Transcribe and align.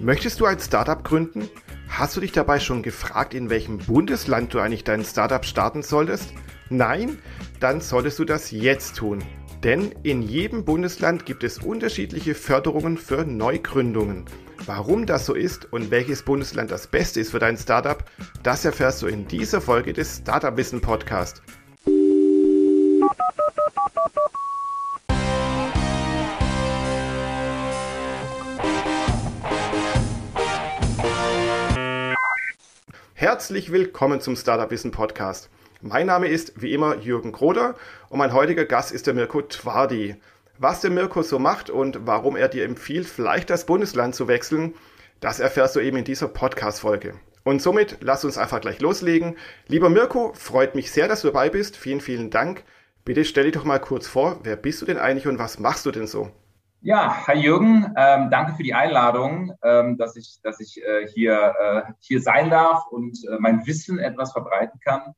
Möchtest 0.00 0.40
du 0.40 0.46
ein 0.46 0.58
Startup 0.58 1.04
gründen? 1.04 1.50
Hast 1.90 2.16
du 2.16 2.22
dich 2.22 2.32
dabei 2.32 2.58
schon 2.58 2.82
gefragt, 2.82 3.34
in 3.34 3.50
welchem 3.50 3.76
Bundesland 3.76 4.54
du 4.54 4.58
eigentlich 4.58 4.82
dein 4.82 5.04
Startup 5.04 5.44
starten 5.44 5.82
solltest? 5.82 6.32
Nein? 6.70 7.18
Dann 7.60 7.82
solltest 7.82 8.18
du 8.18 8.24
das 8.24 8.50
jetzt 8.50 8.96
tun. 8.96 9.22
Denn 9.62 9.92
in 10.02 10.22
jedem 10.22 10.64
Bundesland 10.64 11.26
gibt 11.26 11.44
es 11.44 11.58
unterschiedliche 11.58 12.34
Förderungen 12.34 12.96
für 12.96 13.26
Neugründungen. 13.26 14.24
Warum 14.64 15.04
das 15.04 15.26
so 15.26 15.34
ist 15.34 15.70
und 15.70 15.90
welches 15.90 16.22
Bundesland 16.22 16.70
das 16.70 16.86
Beste 16.86 17.20
ist 17.20 17.32
für 17.32 17.38
dein 17.38 17.58
Startup, 17.58 18.02
das 18.42 18.64
erfährst 18.64 19.02
du 19.02 19.06
in 19.06 19.28
dieser 19.28 19.60
Folge 19.60 19.92
des 19.92 20.16
Startup 20.16 20.56
Wissen 20.56 20.80
Podcast. 20.80 21.42
Herzlich 33.20 33.70
willkommen 33.70 34.22
zum 34.22 34.34
Startup 34.34 34.70
Wissen 34.70 34.92
Podcast. 34.92 35.50
Mein 35.82 36.06
Name 36.06 36.28
ist 36.28 36.62
wie 36.62 36.72
immer 36.72 36.96
Jürgen 36.96 37.32
Kroder 37.32 37.74
und 38.08 38.16
mein 38.16 38.32
heutiger 38.32 38.64
Gast 38.64 38.92
ist 38.92 39.06
der 39.06 39.12
Mirko 39.12 39.42
Twardi. 39.42 40.16
Was 40.56 40.80
der 40.80 40.90
Mirko 40.90 41.20
so 41.20 41.38
macht 41.38 41.68
und 41.68 42.06
warum 42.06 42.34
er 42.34 42.48
dir 42.48 42.64
empfiehlt, 42.64 43.06
vielleicht 43.06 43.50
das 43.50 43.66
Bundesland 43.66 44.14
zu 44.14 44.26
wechseln, 44.26 44.72
das 45.20 45.38
erfährst 45.38 45.76
du 45.76 45.80
eben 45.80 45.98
in 45.98 46.04
dieser 46.04 46.28
Podcast-Folge. 46.28 47.12
Und 47.44 47.60
somit 47.60 47.98
lass 48.00 48.24
uns 48.24 48.38
einfach 48.38 48.62
gleich 48.62 48.80
loslegen. 48.80 49.36
Lieber 49.66 49.90
Mirko, 49.90 50.32
freut 50.32 50.74
mich 50.74 50.90
sehr, 50.90 51.06
dass 51.06 51.20
du 51.20 51.28
dabei 51.28 51.50
bist. 51.50 51.76
Vielen, 51.76 52.00
vielen 52.00 52.30
Dank. 52.30 52.64
Bitte 53.04 53.26
stell 53.26 53.44
dich 53.44 53.52
doch 53.52 53.64
mal 53.64 53.80
kurz 53.80 54.06
vor, 54.06 54.40
wer 54.44 54.56
bist 54.56 54.80
du 54.80 54.86
denn 54.86 54.96
eigentlich 54.96 55.26
und 55.26 55.38
was 55.38 55.58
machst 55.58 55.84
du 55.84 55.90
denn 55.90 56.06
so? 56.06 56.30
Ja, 56.82 57.26
hi 57.26 57.34
Jürgen, 57.34 57.92
ähm, 57.94 58.30
danke 58.30 58.54
für 58.54 58.62
die 58.62 58.72
Einladung, 58.72 59.52
ähm, 59.62 59.98
dass 59.98 60.16
ich, 60.16 60.40
dass 60.42 60.60
ich 60.60 60.82
äh, 60.82 61.06
hier, 61.08 61.54
äh, 61.60 61.92
hier 61.98 62.22
sein 62.22 62.48
darf 62.48 62.86
und 62.86 63.22
äh, 63.28 63.36
mein 63.38 63.66
Wissen 63.66 63.98
etwas 63.98 64.32
verbreiten 64.32 64.80
kann. 64.80 65.14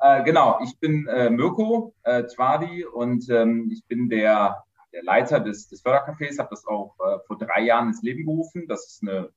Äh, 0.00 0.24
genau, 0.24 0.58
ich 0.60 0.76
bin 0.80 1.06
äh, 1.06 1.30
Mirko 1.30 1.94
äh, 2.02 2.24
Twadi 2.24 2.84
und 2.84 3.30
ähm, 3.30 3.70
ich 3.72 3.84
bin 3.86 4.08
der, 4.08 4.64
der 4.92 5.04
Leiter 5.04 5.38
des, 5.38 5.68
des 5.68 5.84
Fördercafés, 5.84 6.40
habe 6.40 6.48
das 6.50 6.66
auch 6.66 6.96
äh, 6.98 7.18
vor 7.28 7.38
drei 7.38 7.60
Jahren 7.60 7.90
ins 7.90 8.02
Leben 8.02 8.26
gerufen. 8.26 8.66
Das 8.66 8.84
ist 8.88 9.02
eine 9.02 9.28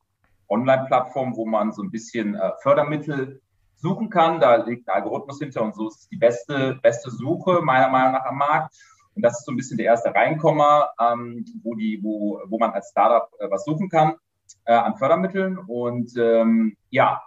Online-Plattform, 0.49 1.35
wo 1.35 1.45
man 1.45 1.73
so 1.73 1.83
ein 1.83 1.91
bisschen 1.91 2.37
Fördermittel 2.63 3.39
suchen 3.75 4.09
kann. 4.09 4.39
Da 4.39 4.55
liegt 4.55 4.89
ein 4.89 4.95
Algorithmus 4.95 5.37
hinter 5.37 5.61
und 5.61 5.75
so 5.75 5.89
ist 5.89 5.99
es 5.99 6.09
die 6.09 6.17
beste, 6.17 6.79
beste 6.81 7.11
Suche 7.11 7.61
meiner 7.61 7.89
Meinung 7.89 8.13
nach 8.13 8.25
am 8.25 8.37
Markt. 8.37 8.75
Und 9.15 9.23
das 9.23 9.39
ist 9.39 9.45
so 9.45 9.51
ein 9.51 9.57
bisschen 9.57 9.77
der 9.77 9.87
erste 9.87 10.13
Reinkommer, 10.13 10.91
ähm, 10.99 11.45
wo, 11.63 11.75
die, 11.75 11.99
wo, 12.01 12.41
wo 12.47 12.57
man 12.57 12.71
als 12.71 12.89
Startup 12.89 13.29
äh, 13.39 13.49
was 13.49 13.65
suchen 13.65 13.89
kann 13.89 14.15
äh, 14.65 14.73
an 14.73 14.95
Fördermitteln. 14.95 15.57
Und 15.57 16.11
ähm, 16.17 16.77
ja, 16.89 17.21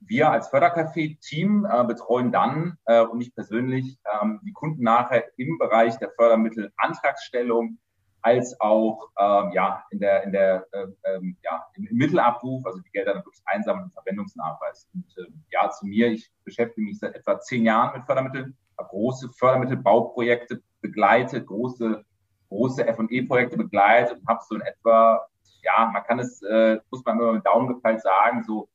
wir 0.00 0.30
als 0.30 0.48
Fördercafé-Team 0.48 1.66
äh, 1.70 1.84
betreuen 1.84 2.32
dann 2.32 2.76
äh, 2.86 3.02
und 3.02 3.20
ich 3.20 3.34
persönlich 3.34 3.98
ähm, 4.20 4.40
die 4.44 4.52
Kunden 4.52 4.82
nachher 4.82 5.24
im 5.36 5.58
Bereich 5.58 5.96
der 5.98 6.10
Fördermittelantragstellung 6.10 7.78
als 8.22 8.60
auch 8.60 9.08
ähm, 9.18 9.52
ja 9.54 9.84
in 9.90 10.00
der 10.00 10.24
in 10.24 10.32
der 10.32 10.66
äh, 10.72 10.86
ähm, 11.04 11.36
ja 11.42 11.64
im, 11.74 11.88
Mittelabruf, 11.92 12.66
also 12.66 12.80
die 12.80 12.90
Gelder 12.90 13.14
dann 13.14 13.24
wirklich 13.24 13.42
einsammeln 13.46 13.84
und 13.84 13.94
Verwendungsnachweis. 13.94 14.88
Und 14.94 15.06
äh, 15.16 15.30
ja, 15.50 15.70
zu 15.70 15.86
mir, 15.86 16.08
ich 16.08 16.30
beschäftige 16.44 16.82
mich 16.82 16.98
seit 16.98 17.14
etwa 17.14 17.40
zehn 17.40 17.64
Jahren 17.64 17.96
mit 17.96 18.06
Fördermitteln, 18.06 18.56
habe 18.76 18.88
große 18.88 19.30
Fördermittelbauprojekte 19.30 20.62
begleitet, 20.80 21.46
große, 21.46 22.04
große 22.48 22.86
F&E-Projekte 22.86 23.56
begleitet 23.56 24.18
und 24.18 24.28
habe 24.28 24.40
so 24.48 24.54
in 24.54 24.62
etwa, 24.62 25.26
ja, 25.62 25.90
man 25.92 26.02
kann 26.04 26.18
es, 26.18 26.42
äh, 26.42 26.78
muss 26.90 27.04
man 27.04 27.18
immer 27.18 27.32
mit 27.32 27.46
Daumen 27.46 27.68
gefallen 27.68 27.98
sagen, 27.98 28.42
so 28.44 28.68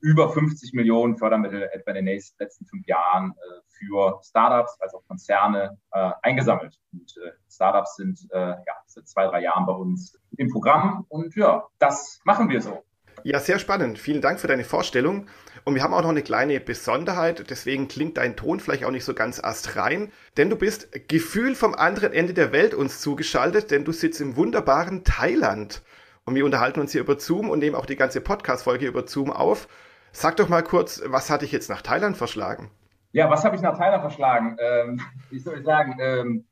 über 0.00 0.28
50 0.28 0.74
Millionen 0.74 1.16
Fördermittel 1.16 1.62
etwa 1.72 1.90
in 1.90 1.96
den 1.96 2.04
nächsten, 2.04 2.42
letzten 2.42 2.66
fünf 2.66 2.86
Jahren 2.86 3.32
äh, 3.32 3.60
für 3.68 4.20
Startups 4.22 4.80
als 4.80 4.94
auch 4.94 5.02
Konzerne 5.08 5.78
äh, 5.92 6.12
eingesammelt. 6.22 6.78
Und 6.92 7.16
äh, 7.18 7.32
Startups 7.50 7.96
sind 7.96 8.26
äh, 8.30 8.50
ja, 8.50 8.74
seit 8.86 9.08
zwei, 9.08 9.26
drei 9.26 9.42
Jahren 9.42 9.66
bei 9.66 9.72
uns 9.72 10.18
im 10.36 10.50
Programm 10.50 11.04
und 11.08 11.34
ja, 11.34 11.66
das 11.78 12.20
machen 12.24 12.48
wir 12.48 12.60
so. 12.62 12.84
Ja, 13.24 13.40
sehr 13.40 13.58
spannend. 13.58 13.98
Vielen 13.98 14.20
Dank 14.20 14.40
für 14.40 14.46
deine 14.46 14.64
Vorstellung. 14.64 15.26
Und 15.64 15.74
wir 15.74 15.82
haben 15.82 15.92
auch 15.92 16.02
noch 16.02 16.08
eine 16.08 16.22
kleine 16.22 16.60
Besonderheit, 16.60 17.50
deswegen 17.50 17.88
klingt 17.88 18.16
dein 18.16 18.36
Ton 18.36 18.58
vielleicht 18.58 18.84
auch 18.84 18.90
nicht 18.90 19.04
so 19.04 19.12
ganz 19.12 19.42
astrein, 19.42 20.10
denn 20.36 20.48
du 20.48 20.56
bist 20.56 20.88
gefühlt 21.08 21.56
vom 21.56 21.74
anderen 21.74 22.12
Ende 22.12 22.32
der 22.32 22.52
Welt 22.52 22.72
uns 22.72 23.00
zugeschaltet, 23.00 23.70
denn 23.70 23.84
du 23.84 23.92
sitzt 23.92 24.20
im 24.20 24.36
wunderbaren 24.36 25.04
Thailand. 25.04 25.82
Und 26.24 26.34
wir 26.34 26.44
unterhalten 26.44 26.80
uns 26.80 26.92
hier 26.92 27.00
über 27.00 27.18
Zoom 27.18 27.50
und 27.50 27.58
nehmen 27.58 27.76
auch 27.76 27.86
die 27.86 27.96
ganze 27.96 28.20
Podcast-Folge 28.20 28.86
über 28.86 29.06
Zoom 29.06 29.30
auf. 29.30 29.68
Sag 30.12 30.36
doch 30.36 30.48
mal 30.48 30.62
kurz, 30.62 31.02
was 31.06 31.30
hat 31.30 31.42
dich 31.42 31.52
jetzt 31.52 31.68
nach 31.68 31.82
Thailand 31.82 32.16
verschlagen? 32.16 32.70
Ja, 33.12 33.30
was 33.30 33.44
habe 33.44 33.56
ich 33.56 33.62
nach 33.62 33.76
Thailand 33.76 34.02
verschlagen? 34.02 34.56
Ähm, 34.60 35.00
wie 35.30 35.38
soll 35.38 35.58
ich 35.58 35.64
sagen? 35.64 35.96
Ähm, 36.00 36.44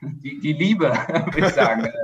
die, 0.00 0.40
die 0.40 0.52
Liebe, 0.52 0.88
würde 1.32 1.46
ich 1.46 1.54
sagen. 1.54 1.88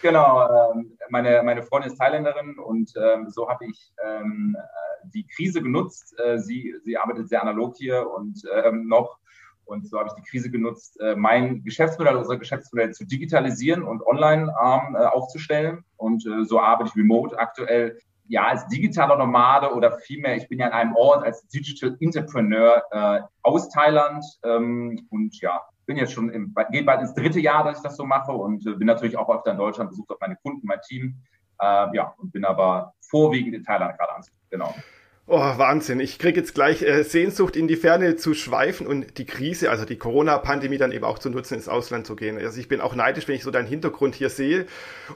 Genau, 0.00 0.72
ähm, 0.72 0.96
meine, 1.10 1.42
meine 1.42 1.62
Freundin 1.62 1.92
ist 1.92 1.98
Thailänderin 1.98 2.58
und 2.58 2.92
ähm, 2.96 3.28
so 3.28 3.48
habe 3.50 3.66
ich 3.66 3.92
ähm, 4.02 4.56
äh, 4.58 5.08
die 5.12 5.26
Krise 5.26 5.60
genutzt. 5.60 6.18
Äh, 6.18 6.38
sie, 6.38 6.74
sie 6.84 6.96
arbeitet 6.96 7.28
sehr 7.28 7.42
analog 7.42 7.76
hier 7.76 8.10
und 8.10 8.42
noch. 8.72 9.18
Und 9.66 9.86
so 9.86 9.98
habe 9.98 10.08
ich 10.08 10.14
die 10.14 10.30
Krise 10.30 10.50
genutzt, 10.50 10.98
äh, 11.00 11.16
mein 11.16 11.64
Geschäftsmodell, 11.64 12.16
unser 12.16 12.38
Geschäftsmodell 12.38 12.92
zu 12.92 13.06
digitalisieren 13.06 13.82
und 13.82 14.06
online 14.06 14.50
aufzustellen. 15.12 15.84
Und 15.96 16.22
so 16.46 16.60
arbeite 16.60 16.90
ich 16.90 16.96
remote 16.96 17.38
aktuell 17.38 17.98
ja, 18.26 18.46
als 18.46 18.66
digitaler 18.68 19.16
Nomade 19.16 19.72
oder 19.72 19.98
vielmehr, 19.98 20.36
ich 20.36 20.48
bin 20.48 20.58
ja 20.58 20.66
an 20.66 20.72
einem 20.72 20.96
Ort 20.96 21.24
als 21.24 21.46
Digital 21.48 21.96
Entrepreneur 22.00 22.82
äh, 22.90 23.20
aus 23.42 23.68
Thailand 23.68 24.24
ähm, 24.44 25.06
und 25.10 25.38
ja, 25.40 25.60
bin 25.86 25.96
jetzt 25.96 26.12
schon 26.12 26.30
im, 26.30 26.54
geht 26.70 26.86
bald 26.86 27.00
ins 27.00 27.14
dritte 27.14 27.40
Jahr, 27.40 27.64
dass 27.64 27.78
ich 27.78 27.82
das 27.82 27.96
so 27.96 28.04
mache 28.04 28.32
und 28.32 28.66
äh, 28.66 28.74
bin 28.74 28.86
natürlich 28.86 29.16
auch 29.16 29.28
öfter 29.28 29.52
in 29.52 29.58
Deutschland, 29.58 29.90
besucht 29.90 30.10
auf 30.10 30.20
meine 30.20 30.36
Kunden, 30.36 30.66
mein 30.66 30.80
Team. 30.80 31.16
Äh, 31.60 31.96
ja, 31.96 32.14
und 32.18 32.32
bin 32.32 32.44
aber 32.44 32.94
vorwiegend 33.00 33.54
in 33.54 33.62
Thailand 33.62 33.96
gerade 33.98 34.14
anzusehen. 34.14 34.40
Genau. 34.50 34.74
Oh, 35.26 35.38
Wahnsinn. 35.38 36.00
Ich 36.00 36.18
kriege 36.18 36.38
jetzt 36.38 36.52
gleich 36.52 36.82
äh, 36.82 37.02
Sehnsucht, 37.02 37.56
in 37.56 37.66
die 37.66 37.76
Ferne 37.76 38.16
zu 38.16 38.34
schweifen 38.34 38.86
und 38.86 39.16
die 39.16 39.24
Krise, 39.24 39.70
also 39.70 39.86
die 39.86 39.96
Corona-Pandemie 39.96 40.76
dann 40.76 40.92
eben 40.92 41.04
auch 41.04 41.18
zu 41.18 41.30
nutzen, 41.30 41.54
ins 41.54 41.66
Ausland 41.66 42.06
zu 42.06 42.14
gehen. 42.14 42.36
Also 42.36 42.60
ich 42.60 42.68
bin 42.68 42.82
auch 42.82 42.94
neidisch, 42.94 43.26
wenn 43.26 43.34
ich 43.34 43.42
so 43.42 43.50
deinen 43.50 43.66
Hintergrund 43.66 44.14
hier 44.14 44.28
sehe. 44.28 44.66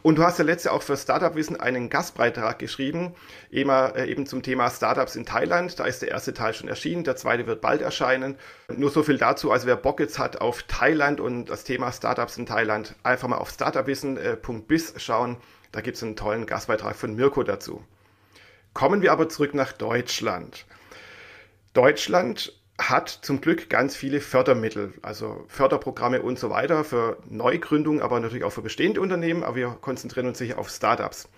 Und 0.00 0.16
du 0.16 0.22
hast 0.22 0.38
ja 0.38 0.46
letzte 0.46 0.72
auch 0.72 0.80
für 0.80 0.96
Startup-Wissen 0.96 1.60
einen 1.60 1.90
Gastbeitrag 1.90 2.58
geschrieben, 2.58 3.14
eben, 3.50 3.68
äh, 3.68 4.06
eben 4.06 4.24
zum 4.24 4.42
Thema 4.42 4.70
Startups 4.70 5.14
in 5.14 5.26
Thailand. 5.26 5.78
Da 5.78 5.84
ist 5.84 6.00
der 6.00 6.08
erste 6.08 6.32
Teil 6.32 6.54
schon 6.54 6.68
erschienen, 6.70 7.04
der 7.04 7.16
zweite 7.16 7.46
wird 7.46 7.60
bald 7.60 7.82
erscheinen. 7.82 8.36
Nur 8.74 8.88
so 8.88 9.02
viel 9.02 9.18
dazu, 9.18 9.52
also 9.52 9.66
wer 9.66 9.76
Bock 9.76 10.00
jetzt 10.00 10.18
hat 10.18 10.40
auf 10.40 10.62
Thailand 10.62 11.20
und 11.20 11.50
das 11.50 11.64
Thema 11.64 11.92
Startups 11.92 12.38
in 12.38 12.46
Thailand, 12.46 12.94
einfach 13.02 13.28
mal 13.28 13.36
auf 13.36 13.50
startupwissen.biz 13.50 14.94
schauen. 14.96 15.36
Da 15.70 15.82
gibt 15.82 15.98
es 15.98 16.02
einen 16.02 16.16
tollen 16.16 16.46
Gastbeitrag 16.46 16.96
von 16.96 17.14
Mirko 17.14 17.42
dazu. 17.42 17.84
Kommen 18.74 19.02
wir 19.02 19.12
aber 19.12 19.28
zurück 19.28 19.54
nach 19.54 19.72
Deutschland. 19.72 20.66
Deutschland 21.72 22.52
hat 22.78 23.08
zum 23.08 23.40
Glück 23.40 23.68
ganz 23.68 23.96
viele 23.96 24.20
Fördermittel, 24.20 24.94
also 25.02 25.44
Förderprogramme 25.48 26.22
und 26.22 26.38
so 26.38 26.48
weiter 26.50 26.84
für 26.84 27.18
Neugründungen, 27.28 28.00
aber 28.00 28.20
natürlich 28.20 28.44
auch 28.44 28.52
für 28.52 28.62
bestehende 28.62 29.00
Unternehmen, 29.00 29.42
aber 29.42 29.56
wir 29.56 29.68
konzentrieren 29.80 30.28
uns 30.28 30.38
sicher 30.38 30.58
auf 30.58 30.70
Startups. 30.70 31.28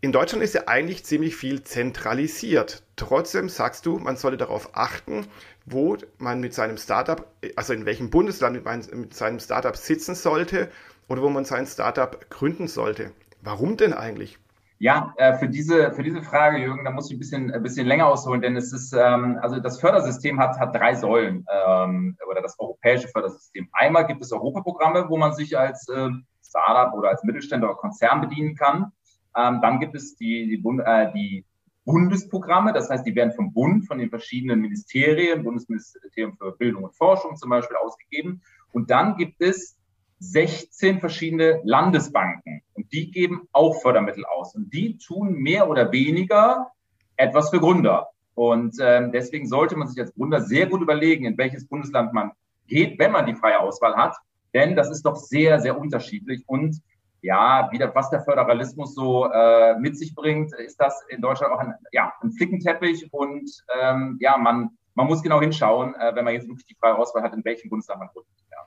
In 0.00 0.12
Deutschland 0.12 0.44
ist 0.44 0.54
ja 0.54 0.68
eigentlich 0.68 1.04
ziemlich 1.04 1.34
viel 1.34 1.64
zentralisiert. 1.64 2.84
Trotzdem 2.94 3.48
sagst 3.48 3.84
du, 3.84 3.98
man 3.98 4.16
sollte 4.16 4.36
darauf 4.36 4.76
achten, 4.76 5.26
wo 5.66 5.96
man 6.18 6.38
mit 6.38 6.54
seinem 6.54 6.76
Startup, 6.76 7.26
also 7.56 7.72
in 7.72 7.84
welchem 7.84 8.08
Bundesland 8.08 8.64
mit 8.94 9.12
seinem 9.14 9.40
Startup 9.40 9.76
sitzen 9.76 10.14
sollte 10.14 10.70
oder 11.08 11.22
wo 11.22 11.28
man 11.28 11.44
sein 11.44 11.66
Startup 11.66 12.30
gründen 12.30 12.68
sollte. 12.68 13.10
Warum 13.42 13.76
denn 13.76 13.92
eigentlich? 13.92 14.38
Ja, 14.80 15.12
äh, 15.16 15.34
für 15.34 15.48
diese, 15.48 15.92
für 15.92 16.04
diese 16.04 16.22
Frage, 16.22 16.58
Jürgen, 16.58 16.84
da 16.84 16.92
muss 16.92 17.10
ich 17.10 17.16
ein 17.16 17.18
bisschen, 17.18 17.52
ein 17.52 17.62
bisschen 17.64 17.86
länger 17.86 18.06
ausholen, 18.06 18.40
denn 18.40 18.56
es 18.56 18.72
ist, 18.72 18.92
ähm, 18.92 19.36
also 19.42 19.58
das 19.58 19.80
Fördersystem 19.80 20.38
hat, 20.38 20.56
hat 20.60 20.72
drei 20.72 20.94
Säulen, 20.94 21.44
ähm, 21.52 22.16
oder 22.30 22.42
das 22.42 22.58
europäische 22.60 23.08
Fördersystem. 23.08 23.68
Einmal 23.72 24.06
gibt 24.06 24.22
es 24.22 24.30
Europaprogramme, 24.32 25.08
wo 25.08 25.16
man 25.16 25.32
sich 25.32 25.58
als 25.58 25.88
äh, 25.88 26.10
Startup 26.44 26.94
oder 26.94 27.08
als 27.08 27.24
Mittelständler 27.24 27.70
oder 27.70 27.78
Konzern 27.78 28.20
bedienen 28.20 28.54
kann. 28.54 28.92
Ähm, 29.36 29.60
dann 29.60 29.80
gibt 29.80 29.96
es 29.96 30.16
die, 30.16 30.46
die, 30.48 30.58
Bund, 30.58 30.80
äh, 30.84 31.12
die 31.12 31.44
Bundesprogramme, 31.84 32.72
das 32.72 32.88
heißt, 32.88 33.04
die 33.04 33.16
werden 33.16 33.32
vom 33.32 33.52
Bund, 33.52 33.84
von 33.86 33.98
den 33.98 34.10
verschiedenen 34.10 34.60
Ministerien, 34.60 35.42
Bundesministerium 35.42 36.36
für 36.36 36.52
Bildung 36.52 36.84
und 36.84 36.94
Forschung 36.94 37.34
zum 37.34 37.50
Beispiel 37.50 37.76
ausgegeben. 37.76 38.42
Und 38.70 38.90
dann 38.90 39.16
gibt 39.16 39.40
es 39.40 39.76
16 40.20 41.00
verschiedene 41.00 41.60
Landesbanken 41.64 42.62
die 42.92 43.10
geben 43.10 43.48
auch 43.52 43.80
Fördermittel 43.80 44.24
aus 44.24 44.54
und 44.54 44.72
die 44.72 44.98
tun 44.98 45.34
mehr 45.34 45.68
oder 45.68 45.92
weniger 45.92 46.72
etwas 47.16 47.50
für 47.50 47.60
Gründer. 47.60 48.08
Und 48.34 48.76
ähm, 48.80 49.10
deswegen 49.12 49.48
sollte 49.48 49.76
man 49.76 49.88
sich 49.88 50.00
als 50.00 50.14
Gründer 50.14 50.40
sehr 50.40 50.66
gut 50.66 50.80
überlegen, 50.80 51.24
in 51.24 51.36
welches 51.36 51.66
Bundesland 51.66 52.12
man 52.12 52.32
geht, 52.68 52.98
wenn 52.98 53.12
man 53.12 53.26
die 53.26 53.34
freie 53.34 53.58
Auswahl 53.60 53.96
hat, 53.96 54.16
denn 54.54 54.76
das 54.76 54.90
ist 54.90 55.02
doch 55.02 55.16
sehr, 55.16 55.60
sehr 55.60 55.78
unterschiedlich 55.78 56.44
und 56.46 56.80
ja, 57.20 57.68
wieder, 57.72 57.92
was 57.94 58.10
der 58.10 58.20
Föderalismus 58.20 58.94
so 58.94 59.26
äh, 59.26 59.76
mit 59.78 59.98
sich 59.98 60.14
bringt, 60.14 60.54
ist 60.54 60.80
das 60.80 61.04
in 61.08 61.20
Deutschland 61.20 61.52
auch 61.52 61.58
ein, 61.58 61.74
ja, 61.90 62.12
ein 62.22 62.30
Flickenteppich 62.30 63.12
und 63.12 63.50
ähm, 63.80 64.18
ja, 64.20 64.36
man, 64.36 64.70
man 64.94 65.06
muss 65.06 65.22
genau 65.22 65.40
hinschauen, 65.40 65.94
äh, 65.96 66.14
wenn 66.14 66.24
man 66.24 66.34
jetzt 66.34 66.46
wirklich 66.46 66.66
die 66.66 66.76
freie 66.76 66.96
Auswahl 66.96 67.22
hat, 67.22 67.34
in 67.34 67.44
welchem 67.44 67.70
Bundesland 67.70 68.00
man 68.00 68.10
wohnt. 68.14 68.26
Ja. 68.52 68.58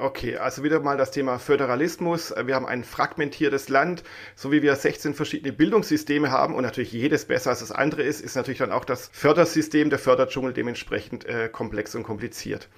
Okay, 0.00 0.38
also 0.38 0.62
wieder 0.62 0.80
mal 0.80 0.96
das 0.96 1.10
Thema 1.10 1.38
Föderalismus. 1.38 2.32
Wir 2.46 2.54
haben 2.54 2.64
ein 2.64 2.84
fragmentiertes 2.84 3.68
Land, 3.68 4.02
so 4.34 4.50
wie 4.50 4.62
wir 4.62 4.74
16 4.74 5.12
verschiedene 5.12 5.52
Bildungssysteme 5.52 6.30
haben 6.30 6.54
und 6.54 6.62
natürlich 6.62 6.90
jedes 6.90 7.26
besser 7.26 7.50
als 7.50 7.60
das 7.60 7.70
andere 7.70 8.02
ist, 8.02 8.22
ist 8.22 8.34
natürlich 8.34 8.60
dann 8.60 8.72
auch 8.72 8.86
das 8.86 9.10
Fördersystem, 9.12 9.90
der 9.90 9.98
Förderdschungel 9.98 10.54
dementsprechend 10.54 11.26
äh, 11.26 11.50
komplex 11.50 11.94
und 11.94 12.04
kompliziert. 12.04 12.70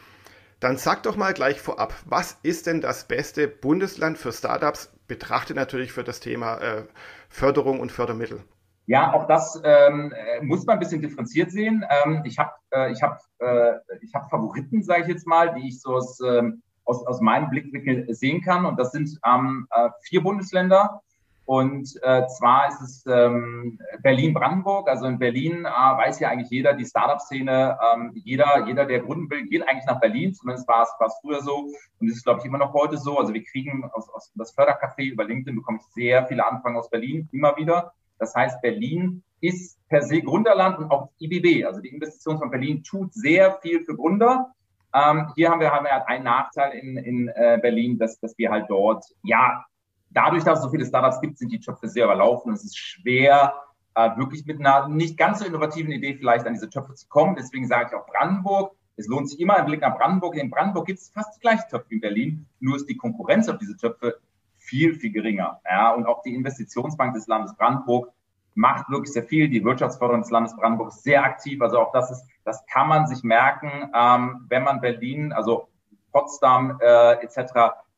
Dann 0.59 0.79
sag 0.79 1.05
doch 1.05 1.15
mal 1.15 1.33
gleich 1.33 1.61
vorab, 1.61 1.95
was 2.07 2.39
ist 2.43 2.67
denn 2.67 2.81
das 2.81 3.07
beste 3.07 3.47
Bundesland 3.47 4.19
für 4.19 4.33
Startups, 4.33 4.93
betrachtet 5.07 5.55
natürlich 5.55 5.93
für 5.93 6.03
das 6.03 6.19
Thema 6.19 6.59
äh, 6.59 6.83
Förderung 7.29 7.79
und 7.79 7.93
Fördermittel? 7.93 8.43
Ja, 8.87 9.13
auch 9.13 9.29
das 9.29 9.61
ähm, 9.63 10.13
muss 10.41 10.67
man 10.67 10.75
ein 10.75 10.81
bisschen 10.81 11.03
differenziert 11.03 11.53
sehen. 11.53 11.85
Ähm, 12.05 12.23
ich 12.25 12.37
habe 12.41 12.51
äh, 12.71 12.93
hab, 12.97 13.21
äh, 13.39 13.75
ich 14.01 14.13
hab 14.13 14.29
Favoriten, 14.29 14.83
sage 14.83 15.03
ich 15.03 15.09
jetzt 15.09 15.27
mal, 15.29 15.55
die 15.55 15.69
ich 15.69 15.81
so 15.81 15.95
aus 15.95 16.19
ähm, 16.21 16.63
aus, 16.85 17.07
aus 17.07 17.21
meinem 17.21 17.51
Blickwinkel 17.51 18.13
sehen 18.15 18.43
kann. 18.43 18.65
Und 18.65 18.79
das 18.79 18.93
sind 18.93 19.19
ähm, 19.25 19.67
äh, 19.71 19.91
vier 20.03 20.23
Bundesländer. 20.23 21.03
Und 21.45 21.99
äh, 22.03 22.27
zwar 22.29 22.69
ist 22.69 22.81
es 22.81 23.05
ähm, 23.07 23.79
Berlin-Brandenburg. 24.03 24.89
Also 24.89 25.07
in 25.07 25.19
Berlin 25.19 25.65
äh, 25.65 25.69
weiß 25.69 26.21
ja 26.21 26.29
eigentlich 26.29 26.51
jeder, 26.51 26.73
die 26.73 26.87
Startup-Szene, 26.87 27.79
ähm, 27.95 28.13
jeder, 28.15 28.65
jeder, 28.67 28.87
der 28.87 29.01
gründen 29.01 29.29
will, 29.29 29.47
geht 29.49 29.69
eigentlich 29.69 29.87
nach 29.87 30.01
Berlin. 30.01 30.35
Zumindest 30.35 30.69
war 30.69 30.83
es, 30.83 31.15
früher 31.21 31.43
so. 31.43 31.69
Und 31.99 32.09
das 32.09 32.19
ist, 32.19 32.25
glaube 32.25 32.41
ich, 32.41 32.47
immer 32.47 32.59
noch 32.59 32.73
heute 32.73 32.97
so. 32.97 33.19
Also 33.19 33.35
wir 33.35 33.43
kriegen 33.45 33.85
aus, 33.93 34.09
aus 34.11 34.31
das 34.35 34.57
Fördercafé 34.57 35.11
über 35.11 35.25
LinkedIn 35.25 35.57
bekomme 35.57 35.79
ich 35.81 35.87
sehr 35.95 36.27
viele 36.27 36.47
Anfragen 36.47 36.77
aus 36.77 36.91
Berlin, 36.91 37.29
immer 37.33 37.57
wieder. 37.57 37.93
Das 38.19 38.35
heißt, 38.37 38.63
Berlin 38.63 39.25
ist 39.41 39.79
per 39.89 40.03
se 40.03 40.23
Gründerland 40.23 40.79
und 40.79 40.91
auch 40.93 41.11
IBB, 41.21 41.67
also 41.67 41.81
die 41.81 41.89
Investition 41.89 42.39
von 42.39 42.51
Berlin, 42.51 42.85
tut 42.85 43.13
sehr 43.13 43.59
viel 43.61 43.85
für 43.85 43.97
Gründer. 43.97 44.53
Ähm, 44.95 45.33
hier 45.35 45.51
haben 45.51 45.61
wir, 45.61 45.73
haben 45.73 45.85
wir 45.85 45.93
halt 45.93 46.07
einen 46.07 46.25
Nachteil 46.25 46.73
in, 46.73 46.97
in 46.97 47.29
äh, 47.29 47.59
Berlin, 47.61 47.99
dass, 47.99 48.21
dass 48.21 48.37
wir 48.37 48.51
halt 48.51 48.67
dort, 48.69 49.05
ja, 49.23 49.65
dadurch, 50.11 50.45
dass 50.45 50.59
es 50.59 50.65
so 50.65 50.71
viele 50.71 50.85
Startups 50.85 51.21
gibt, 51.21 51.39
sind 51.39 51.51
die 51.51 51.61
Töpfe 51.61 51.89
sehr 51.89 52.05
überlaufen. 52.05 52.53
Es 52.53 52.65
ist 52.65 52.79
schwer, 52.79 53.55
äh, 53.95 54.17
wirklich 54.17 54.45
mit 54.47 54.61
einer 54.61 54.89
nicht 54.89 55.17
ganz 55.17 55.41
so 55.41 55.47
innovativen 55.47 55.93
Idee 55.93 56.15
vielleicht 56.15 56.47
an 56.47 56.55
diese 56.55 56.71
Töpfe 56.71 56.95
zu 56.95 57.09
kommen. 57.09 57.37
Deswegen 57.37 57.67
sage 57.67 57.91
ich 57.91 57.95
auch 57.95 58.07
Brandenburg. 58.07 58.75
Es 58.97 59.07
lohnt 59.09 59.31
sich 59.31 59.41
immer 59.41 59.57
ein 59.57 59.67
Blick 59.67 59.81
nach 59.81 59.97
Brandenburg. 59.97 60.37
In 60.37 60.51
Brandenburg 60.51 60.87
gibt 60.87 60.99
es 60.99 61.09
fast 61.09 61.37
die 61.37 61.41
gleichen 61.41 61.69
Töpfe 61.71 61.87
wie 61.91 61.95
in 61.95 62.01
Berlin, 62.01 62.47
nur 62.61 62.77
ist 62.77 62.87
die 62.87 62.97
Konkurrenz 62.97 63.49
auf 63.49 63.59
diese 63.59 63.77
Töpfe 63.77 64.19
viel, 64.59 64.95
viel 64.95 65.13
geringer. 65.13 65.61
Ja, 65.65 65.93
und 65.93 66.07
auch 66.07 66.23
die 66.23 66.35
Investitionsbank 66.35 67.15
des 67.15 67.27
Landes 67.27 67.57
Brandenburg 67.57 68.13
macht 68.55 68.91
wirklich 68.91 69.13
sehr 69.13 69.25
viel. 69.25 69.49
Die 69.49 69.65
Wirtschaftsförderung 69.65 70.23
des 70.23 70.31
Landes 70.31 70.57
Brandenburg 70.57 70.89
ist 70.89 71.03
sehr 71.03 71.25
aktiv. 71.25 71.61
Also 71.63 71.79
auch 71.79 71.93
das 71.93 72.11
ist, 72.11 72.25
das 72.45 72.65
kann 72.67 72.89
man 72.89 73.07
sich 73.07 73.23
merken, 73.23 73.91
ähm, 73.95 74.47
wenn 74.49 74.65
man 74.65 74.81
Berlin, 74.81 75.33
also 75.33 75.69
Potsdam 76.13 76.79
äh, 76.81 77.15
etc., 77.23 77.53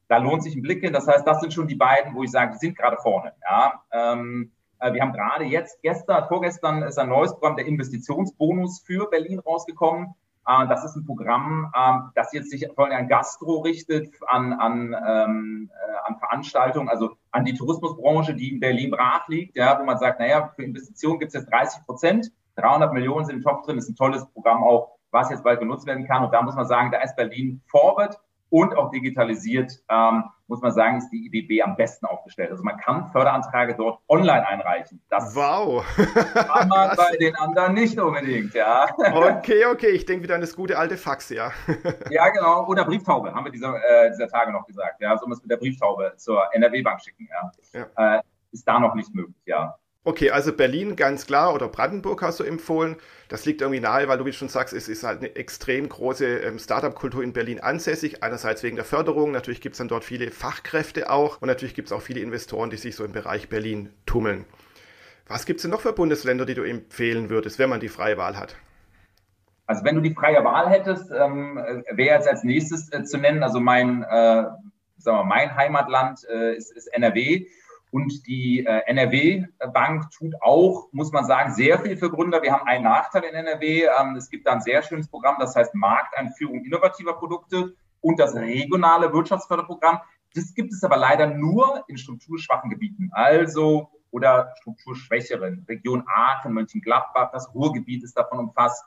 da 0.06 0.19
lohnt 0.19 0.43
sich 0.43 0.55
ein 0.55 0.62
Blick 0.62 0.83
hin. 0.83 0.93
Das 0.93 1.09
heißt, 1.09 1.27
das 1.27 1.41
sind 1.41 1.53
schon 1.55 1.67
die 1.67 1.75
beiden, 1.75 2.15
wo 2.15 2.23
ich 2.23 2.31
sage, 2.31 2.53
die 2.53 2.59
sind 2.59 2.77
gerade 2.77 2.99
vorne. 2.99 3.33
Ja? 3.43 3.83
Ähm, 3.91 4.53
äh, 4.79 4.93
wir 4.93 5.01
haben 5.01 5.12
gerade 5.12 5.45
jetzt, 5.45 5.81
gestern, 5.83 6.29
vorgestern 6.29 6.83
ist 6.83 6.99
ein 6.99 7.09
neues 7.09 7.33
Programm, 7.33 7.57
der 7.57 7.67
Investitionsbonus 7.67 8.81
für 8.81 9.09
Berlin 9.09 9.39
rausgekommen. 9.39 10.15
Äh, 10.46 10.69
das 10.69 10.85
ist 10.85 10.96
ein 10.96 11.06
Programm, 11.06 11.73
ähm, 11.76 12.11
das 12.14 12.32
jetzt 12.32 12.50
sich 12.50 12.67
vor 12.75 12.87
allem 12.87 12.96
an 12.96 13.08
Gastro 13.08 13.61
richtet, 13.61 14.14
an, 14.26 14.52
an, 14.52 14.94
ähm, 15.06 15.70
äh, 15.73 16.08
an 16.08 16.19
Veranstaltungen, 16.19 16.88
also 16.88 17.17
an 17.31 17.44
die 17.44 17.55
Tourismusbranche, 17.55 18.35
die 18.35 18.52
in 18.52 18.61
Berlin 18.61 18.91
brach 18.91 19.26
liegt, 19.29 19.56
ja, 19.56 19.79
wo 19.79 19.85
man 19.85 19.99
sagt, 19.99 20.20
naja, 20.20 20.52
für 20.55 20.62
Investitionen 20.62 21.19
gibt 21.19 21.35
es 21.35 21.41
jetzt 21.41 21.50
30 21.50 21.85
Prozent, 21.85 22.32
300 22.56 22.93
Millionen 22.93 23.26
sind 23.26 23.37
im 23.37 23.43
Topf 23.43 23.64
drin, 23.64 23.79
ist 23.79 23.88
ein 23.88 23.96
tolles 23.96 24.25
Programm 24.26 24.62
auch, 24.62 24.96
was 25.11 25.31
jetzt 25.31 25.44
bald 25.44 25.61
genutzt 25.61 25.87
werden 25.87 26.06
kann. 26.06 26.25
Und 26.25 26.32
da 26.32 26.43
muss 26.43 26.55
man 26.55 26.67
sagen, 26.67 26.90
da 26.90 27.00
ist 27.00 27.17
Berlin 27.17 27.61
forward 27.67 28.19
und 28.50 28.76
auch 28.76 28.91
digitalisiert, 28.91 29.73
ähm, 29.88 30.25
muss 30.46 30.61
man 30.61 30.73
sagen, 30.73 30.99
ist 30.99 31.08
die 31.11 31.26
IBB 31.26 31.62
am 31.62 31.76
besten 31.76 32.06
aufgestellt. 32.06 32.50
Also 32.50 32.62
man 32.62 32.76
kann 32.76 33.06
Förderanträge 33.08 33.75
dort 33.76 34.00
online 34.08 34.46
einreichen. 34.46 35.02
Das 35.08 35.35
wow. 35.35 35.85
kann 36.35 36.69
man 36.69 36.91
bei 36.96 37.17
den 37.17 37.35
anderen 37.37 37.75
nicht 37.75 37.99
unbedingt, 37.99 38.55
ja. 38.55 38.87
Okay, 38.96 39.64
okay, 39.67 39.88
ich 39.88 40.05
denke 40.05 40.25
wieder 40.25 40.35
an 40.35 40.41
das 40.41 40.55
gute 40.55 40.79
alte 40.79 40.96
Fax, 40.96 41.31
ja. 41.31 41.50
ja, 42.11 42.29
genau. 42.29 42.67
Oder 42.67 42.85
Brieftaube, 42.85 43.35
haben 43.35 43.44
wir 43.44 43.52
dieser, 43.52 43.75
äh, 43.76 44.11
dieser 44.11 44.29
Tage 44.29 44.52
noch 44.52 44.67
gesagt. 44.67 45.00
Ja, 45.00 45.17
so 45.17 45.26
muss 45.26 45.40
mit 45.40 45.50
der 45.50 45.56
Brieftaube 45.56 46.12
zur 46.17 46.43
NRW-Bank 46.55 47.00
schicken, 47.02 47.29
ja. 47.31 47.87
ja. 47.97 48.17
Äh, 48.19 48.23
ist 48.52 48.69
da 48.69 48.79
noch 48.79 48.94
nicht 48.94 49.14
möglich, 49.14 49.43
ja. 49.47 49.76
Okay, 50.06 50.31
also 50.31 50.53
Berlin 50.53 50.97
ganz 50.97 51.27
klar 51.27 51.55
oder 51.55 51.67
Brandenburg 51.67 52.21
hast 52.21 52.39
du 52.39 52.45
empfohlen. 52.45 52.97
Das 53.29 53.47
liegt 53.47 53.62
irgendwie 53.62 53.81
nahe, 53.81 54.06
weil 54.06 54.19
du 54.19 54.27
wie 54.27 54.35
schon 54.35 54.51
sagst, 54.51 54.75
es 54.75 54.87
ist 54.87 55.03
halt 55.03 55.21
eine 55.21 55.35
extrem 55.35 55.89
große 55.89 56.27
ähm, 56.41 56.59
Startup-Kultur 56.59 57.23
in 57.23 57.33
Berlin 57.33 57.59
ansässig. 57.61 58.23
Einerseits 58.23 58.62
wegen 58.62 58.77
der 58.77 58.85
Förderung, 58.85 59.33
natürlich 59.33 59.62
gibt 59.62 59.75
es 59.75 59.79
dann 59.79 59.89
dort 59.89 60.05
viele 60.05 60.31
Fachkräfte 60.31 61.09
auch 61.09 61.41
und 61.41 61.49
natürlich 61.49 61.75
gibt 61.75 61.89
es 61.89 61.93
auch 61.93 62.03
viele 62.03 62.21
Investoren, 62.21 62.69
die 62.69 62.77
sich 62.77 62.97
so 62.97 63.05
im 63.05 63.12
Bereich 63.12 63.49
Berlin 63.49 63.95
tummeln. 64.05 64.45
Was 65.27 65.47
gibt 65.47 65.61
es 65.61 65.62
denn 65.62 65.71
noch 65.71 65.81
für 65.81 65.95
Bundesländer, 65.95 66.45
die 66.45 66.55
du 66.55 66.65
empfehlen 66.65 67.31
würdest, 67.31 67.59
wenn 67.59 67.71
man 67.71 67.81
die 67.81 67.89
freie 67.89 68.19
Wahl 68.19 68.37
hat? 68.37 68.57
Also 69.67 69.85
wenn 69.85 69.95
du 69.95 70.03
die 70.03 70.12
freie 70.12 70.45
Wahl 70.45 70.69
hättest, 70.69 71.11
ähm, 71.11 71.57
wäre 71.93 72.17
jetzt 72.17 72.29
als 72.29 72.45
nächstes 72.45 72.93
äh, 72.93 73.05
zu 73.05 73.17
nennen, 73.17 73.43
also 73.43 73.59
mein, 73.59 74.03
äh, 74.03 74.45
sagen 74.99 75.19
wir, 75.19 75.25
mein 75.25 75.57
Heimatland 75.57 76.21
äh, 76.29 76.55
ist, 76.55 76.77
ist 76.77 76.89
NRW. 76.89 77.47
Und 77.94 78.26
die 78.26 78.67
äh, 78.67 78.81
NRW-Bank 78.87 80.11
tut 80.11 80.35
auch, 80.41 80.88
muss 80.91 81.12
man 81.12 81.26
sagen, 81.26 81.55
sehr 81.55 81.79
viel 81.79 81.96
für 81.96 82.11
Gründer. 82.11 82.43
Wir 82.43 82.50
haben 82.50 82.67
einen 82.67 82.82
Nachteil 82.82 83.23
in 83.23 83.37
NRW. 83.37 83.85
Ähm, 83.85 84.17
es 84.17 84.29
gibt 84.29 84.49
da 84.49 84.52
ein 84.55 84.62
sehr 84.62 84.82
schönes 84.82 85.06
Programm, 85.06 85.37
das 85.38 85.55
heißt 85.55 85.76
Markteinführung 85.76 86.64
innovativer 86.64 87.12
Produkte 87.12 87.76
und 88.00 88.19
das 88.19 88.35
regionale 88.35 89.12
Wirtschaftsförderprogramm. 89.12 90.00
Das 90.35 90.52
gibt 90.55 90.73
es 90.73 90.82
aber 90.82 90.96
leider 90.96 91.29
nur 91.29 91.85
in 91.87 91.96
strukturschwachen 91.96 92.69
Gebieten, 92.69 93.11
also 93.12 93.88
oder 94.11 94.52
strukturschwächeren. 94.61 95.64
Region 95.69 96.02
Aachen, 96.08 96.52
Mönchengladbach, 96.52 97.31
das 97.31 97.55
Ruhrgebiet 97.55 98.02
ist 98.02 98.19
davon 98.19 98.40
umfasst. 98.40 98.85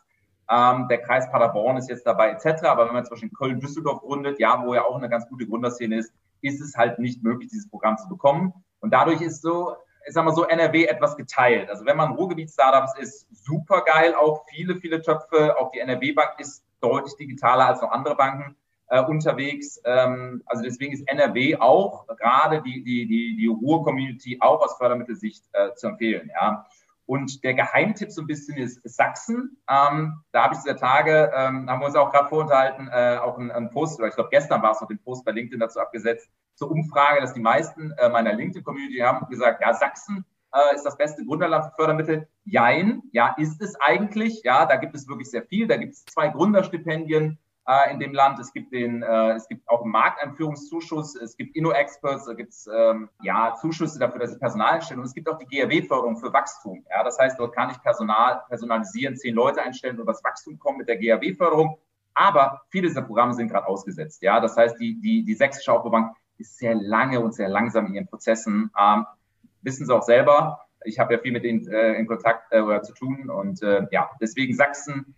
Ähm, 0.52 0.90
der 0.90 1.02
Kreis 1.02 1.32
Paderborn 1.32 1.78
ist 1.78 1.90
jetzt 1.90 2.06
dabei 2.06 2.32
etc. 2.32 2.64
Aber 2.64 2.88
wenn 2.88 2.94
man 2.94 3.06
zum 3.06 3.12
Beispiel 3.12 3.30
Köln-Düsseldorf 3.30 4.02
gründet, 4.02 4.38
ja, 4.38 4.62
wo 4.66 4.74
ja 4.74 4.84
auch 4.84 4.98
eine 4.98 5.08
ganz 5.08 5.30
gute 5.30 5.48
Gründerszene 5.48 5.96
ist, 5.96 6.14
ist 6.42 6.60
es 6.60 6.76
halt 6.76 7.00
nicht 7.00 7.24
möglich, 7.24 7.48
dieses 7.50 7.70
Programm 7.70 7.98
zu 7.98 8.10
bekommen. 8.10 8.52
Und 8.80 8.92
dadurch 8.92 9.22
ist 9.22 9.42
so, 9.42 9.76
ich 10.08 10.14
sag 10.14 10.24
mal 10.26 10.34
so, 10.34 10.46
NRW 10.46 10.86
etwas 10.86 11.18
geteilt. 11.18 11.70
Also 11.70 11.86
wenn 11.86 11.98
man 11.98 12.14
Ruhrgebiet-Startups 12.14 12.98
ist, 13.00 13.28
super 13.32 13.82
geil, 13.82 14.16
auch 14.16 14.46
viele, 14.48 14.76
viele 14.78 15.02
Töpfe. 15.02 15.58
Auch 15.58 15.72
die 15.72 15.80
NRW-Bank 15.80 16.40
ist 16.40 16.64
deutlich 16.80 17.16
digitaler 17.18 17.68
als 17.68 17.82
noch 17.82 17.92
andere 17.92 18.16
Banken 18.16 18.56
äh, 18.90 19.04
unterwegs. 19.04 19.82
Ähm, 19.84 20.44
also 20.46 20.64
deswegen 20.64 20.94
ist 20.94 21.08
NRW 21.08 21.58
auch, 21.58 22.08
gerade 22.08 22.62
die, 22.62 22.84
die, 22.84 23.06
die, 23.06 23.36
die 23.36 23.48
Ruhr-Community 23.48 24.38
auch 24.40 24.62
aus 24.62 24.78
Fördermittelsicht 24.78 25.44
äh, 25.54 25.74
zu 25.76 25.88
empfehlen. 25.88 26.32
Ja. 26.34 26.66
Und 27.06 27.44
der 27.46 27.54
Geheimtipp 27.54 28.12
so 28.12 28.22
ein 28.22 28.28
bisschen 28.28 28.58
ist 28.58 28.82
Sachsen. 28.84 29.58
Ähm, 29.70 30.24
da 30.32 30.44
habe 30.44 30.56
ich 30.56 30.62
dieser 30.62 30.76
Tage, 30.76 31.32
ähm, 31.34 31.70
haben 31.70 31.80
wir 31.80 31.86
uns 31.86 31.96
auch 31.96 32.12
gerade 32.12 32.28
vorenthalten, 32.28 32.90
äh, 32.92 33.18
auch 33.22 33.38
einen, 33.38 33.50
einen 33.50 33.70
Post, 33.70 34.00
oder 34.00 34.10
ich 34.10 34.16
glaube 34.16 34.30
gestern 34.30 34.62
war 34.62 34.72
es 34.72 34.82
noch 34.82 34.90
den 34.90 35.00
Post 35.00 35.24
bei 35.24 35.32
LinkedIn 35.32 35.60
dazu 35.60 35.80
abgesetzt, 35.80 36.30
zur 36.58 36.72
Umfrage, 36.72 37.22
dass 37.22 37.34
die 37.34 37.40
meisten 37.40 37.92
äh, 37.92 38.10
meiner 38.10 38.34
LinkedIn-Community 38.34 38.98
haben 38.98 39.28
gesagt, 39.30 39.62
ja, 39.62 39.74
Sachsen 39.74 40.26
äh, 40.54 40.76
ist 40.76 40.84
das 40.84 40.98
beste 40.98 41.24
Gründerland 41.24 41.66
für 41.66 41.72
Fördermittel. 41.76 42.28
Jein, 42.46 43.04
ja, 43.12 43.36
ist 43.38 43.62
es 43.62 43.76
eigentlich. 43.80 44.42
Ja, 44.44 44.66
da 44.66 44.76
gibt 44.78 44.96
es 44.96 45.08
wirklich 45.08 45.30
sehr 45.30 45.44
viel. 45.44 45.68
Da 45.68 45.78
gibt 45.78 45.94
es 45.94 46.06
zwei 46.06 46.30
Gründerstipendien 46.30 47.38
äh, 47.68 47.92
in 47.92 48.00
dem 48.00 48.14
Land. 48.14 48.40
Es 48.40 48.52
gibt 48.54 48.74
den, 48.74 49.04
äh, 49.04 49.34
es 49.34 49.48
gibt 49.48 49.68
auch 49.70 49.84
einen 49.84 49.92
Markteinführungszuschuss. 49.92 51.16
Es 51.16 51.38
gibt 51.38 51.56
Inno-Experts. 51.56 52.26
Da 52.26 52.34
gibt 52.34 52.54
es 52.54 52.68
ähm, 52.74 53.10
ja 53.22 53.54
Zuschüsse 53.62 54.00
dafür, 54.00 54.20
dass 54.20 54.32
sie 54.32 54.40
Personal 54.40 54.76
einstellen. 54.76 55.02
Und 55.02 55.06
es 55.06 55.14
gibt 55.14 55.30
auch 55.30 55.38
die 55.38 55.46
GRW-Förderung 55.46 56.18
für 56.18 56.34
Wachstum. 56.34 56.84
Ja, 56.90 57.04
das 57.04 57.20
heißt, 57.20 57.40
dort 57.40 57.54
kann 57.54 57.70
ich 57.70 57.82
Personal 57.84 58.42
personalisieren, 58.48 59.16
zehn 59.16 59.36
Leute 59.36 59.62
einstellen 59.62 60.00
und 60.00 60.08
das 60.08 60.24
Wachstum 60.24 60.58
kommen 60.58 60.80
mit 60.80 60.88
der 60.88 60.98
GRW-Förderung. 60.98 61.78
Aber 62.16 62.62
viele 62.70 62.88
dieser 62.88 63.04
Programme 63.04 63.34
sind 63.36 63.50
gerade 63.50 63.68
ausgesetzt. 63.68 64.24
Ja, 64.24 64.40
das 64.40 64.58
heißt, 64.58 64.80
die, 64.80 65.00
die, 65.00 65.24
die 65.24 65.36
sächsische 65.36 65.72
Aufbaubank 65.72 66.16
ist 66.38 66.58
sehr 66.58 66.76
lange 66.76 67.20
und 67.20 67.34
sehr 67.34 67.50
langsam 67.50 67.88
in 67.88 67.96
ihren 67.96 68.08
Prozessen. 68.08 68.72
Ähm, 68.80 69.06
wissen 69.62 69.86
sie 69.86 69.96
auch 69.96 70.04
selber. 70.04 70.62
Ich 70.86 71.00
habe 71.00 71.14
ja 71.14 71.20
viel 71.20 71.32
mit 71.32 71.44
denen 71.44 71.68
äh, 71.68 71.94
in 71.94 72.08
Kontakt 72.08 72.52
äh, 72.52 72.62
oder 72.62 72.82
zu 72.84 72.94
tun 72.94 73.30
und 73.30 73.62
äh, 73.64 73.88
ja, 73.92 74.10
deswegen 74.22 74.54
Sachsen 74.56 75.16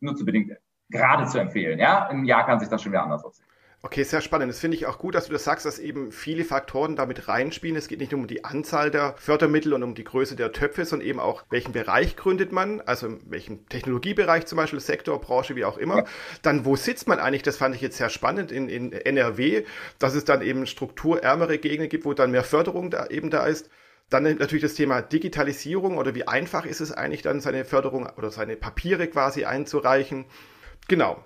nur 0.00 0.16
zu 0.16 0.24
bedingt 0.24 0.52
gerade 0.90 1.26
zu 1.26 1.38
empfehlen. 1.38 1.78
Ja, 1.78 2.06
im 2.08 2.24
Jahr 2.24 2.46
kann 2.46 2.60
sich 2.60 2.68
das 2.68 2.82
schon 2.82 2.92
wieder 2.92 3.02
anders 3.02 3.24
aussehen. 3.24 3.46
Okay, 3.84 4.04
sehr 4.04 4.20
spannend. 4.20 4.48
Das 4.48 4.60
finde 4.60 4.76
ich 4.76 4.86
auch 4.86 4.96
gut, 4.96 5.16
dass 5.16 5.26
du 5.26 5.32
das 5.32 5.42
sagst, 5.42 5.66
dass 5.66 5.80
eben 5.80 6.12
viele 6.12 6.44
Faktoren 6.44 6.94
damit 6.94 7.26
reinspielen. 7.26 7.74
Es 7.74 7.88
geht 7.88 7.98
nicht 7.98 8.12
nur 8.12 8.20
um 8.20 8.28
die 8.28 8.44
Anzahl 8.44 8.92
der 8.92 9.16
Fördermittel 9.18 9.72
und 9.72 9.82
um 9.82 9.96
die 9.96 10.04
Größe 10.04 10.36
der 10.36 10.52
Töpfe, 10.52 10.84
sondern 10.84 11.08
eben 11.08 11.18
auch, 11.18 11.42
welchen 11.50 11.72
Bereich 11.72 12.14
gründet 12.14 12.52
man, 12.52 12.80
also 12.82 13.08
in 13.08 13.20
welchem 13.28 13.68
Technologiebereich 13.68 14.46
zum 14.46 14.54
Beispiel, 14.54 14.78
Sektor, 14.78 15.20
Branche, 15.20 15.56
wie 15.56 15.64
auch 15.64 15.78
immer. 15.78 16.04
Dann, 16.42 16.64
wo 16.64 16.76
sitzt 16.76 17.08
man 17.08 17.18
eigentlich? 17.18 17.42
Das 17.42 17.56
fand 17.56 17.74
ich 17.74 17.80
jetzt 17.80 17.96
sehr 17.96 18.08
spannend 18.08 18.52
in, 18.52 18.68
in 18.68 18.92
NRW, 18.92 19.64
dass 19.98 20.14
es 20.14 20.24
dann 20.24 20.42
eben 20.42 20.64
strukturärmere 20.66 21.58
Gegenden 21.58 21.88
gibt, 21.88 22.04
wo 22.04 22.14
dann 22.14 22.30
mehr 22.30 22.44
Förderung 22.44 22.88
da 22.88 23.08
eben 23.08 23.30
da 23.30 23.46
ist. 23.46 23.68
Dann 24.10 24.22
natürlich 24.22 24.62
das 24.62 24.74
Thema 24.74 25.02
Digitalisierung 25.02 25.98
oder 25.98 26.14
wie 26.14 26.28
einfach 26.28 26.66
ist 26.66 26.80
es 26.80 26.92
eigentlich 26.92 27.22
dann, 27.22 27.40
seine 27.40 27.64
Förderung 27.64 28.08
oder 28.16 28.30
seine 28.30 28.54
Papiere 28.54 29.08
quasi 29.08 29.44
einzureichen. 29.44 30.26
Genau. 30.86 31.24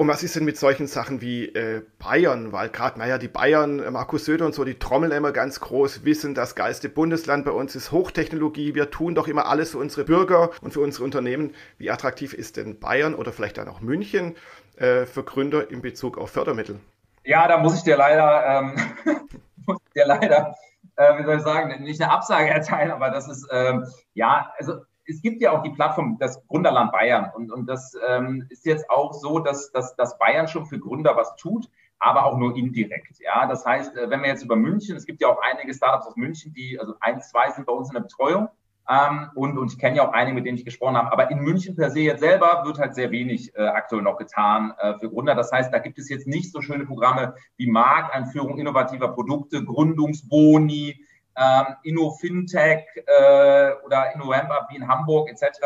Und 0.00 0.08
was 0.08 0.22
ist 0.22 0.34
denn 0.34 0.46
mit 0.46 0.56
solchen 0.56 0.86
Sachen 0.86 1.20
wie 1.20 1.44
äh, 1.44 1.82
Bayern? 1.98 2.52
Weil 2.52 2.70
gerade, 2.70 2.98
naja, 2.98 3.18
die 3.18 3.28
Bayern, 3.28 3.80
äh, 3.80 3.90
Markus 3.90 4.24
Söder 4.24 4.46
und 4.46 4.54
so, 4.54 4.64
die 4.64 4.78
trommeln 4.78 5.12
immer 5.12 5.30
ganz 5.30 5.60
groß, 5.60 6.06
wissen, 6.06 6.34
das 6.34 6.54
geilste 6.54 6.88
Bundesland 6.88 7.44
bei 7.44 7.50
uns 7.50 7.74
ist 7.74 7.92
Hochtechnologie. 7.92 8.74
Wir 8.74 8.90
tun 8.90 9.14
doch 9.14 9.28
immer 9.28 9.44
alles 9.44 9.72
für 9.72 9.76
unsere 9.76 10.06
Bürger 10.06 10.52
und 10.62 10.72
für 10.72 10.80
unsere 10.80 11.04
Unternehmen. 11.04 11.54
Wie 11.76 11.90
attraktiv 11.90 12.32
ist 12.32 12.56
denn 12.56 12.80
Bayern 12.80 13.14
oder 13.14 13.30
vielleicht 13.30 13.58
dann 13.58 13.68
auch 13.68 13.82
München 13.82 14.36
äh, 14.76 15.04
für 15.04 15.22
Gründer 15.22 15.70
in 15.70 15.82
Bezug 15.82 16.16
auf 16.16 16.30
Fördermittel? 16.30 16.80
Ja, 17.24 17.46
da 17.46 17.58
muss 17.58 17.76
ich 17.76 17.82
dir 17.82 17.98
leider, 17.98 18.46
ähm, 18.46 18.76
muss 19.66 19.76
ich 19.84 19.92
dir 19.92 20.06
leider, 20.06 20.54
äh, 20.96 21.18
wie 21.18 21.24
soll 21.24 21.36
ich 21.36 21.42
sagen, 21.42 21.82
nicht 21.82 22.00
eine 22.00 22.10
Absage 22.10 22.48
erteilen, 22.48 22.90
aber 22.90 23.10
das 23.10 23.28
ist, 23.28 23.46
ähm, 23.52 23.84
ja, 24.14 24.50
also 24.56 24.76
es 25.10 25.22
gibt 25.22 25.42
ja 25.42 25.52
auch 25.52 25.62
die 25.62 25.70
Plattform, 25.70 26.16
das 26.18 26.46
Gründerland 26.46 26.92
Bayern. 26.92 27.30
Und, 27.34 27.52
und 27.52 27.66
das 27.66 27.96
ähm, 28.08 28.46
ist 28.48 28.64
jetzt 28.64 28.88
auch 28.88 29.12
so, 29.12 29.40
dass, 29.40 29.70
dass, 29.72 29.96
dass 29.96 30.18
Bayern 30.18 30.48
schon 30.48 30.66
für 30.66 30.78
Gründer 30.78 31.16
was 31.16 31.34
tut, 31.36 31.68
aber 31.98 32.24
auch 32.24 32.38
nur 32.38 32.56
indirekt. 32.56 33.18
Ja, 33.20 33.46
das 33.46 33.66
heißt, 33.66 33.96
äh, 33.96 34.10
wenn 34.10 34.22
wir 34.22 34.28
jetzt 34.28 34.42
über 34.42 34.56
München, 34.56 34.96
es 34.96 35.06
gibt 35.06 35.20
ja 35.20 35.28
auch 35.28 35.40
einige 35.42 35.74
Startups 35.74 36.06
aus 36.06 36.16
München, 36.16 36.52
die, 36.54 36.78
also 36.78 36.94
ein, 37.00 37.20
zwei 37.20 37.50
sind 37.50 37.66
bei 37.66 37.72
uns 37.72 37.88
in 37.88 37.94
der 37.94 38.02
Betreuung. 38.02 38.48
Ähm, 38.88 39.30
und, 39.34 39.56
und 39.58 39.72
ich 39.72 39.78
kenne 39.78 39.98
ja 39.98 40.08
auch 40.08 40.12
einige, 40.12 40.34
mit 40.34 40.46
denen 40.46 40.58
ich 40.58 40.64
gesprochen 40.64 40.96
habe. 40.96 41.12
Aber 41.12 41.30
in 41.30 41.38
München 41.38 41.76
per 41.76 41.90
se 41.90 42.00
jetzt 42.00 42.20
selber 42.20 42.62
wird 42.64 42.78
halt 42.78 42.94
sehr 42.94 43.10
wenig 43.10 43.54
äh, 43.54 43.62
aktuell 43.62 44.02
noch 44.02 44.16
getan 44.16 44.72
äh, 44.78 44.98
für 44.98 45.10
Gründer. 45.10 45.34
Das 45.34 45.52
heißt, 45.52 45.72
da 45.72 45.78
gibt 45.78 45.98
es 45.98 46.08
jetzt 46.08 46.26
nicht 46.26 46.50
so 46.50 46.60
schöne 46.60 46.86
Programme 46.86 47.34
wie 47.56 47.70
Markteinführung 47.70 48.58
innovativer 48.58 49.08
Produkte, 49.08 49.64
Gründungsboni, 49.64 51.04
ähm, 51.40 51.76
InnoFintech 51.82 52.84
äh, 52.96 53.72
oder 53.84 54.14
InnoRamp 54.14 54.68
wie 54.68 54.76
in 54.76 54.86
Hamburg 54.86 55.30
etc. 55.30 55.58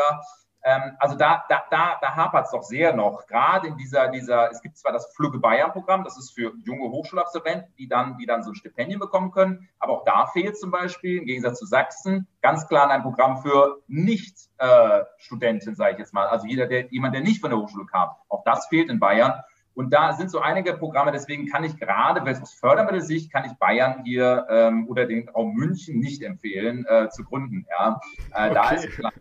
Ähm, 0.63 0.97
also 0.97 1.15
da, 1.15 1.43
da, 1.47 1.63
da, 1.69 1.97
da 2.01 2.15
hapert 2.15 2.45
es 2.45 2.51
doch 2.51 2.63
sehr 2.63 2.95
noch. 2.95 3.27
Gerade 3.27 3.67
in 3.67 3.77
dieser, 3.77 4.07
dieser, 4.07 4.49
es 4.49 4.61
gibt 4.61 4.77
zwar 4.77 4.93
das 4.93 5.13
Flügge 5.13 5.37
Bayern 5.37 5.71
Programm, 5.71 6.03
das 6.03 6.17
ist 6.17 6.31
für 6.31 6.53
junge 6.63 6.89
Hochschulabsolventen, 6.89 7.71
die 7.77 7.87
dann, 7.87 8.17
die 8.17 8.25
dann 8.25 8.41
so 8.41 8.49
ein 8.49 8.55
Stipendium 8.55 8.99
bekommen 8.99 9.31
können. 9.31 9.69
Aber 9.77 9.93
auch 9.93 10.05
da 10.05 10.25
fehlt 10.25 10.57
zum 10.57 10.71
Beispiel, 10.71 11.19
im 11.19 11.25
Gegensatz 11.25 11.59
zu 11.59 11.67
Sachsen, 11.67 12.27
ganz 12.41 12.67
klar 12.67 12.89
ein 12.89 13.03
Programm 13.03 13.37
für 13.37 13.83
Nicht-Studenten, 13.87 15.73
äh, 15.73 15.75
sage 15.75 15.93
ich 15.93 15.99
jetzt 15.99 16.15
mal. 16.15 16.25
Also 16.27 16.47
jeder, 16.47 16.65
der, 16.65 16.91
jemand, 16.91 17.13
der 17.13 17.21
nicht 17.21 17.41
von 17.41 17.51
der 17.51 17.59
Hochschule 17.59 17.85
kam. 17.85 18.09
Auch 18.27 18.43
das 18.43 18.65
fehlt 18.65 18.89
in 18.89 18.99
Bayern. 18.99 19.43
Und 19.75 19.93
da 19.93 20.13
sind 20.13 20.31
so 20.31 20.39
einige 20.39 20.73
Programme, 20.73 21.11
deswegen 21.11 21.47
kann 21.47 21.63
ich 21.65 21.77
gerade, 21.77 22.21
aus 22.29 22.53
Fördermittelsicht, 22.53 23.31
kann 23.31 23.45
ich 23.45 23.51
Bayern 23.59 24.03
hier 24.05 24.47
ähm, 24.49 24.87
oder 24.87 25.05
den 25.05 25.27
Raum 25.29 25.53
München 25.53 25.99
nicht 25.99 26.23
empfehlen 26.23 26.85
äh, 26.87 27.09
zu 27.09 27.23
gründen. 27.25 27.67
Ja. 27.69 27.99
Äh, 28.33 28.49
okay. 28.49 28.53
Da 28.53 28.69
ist 28.69 28.89
klar, 28.89 29.11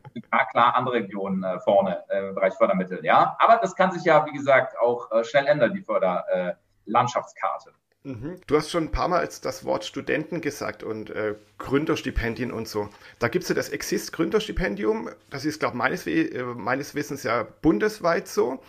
klar 0.50 0.76
andere 0.76 0.94
Regionen 0.96 1.42
äh, 1.42 1.58
vorne 1.60 2.04
äh, 2.08 2.28
im 2.28 2.34
Bereich 2.36 2.54
Fördermittel. 2.54 3.04
Ja. 3.04 3.36
Aber 3.40 3.56
das 3.56 3.74
kann 3.74 3.90
sich 3.90 4.04
ja, 4.04 4.24
wie 4.26 4.32
gesagt, 4.32 4.78
auch 4.78 5.10
äh, 5.10 5.24
schnell 5.24 5.46
ändern, 5.46 5.74
die 5.74 5.82
Förderlandschaftkarte. 5.82 7.70
Äh, 8.04 8.08
mhm. 8.08 8.40
Du 8.46 8.56
hast 8.56 8.70
schon 8.70 8.84
ein 8.84 8.92
paar 8.92 9.08
Mal 9.08 9.24
jetzt 9.24 9.44
das 9.44 9.64
Wort 9.64 9.84
Studenten 9.84 10.40
gesagt 10.40 10.84
und 10.84 11.10
äh, 11.10 11.34
Gründerstipendien 11.58 12.52
und 12.52 12.68
so. 12.68 12.88
Da 13.18 13.26
gibt 13.26 13.42
es 13.42 13.48
ja 13.48 13.56
das 13.56 13.70
Exist 13.70 14.12
Gründerstipendium. 14.12 15.10
Das 15.30 15.44
ist, 15.44 15.58
glaube 15.58 15.74
ich, 15.74 15.78
meines, 15.78 16.06
äh, 16.06 16.44
meines 16.44 16.94
Wissens 16.94 17.24
ja 17.24 17.44
bundesweit 17.60 18.28
so. 18.28 18.62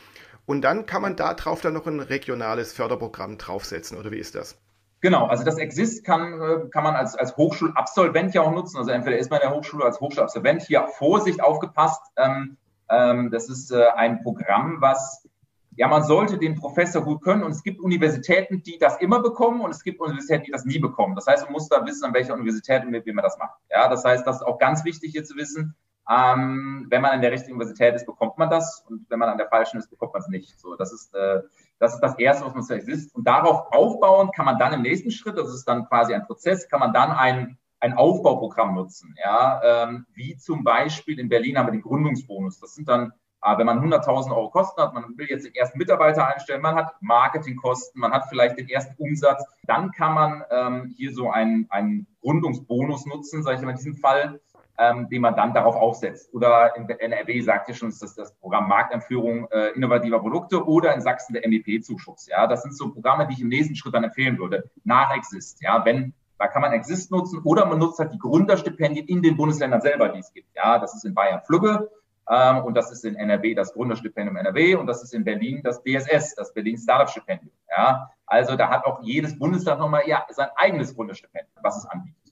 Und 0.45 0.61
dann 0.61 0.85
kann 0.85 1.01
man 1.01 1.15
da 1.15 1.33
drauf 1.33 1.61
dann 1.61 1.73
noch 1.73 1.87
ein 1.87 1.99
regionales 1.99 2.73
Förderprogramm 2.73 3.37
draufsetzen, 3.37 3.97
oder 3.97 4.11
wie 4.11 4.19
ist 4.19 4.35
das? 4.35 4.57
Genau, 5.01 5.27
also 5.27 5.43
das 5.43 5.57
Exist 5.57 6.03
kann, 6.03 6.41
äh, 6.41 6.69
kann 6.69 6.83
man 6.83 6.95
als, 6.95 7.15
als 7.15 7.37
Hochschulabsolvent 7.37 8.33
ja 8.33 8.41
auch 8.41 8.51
nutzen. 8.51 8.77
Also 8.77 8.89
entweder 8.89 9.17
ist 9.17 9.29
man 9.29 9.39
in 9.39 9.49
der 9.49 9.55
Hochschule 9.55 9.85
als 9.85 9.99
Hochschulabsolvent. 9.99 10.63
Hier 10.63 10.87
Vorsicht 10.97 11.43
aufgepasst. 11.43 12.01
Ähm, 12.17 12.57
ähm, 12.89 13.29
das 13.29 13.49
ist 13.49 13.71
äh, 13.71 13.85
ein 13.95 14.23
Programm, 14.23 14.77
was, 14.79 15.27
ja, 15.75 15.87
man 15.87 16.03
sollte 16.03 16.39
den 16.39 16.55
Professor 16.55 17.03
gut 17.03 17.21
können. 17.21 17.43
Und 17.43 17.51
es 17.51 17.61
gibt 17.61 17.81
Universitäten, 17.81 18.63
die 18.63 18.79
das 18.79 18.97
immer 18.99 19.21
bekommen 19.21 19.61
und 19.61 19.69
es 19.69 19.83
gibt 19.83 19.99
Universitäten, 20.01 20.45
die 20.45 20.51
das 20.51 20.65
nie 20.65 20.79
bekommen. 20.79 21.13
Das 21.13 21.27
heißt, 21.27 21.43
man 21.43 21.53
muss 21.53 21.69
da 21.69 21.85
wissen, 21.85 22.05
an 22.05 22.13
welcher 22.15 22.33
Universität 22.33 22.83
und 22.83 22.89
mit 22.89 23.05
wem 23.05 23.15
man 23.15 23.23
das 23.23 23.37
macht. 23.37 23.59
Ja, 23.69 23.87
das 23.87 24.03
heißt, 24.05 24.25
das 24.25 24.37
ist 24.37 24.41
auch 24.41 24.57
ganz 24.57 24.85
wichtig 24.85 25.11
hier 25.11 25.23
zu 25.23 25.35
wissen. 25.35 25.75
Ähm, 26.09 26.85
wenn 26.89 27.01
man 27.01 27.11
an 27.11 27.21
der 27.21 27.31
richtigen 27.31 27.53
Universität 27.53 27.95
ist, 27.95 28.05
bekommt 28.05 28.37
man 28.37 28.49
das 28.49 28.85
und 28.87 29.09
wenn 29.09 29.19
man 29.19 29.29
an 29.29 29.37
der 29.37 29.47
falschen 29.47 29.79
ist, 29.79 29.89
bekommt 29.89 30.13
man 30.13 30.21
es 30.21 30.27
nicht. 30.27 30.59
So, 30.59 30.75
das 30.75 30.93
ist, 30.93 31.13
äh, 31.15 31.41
das 31.79 31.95
ist 31.95 32.01
das 32.01 32.17
Erste, 32.19 32.45
was 32.45 32.53
man 32.53 32.63
zuerst 32.63 32.87
ist. 32.87 33.15
Und 33.15 33.27
darauf 33.27 33.73
aufbauen 33.73 34.31
kann 34.31 34.45
man 34.45 34.59
dann 34.59 34.73
im 34.73 34.81
nächsten 34.83 35.11
Schritt, 35.11 35.37
das 35.37 35.53
ist 35.53 35.65
dann 35.65 35.87
quasi 35.87 36.13
ein 36.13 36.25
Prozess, 36.25 36.69
kann 36.69 36.79
man 36.79 36.93
dann 36.93 37.11
ein, 37.11 37.57
ein 37.79 37.93
Aufbauprogramm 37.93 38.75
nutzen. 38.75 39.15
Ja, 39.23 39.61
ähm, 39.63 40.05
wie 40.13 40.37
zum 40.37 40.63
Beispiel 40.63 41.19
in 41.19 41.29
Berlin 41.29 41.57
haben 41.57 41.67
wir 41.67 41.71
den 41.71 41.81
Gründungsbonus. 41.81 42.59
Das 42.59 42.75
sind 42.75 42.87
dann 42.87 43.13
äh, 43.45 43.57
wenn 43.57 43.65
man 43.67 43.79
100.000 43.79 44.31
Euro 44.31 44.49
Kosten 44.49 44.81
hat, 44.81 44.93
man 44.93 45.17
will 45.17 45.27
jetzt 45.29 45.45
den 45.45 45.53
ersten 45.53 45.77
Mitarbeiter 45.77 46.27
einstellen, 46.27 46.61
man 46.61 46.75
hat 46.75 46.95
Marketingkosten, 47.01 48.01
man 48.01 48.11
hat 48.11 48.25
vielleicht 48.27 48.57
den 48.57 48.67
ersten 48.67 48.95
Umsatz, 48.97 49.43
dann 49.63 49.91
kann 49.91 50.13
man 50.13 50.43
ähm, 50.49 50.93
hier 50.97 51.13
so 51.13 51.29
einen, 51.29 51.67
einen 51.69 52.07
Gründungsbonus 52.21 53.05
nutzen, 53.05 53.43
sage 53.43 53.57
ich 53.57 53.61
mal 53.63 53.71
in 53.71 53.77
diesem 53.77 53.97
Fall, 53.97 54.41
ähm, 54.77 55.07
den 55.09 55.21
man 55.21 55.35
dann 55.35 55.53
darauf 55.53 55.75
aufsetzt. 55.75 56.33
Oder 56.33 56.75
in 56.75 56.89
NRW 56.89 57.41
sagt 57.41 57.69
ja 57.69 57.73
schon, 57.73 57.89
ist 57.89 58.01
das 58.01 58.15
das 58.15 58.33
Programm 58.35 58.67
Markteinführung 58.67 59.47
äh, 59.51 59.69
innovativer 59.69 60.19
Produkte 60.19 60.65
oder 60.65 60.93
in 60.93 61.01
Sachsen 61.01 61.33
der 61.33 61.47
MVP-Zuschuss. 61.47 62.27
Ja, 62.27 62.47
das 62.47 62.63
sind 62.63 62.75
so 62.75 62.91
Programme, 62.91 63.27
die 63.27 63.33
ich 63.33 63.41
im 63.41 63.49
nächsten 63.49 63.75
Schritt 63.75 63.93
dann 63.93 64.03
empfehlen 64.03 64.37
würde, 64.37 64.69
nach 64.83 65.15
Exist. 65.15 65.61
Ja, 65.61 65.85
wenn 65.85 66.13
da 66.37 66.47
kann 66.47 66.61
man 66.61 66.73
Exist 66.73 67.11
nutzen 67.11 67.39
oder 67.43 67.65
man 67.65 67.79
nutzt 67.79 67.99
halt 67.99 68.13
die 68.13 68.19
Gründerstipendien 68.19 69.07
in 69.07 69.21
den 69.21 69.37
Bundesländern 69.37 69.81
selber, 69.81 70.09
die 70.09 70.19
es 70.19 70.33
gibt. 70.33 70.49
Ja, 70.55 70.79
das 70.79 70.93
ist 70.93 71.05
in 71.05 71.13
Bayern 71.13 71.41
Flügge 71.45 71.89
ähm, 72.29 72.57
und 72.65 72.75
das 72.75 72.91
ist 72.91 73.05
in 73.05 73.15
NRW 73.15 73.53
das 73.53 73.73
Gründerstipendium 73.73 74.35
NRW 74.35 74.75
und 74.75 74.87
das 74.87 75.03
ist 75.03 75.13
in 75.13 75.23
Berlin 75.23 75.61
das 75.63 75.81
BSS, 75.81 76.35
das 76.35 76.53
Berlin 76.53 76.77
Startup 76.77 77.09
Stipendium. 77.09 77.51
Ja, 77.69 78.11
also 78.25 78.55
da 78.55 78.69
hat 78.69 78.85
auch 78.85 79.01
jedes 79.01 79.37
Bundesland 79.37 79.79
nochmal 79.79 80.03
ja, 80.07 80.25
sein 80.29 80.49
eigenes 80.55 80.95
Gründerstipendium, 80.95 81.53
was 81.61 81.77
es 81.77 81.85
anbietet. 81.85 82.24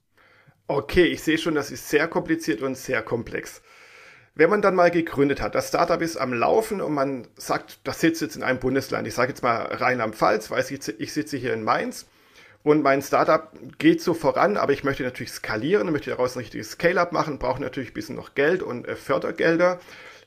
Okay, 0.67 1.05
ich 1.05 1.22
sehe 1.22 1.38
schon, 1.38 1.55
das 1.55 1.72
ist 1.72 1.89
sehr 1.89 2.08
kompliziert 2.08 2.62
und 2.62 2.75
sehr 2.75 3.01
komplex. 3.01 3.62
Wenn 4.34 4.50
man 4.50 4.62
dann 4.62 4.75
mal 4.75 4.91
gegründet 4.91 5.41
hat, 5.41 5.55
das 5.55 5.67
Startup 5.67 6.01
ist 6.01 6.15
am 6.15 6.34
Laufen 6.34 6.82
und 6.82 6.93
man 6.93 7.27
sagt, 7.36 7.79
das 7.84 8.00
sitzt 8.00 8.22
jetzt 8.22 8.38
in 8.38 8.43
einem 8.43 8.60
Bundesland, 8.60 9.05
ich 9.05 9.13
sage 9.13 9.29
jetzt 9.29 9.43
mal 9.43 9.62
Rheinland-Pfalz, 9.63 10.50
ich, 10.70 11.00
ich 11.00 11.13
sitze 11.13 11.38
hier 11.38 11.53
in 11.53 11.63
Mainz 11.63 12.08
und 12.63 12.82
mein 12.82 13.01
Startup 13.01 13.51
geht 13.77 14.01
so 14.01 14.13
voran, 14.13 14.55
aber 14.55 14.72
ich 14.72 14.86
möchte 14.86 15.03
natürlich 15.03 15.34
skalieren, 15.34 15.91
möchte 15.91 16.12
daraus 16.12 16.36
ein 16.36 16.39
richtiges 16.39 16.72
Scale-up 16.72 17.12
machen, 17.12 17.39
brauche 17.39 17.62
natürlich 17.62 17.91
ein 17.91 17.93
bisschen 17.93 18.15
noch 18.15 18.34
Geld 18.34 18.63
und 18.63 18.88
äh, 18.88 18.96
Fördergelder. 18.96 19.79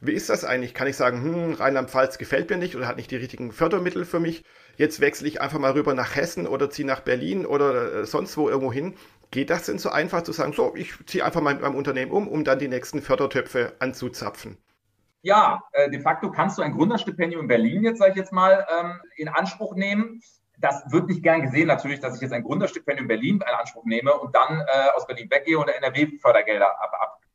Wie 0.02 0.12
ist 0.12 0.28
das 0.28 0.44
eigentlich? 0.44 0.74
Kann 0.74 0.86
ich 0.86 0.96
sagen, 0.96 1.22
hm, 1.22 1.54
Rheinland-Pfalz 1.54 2.18
gefällt 2.18 2.50
mir 2.50 2.58
nicht 2.58 2.76
oder 2.76 2.86
hat 2.86 2.98
nicht 2.98 3.10
die 3.10 3.16
richtigen 3.16 3.52
Fördermittel 3.52 4.04
für 4.04 4.20
mich? 4.20 4.44
Jetzt 4.76 5.00
wechsle 5.00 5.26
ich 5.26 5.40
einfach 5.40 5.58
mal 5.58 5.72
rüber 5.72 5.94
nach 5.94 6.14
Hessen 6.14 6.46
oder 6.46 6.68
ziehe 6.68 6.86
nach 6.86 7.00
Berlin 7.00 7.46
oder 7.46 8.02
äh, 8.02 8.06
sonst 8.06 8.36
wo 8.36 8.48
irgendwo 8.48 8.72
hin. 8.72 8.94
Geht 9.36 9.50
das 9.50 9.66
denn 9.66 9.76
so 9.76 9.90
einfach 9.90 10.22
zu 10.22 10.32
sagen, 10.32 10.54
so, 10.54 10.74
ich 10.74 10.94
ziehe 11.04 11.22
einfach 11.22 11.42
mal 11.42 11.52
mit 11.52 11.62
meinem 11.62 11.74
Unternehmen 11.74 12.10
um, 12.10 12.26
um 12.26 12.42
dann 12.42 12.58
die 12.58 12.68
nächsten 12.68 13.02
Fördertöpfe 13.02 13.74
anzuzapfen? 13.80 14.56
Ja, 15.20 15.62
äh, 15.72 15.90
de 15.90 16.00
facto 16.00 16.30
kannst 16.30 16.56
du 16.56 16.62
ein 16.62 16.72
Gründerstipendium 16.72 17.42
in 17.42 17.46
Berlin 17.46 17.82
jetzt, 17.84 17.98
sage 17.98 18.12
ich 18.12 18.16
jetzt 18.16 18.32
mal, 18.32 18.66
ähm, 18.80 18.98
in 19.16 19.28
Anspruch 19.28 19.74
nehmen. 19.74 20.22
Das 20.56 20.90
wird 20.90 21.08
nicht 21.08 21.22
gern 21.22 21.42
gesehen, 21.42 21.66
natürlich, 21.66 22.00
dass 22.00 22.14
ich 22.14 22.22
jetzt 22.22 22.32
ein 22.32 22.44
Gründerstipendium 22.44 23.04
in 23.04 23.08
Berlin 23.08 23.34
in 23.46 23.54
Anspruch 23.54 23.84
nehme 23.84 24.14
und 24.14 24.34
dann 24.34 24.60
äh, 24.60 24.88
aus 24.96 25.06
Berlin 25.06 25.30
weggehe 25.30 25.58
und 25.58 25.68
NRW-Fördergelder 25.68 26.68
ab, 26.80 26.92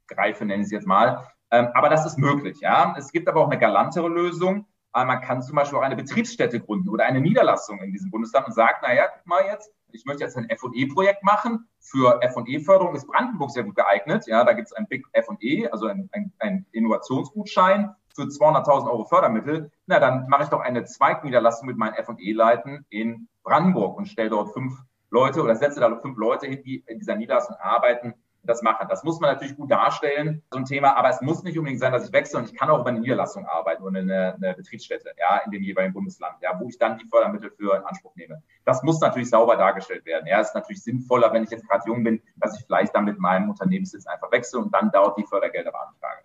abgreife, 0.10 0.44
nenne 0.44 0.62
ich 0.64 0.66
es 0.66 0.72
jetzt 0.72 0.88
mal. 0.88 1.28
Ähm, 1.52 1.68
aber 1.76 1.90
das 1.90 2.08
ist 2.08 2.18
möglich, 2.18 2.62
ja. 2.62 2.96
Es 2.98 3.12
gibt 3.12 3.30
aber 3.30 3.42
auch 3.42 3.52
eine 3.52 3.60
galantere 3.60 4.10
Lösung. 4.10 4.66
Äh, 4.96 5.06
man 5.06 5.22
kann 5.22 5.44
zum 5.44 5.56
Beispiel 5.56 5.78
auch 5.78 5.84
eine 5.84 5.96
Betriebsstätte 5.96 6.62
gründen 6.62 6.90
oder 6.90 7.06
eine 7.06 7.22
Niederlassung 7.22 7.80
in 7.84 7.92
diesem 7.92 8.10
Bundesland 8.10 8.48
und 8.48 8.54
sagt, 8.54 8.82
naja, 8.82 9.08
guck 9.14 9.28
mal 9.28 9.46
jetzt, 9.46 9.72
ich 9.94 10.06
möchte 10.06 10.24
jetzt 10.24 10.38
ein 10.38 10.50
F&E-Projekt 10.50 11.24
machen. 11.24 11.68
Für 11.80 12.22
F&E-Förderung 12.22 12.96
ist 12.96 13.08
Brandenburg 13.08 13.52
sehr 13.52 13.64
gut 13.64 13.76
geeignet. 13.76 14.28
Ja, 14.28 14.44
da 14.44 14.54
gibt 14.54 14.68
es 14.68 14.74
ein 14.74 14.88
Big 14.88 15.06
F&E, 15.14 15.68
also 15.68 15.88
ein, 15.88 16.10
ein, 16.12 16.32
ein 16.40 16.66
Innovationsgutschein 16.72 17.96
für 18.16 18.24
200.000 18.24 18.90
Euro 18.90 19.06
Fördermittel. 19.06 19.72
Na, 19.86 20.00
dann 20.00 20.28
mache 20.28 20.44
ich 20.44 20.50
doch 20.50 20.60
eine 20.60 20.84
Zweigniederlassung 20.86 21.68
mit 21.68 21.78
meinen 21.78 21.94
F&E-Leuten 21.94 22.86
in 22.90 23.28
Brandenburg 23.44 23.98
und 23.98 24.08
stelle 24.08 24.30
dort 24.30 24.54
fünf 24.54 24.74
Leute 25.10 25.42
oder 25.42 25.56
setze 25.56 25.80
da 25.80 26.00
fünf 26.00 26.18
Leute 26.18 26.48
hin, 26.48 26.64
die 26.64 26.84
in 26.88 27.00
dieser 27.00 27.16
Niederlassung 27.16 27.56
arbeiten 27.58 28.14
das 28.44 28.62
machen. 28.62 28.88
Das 28.90 29.04
muss 29.04 29.20
man 29.20 29.34
natürlich 29.34 29.56
gut 29.56 29.72
darstellen, 29.72 30.42
so 30.52 30.60
ein 30.60 30.66
Thema, 30.66 30.96
aber 30.98 31.10
es 31.10 31.22
muss 31.22 31.44
nicht 31.44 31.58
unbedingt 31.58 31.80
sein, 31.80 31.92
dass 31.92 32.08
ich 32.08 32.14
wechsle 32.14 32.40
und 32.40 32.46
ich 32.46 32.56
kann 32.58 32.70
auch 32.70 32.80
über 32.80 32.90
eine 32.90 33.00
Niederlassung 33.00 33.46
arbeiten 33.46 33.84
oder 33.84 34.00
eine, 34.00 34.36
eine 34.36 34.54
Betriebsstätte, 34.54 35.12
ja, 35.18 35.42
in 35.46 35.52
dem 35.52 35.64
jeweiligen 35.64 35.94
Bundesland, 35.94 36.36
ja, 36.42 36.60
wo 36.60 36.68
ich 36.68 36.78
dann 36.78 36.98
die 36.98 37.06
Fördermittel 37.06 37.52
für 37.52 37.76
in 37.76 37.84
Anspruch 37.84 38.16
nehme. 38.16 38.42
Das 38.66 38.84
muss 38.84 39.00
natürlich 39.00 39.30
sauber 39.30 39.58
dargestellt 39.58 40.06
werden. 40.06 40.28
Ja, 40.28 40.40
ist 40.40 40.56
natürlich 40.56 40.84
sinnvoller, 40.84 41.32
wenn 41.34 41.44
ich 41.44 41.50
jetzt 41.50 41.68
gerade 41.68 41.84
jung 41.88 42.04
bin, 42.04 42.22
dass 42.38 42.60
ich 42.60 42.66
vielleicht 42.66 42.96
dann 42.96 43.06
mit 43.06 43.20
meinem 43.20 43.50
Unternehmenssitz 43.50 44.08
einfach 44.08 44.32
wechsle 44.32 44.60
und 44.60 44.74
dann 44.74 44.92
dauert 44.92 45.18
die 45.18 45.26
Fördergelder 45.26 45.72
beantrage. 45.72 46.22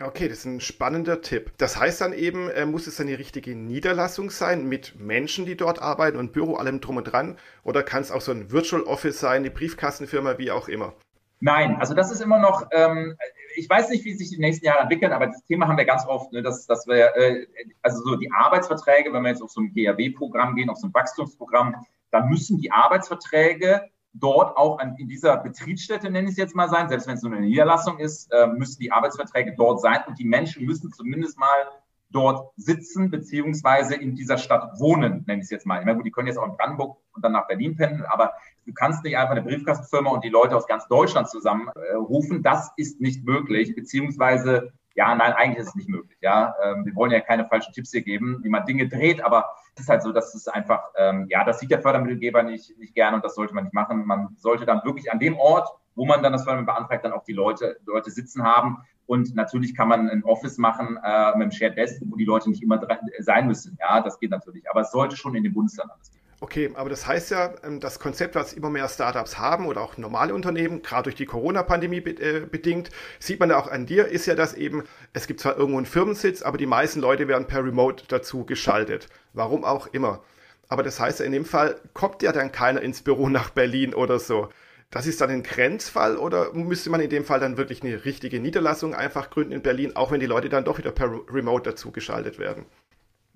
Okay, 0.00 0.28
das 0.28 0.38
ist 0.38 0.44
ein 0.46 0.60
spannender 0.60 1.20
Tipp. 1.20 1.52
Das 1.58 1.78
heißt 1.78 2.00
dann 2.00 2.14
eben, 2.14 2.48
äh, 2.48 2.64
muss 2.64 2.86
es 2.86 2.96
dann 2.96 3.08
die 3.08 3.14
richtige 3.14 3.54
Niederlassung 3.54 4.30
sein 4.30 4.66
mit 4.66 4.98
Menschen, 4.98 5.44
die 5.44 5.56
dort 5.56 5.80
arbeiten 5.80 6.16
und 6.16 6.32
Büro, 6.32 6.54
allem 6.54 6.80
drum 6.80 6.96
und 6.96 7.04
dran? 7.04 7.36
Oder 7.62 7.82
kann 7.82 8.00
es 8.00 8.10
auch 8.10 8.22
so 8.22 8.32
ein 8.32 8.50
Virtual 8.50 8.82
Office 8.82 9.20
sein, 9.20 9.42
eine 9.42 9.50
Briefkastenfirma, 9.50 10.38
wie 10.38 10.50
auch 10.50 10.68
immer? 10.68 10.94
Nein, 11.44 11.74
also 11.80 11.92
das 11.92 12.12
ist 12.12 12.20
immer 12.20 12.38
noch, 12.38 12.68
ähm, 12.70 13.16
ich 13.56 13.68
weiß 13.68 13.90
nicht, 13.90 14.04
wie 14.04 14.14
sich 14.14 14.30
die 14.30 14.38
nächsten 14.38 14.64
Jahre 14.64 14.82
entwickeln, 14.82 15.12
aber 15.12 15.26
das 15.26 15.42
Thema 15.42 15.66
haben 15.66 15.76
wir 15.76 15.84
ganz 15.84 16.06
oft, 16.06 16.32
ne, 16.32 16.40
dass, 16.40 16.66
dass 16.66 16.86
wir, 16.86 17.16
äh, 17.16 17.48
also 17.82 18.00
so 18.00 18.14
die 18.14 18.30
Arbeitsverträge, 18.30 19.12
wenn 19.12 19.24
wir 19.24 19.30
jetzt 19.30 19.42
auf 19.42 19.50
so 19.50 19.60
ein 19.60 19.72
GRW-Programm 19.74 20.54
gehen, 20.54 20.70
auf 20.70 20.78
so 20.78 20.86
ein 20.86 20.94
Wachstumsprogramm, 20.94 21.84
dann 22.12 22.28
müssen 22.28 22.58
die 22.58 22.70
Arbeitsverträge 22.70 23.88
dort 24.12 24.56
auch 24.56 24.78
an, 24.78 24.94
in 24.98 25.08
dieser 25.08 25.36
Betriebsstätte, 25.36 26.10
nenne 26.10 26.28
ich 26.28 26.34
es 26.34 26.38
jetzt 26.38 26.54
mal 26.54 26.68
sein, 26.68 26.88
selbst 26.88 27.08
wenn 27.08 27.16
es 27.16 27.22
nur 27.22 27.32
eine 27.32 27.44
Niederlassung 27.44 27.98
ist, 27.98 28.32
äh, 28.32 28.46
müssen 28.46 28.78
die 28.78 28.92
Arbeitsverträge 28.92 29.56
dort 29.56 29.80
sein 29.80 29.98
und 30.06 30.20
die 30.20 30.24
Menschen 30.24 30.64
müssen 30.64 30.92
zumindest 30.92 31.40
mal 31.40 31.66
dort 32.10 32.52
sitzen, 32.56 33.10
beziehungsweise 33.10 33.96
in 33.96 34.14
dieser 34.14 34.38
Stadt 34.38 34.78
wohnen, 34.78 35.24
nenne 35.26 35.40
ich 35.40 35.46
es 35.46 35.50
jetzt 35.50 35.66
mal. 35.66 35.80
Ich 35.80 35.86
meine, 35.86 35.96
gut, 35.96 36.06
die 36.06 36.12
können 36.12 36.28
jetzt 36.28 36.38
auch 36.38 36.46
in 36.46 36.56
Brandenburg 36.56 36.98
und 37.14 37.24
dann 37.24 37.32
nach 37.32 37.48
Berlin 37.48 37.76
pendeln, 37.76 38.04
aber 38.04 38.32
du 38.66 38.72
kannst 38.72 39.04
nicht 39.04 39.16
einfach 39.16 39.32
eine 39.32 39.42
Briefkastenfirma 39.42 40.10
und 40.10 40.24
die 40.24 40.28
Leute 40.28 40.56
aus 40.56 40.66
ganz 40.66 40.86
Deutschland 40.88 41.28
zusammenrufen. 41.28 42.38
Äh, 42.38 42.42
das 42.42 42.70
ist 42.76 43.00
nicht 43.00 43.24
möglich, 43.24 43.74
beziehungsweise 43.74 44.72
ja, 44.94 45.14
nein, 45.14 45.32
eigentlich 45.32 45.58
ist 45.58 45.68
es 45.68 45.74
nicht 45.74 45.88
möglich. 45.88 46.18
Ja, 46.20 46.54
ähm, 46.62 46.84
wir 46.84 46.94
wollen 46.94 47.10
ja 47.10 47.20
keine 47.20 47.46
falschen 47.46 47.72
Tipps 47.72 47.92
hier 47.92 48.02
geben, 48.02 48.40
wie 48.42 48.48
man 48.48 48.66
Dinge 48.66 48.88
dreht, 48.88 49.24
aber 49.24 49.46
es 49.74 49.82
ist 49.82 49.88
halt 49.88 50.02
so, 50.02 50.12
dass 50.12 50.34
es 50.34 50.48
einfach, 50.48 50.82
ähm, 50.96 51.26
ja, 51.30 51.44
das 51.44 51.60
sieht 51.60 51.70
der 51.70 51.80
Fördermittelgeber 51.80 52.42
nicht, 52.42 52.78
nicht 52.78 52.94
gerne 52.94 53.16
und 53.16 53.24
das 53.24 53.34
sollte 53.34 53.54
man 53.54 53.64
nicht 53.64 53.74
machen. 53.74 54.06
Man 54.06 54.36
sollte 54.36 54.66
dann 54.66 54.84
wirklich 54.84 55.10
an 55.10 55.18
dem 55.18 55.36
Ort, 55.38 55.68
wo 55.94 56.04
man 56.04 56.22
dann 56.22 56.32
das 56.32 56.44
Fördermittel 56.44 56.74
beantragt, 56.74 57.04
dann 57.04 57.12
auch 57.12 57.24
die 57.24 57.32
Leute, 57.32 57.78
Leute 57.86 58.10
sitzen 58.10 58.42
haben. 58.42 58.78
Und 59.06 59.34
natürlich 59.34 59.74
kann 59.74 59.88
man 59.88 60.08
ein 60.08 60.24
Office 60.24 60.58
machen 60.58 60.98
äh, 61.02 61.32
mit 61.32 61.42
einem 61.42 61.50
Shared 61.50 61.76
Desk, 61.76 62.02
wo 62.06 62.16
die 62.16 62.24
Leute 62.24 62.48
nicht 62.48 62.62
immer 62.62 62.80
sein 63.18 63.46
müssen. 63.46 63.76
Ja, 63.80 64.00
das 64.00 64.18
geht 64.18 64.30
natürlich. 64.30 64.68
Aber 64.70 64.82
es 64.82 64.90
sollte 64.90 65.16
schon 65.16 65.34
in 65.34 65.42
dem 65.42 65.52
Bundesland 65.52 65.90
alles 65.90 66.10
gehen. 66.10 66.21
Okay, 66.42 66.72
aber 66.74 66.90
das 66.90 67.06
heißt 67.06 67.30
ja, 67.30 67.54
ähm, 67.62 67.78
das 67.78 68.00
Konzept, 68.00 68.34
was 68.34 68.52
immer 68.52 68.68
mehr 68.68 68.88
Startups 68.88 69.38
haben 69.38 69.66
oder 69.66 69.80
auch 69.80 69.96
normale 69.96 70.34
Unternehmen, 70.34 70.82
gerade 70.82 71.04
durch 71.04 71.14
die 71.14 71.24
Corona-Pandemie 71.24 71.98
äh, 71.98 72.40
bedingt, 72.40 72.90
sieht 73.20 73.38
man 73.38 73.50
ja 73.50 73.58
auch 73.60 73.70
an 73.70 73.86
dir, 73.86 74.08
ist 74.08 74.26
ja, 74.26 74.34
dass 74.34 74.52
eben, 74.52 74.82
es 75.12 75.28
gibt 75.28 75.38
zwar 75.38 75.56
irgendwo 75.56 75.78
einen 75.78 75.86
Firmensitz, 75.86 76.42
aber 76.42 76.58
die 76.58 76.66
meisten 76.66 76.98
Leute 76.98 77.28
werden 77.28 77.46
per 77.46 77.64
Remote 77.64 78.06
dazu 78.08 78.44
geschaltet. 78.44 79.06
Warum 79.34 79.62
auch 79.62 79.86
immer. 79.86 80.24
Aber 80.66 80.82
das 80.82 80.98
heißt 80.98 81.20
ja, 81.20 81.26
in 81.26 81.30
dem 81.30 81.44
Fall 81.44 81.76
kommt 81.94 82.24
ja 82.24 82.32
dann 82.32 82.50
keiner 82.50 82.82
ins 82.82 83.02
Büro 83.02 83.28
nach 83.28 83.50
Berlin 83.50 83.94
oder 83.94 84.18
so. 84.18 84.48
Das 84.90 85.06
ist 85.06 85.20
dann 85.20 85.30
ein 85.30 85.44
Grenzfall 85.44 86.16
oder 86.16 86.52
müsste 86.54 86.90
man 86.90 87.00
in 87.00 87.10
dem 87.10 87.24
Fall 87.24 87.38
dann 87.38 87.56
wirklich 87.56 87.84
eine 87.84 88.04
richtige 88.04 88.40
Niederlassung 88.40 88.96
einfach 88.96 89.30
gründen 89.30 89.52
in 89.52 89.62
Berlin, 89.62 89.94
auch 89.94 90.10
wenn 90.10 90.18
die 90.18 90.26
Leute 90.26 90.48
dann 90.48 90.64
doch 90.64 90.78
wieder 90.78 90.90
per 90.90 91.08
Remote 91.30 91.70
dazu 91.70 91.92
geschaltet 91.92 92.40
werden? 92.40 92.66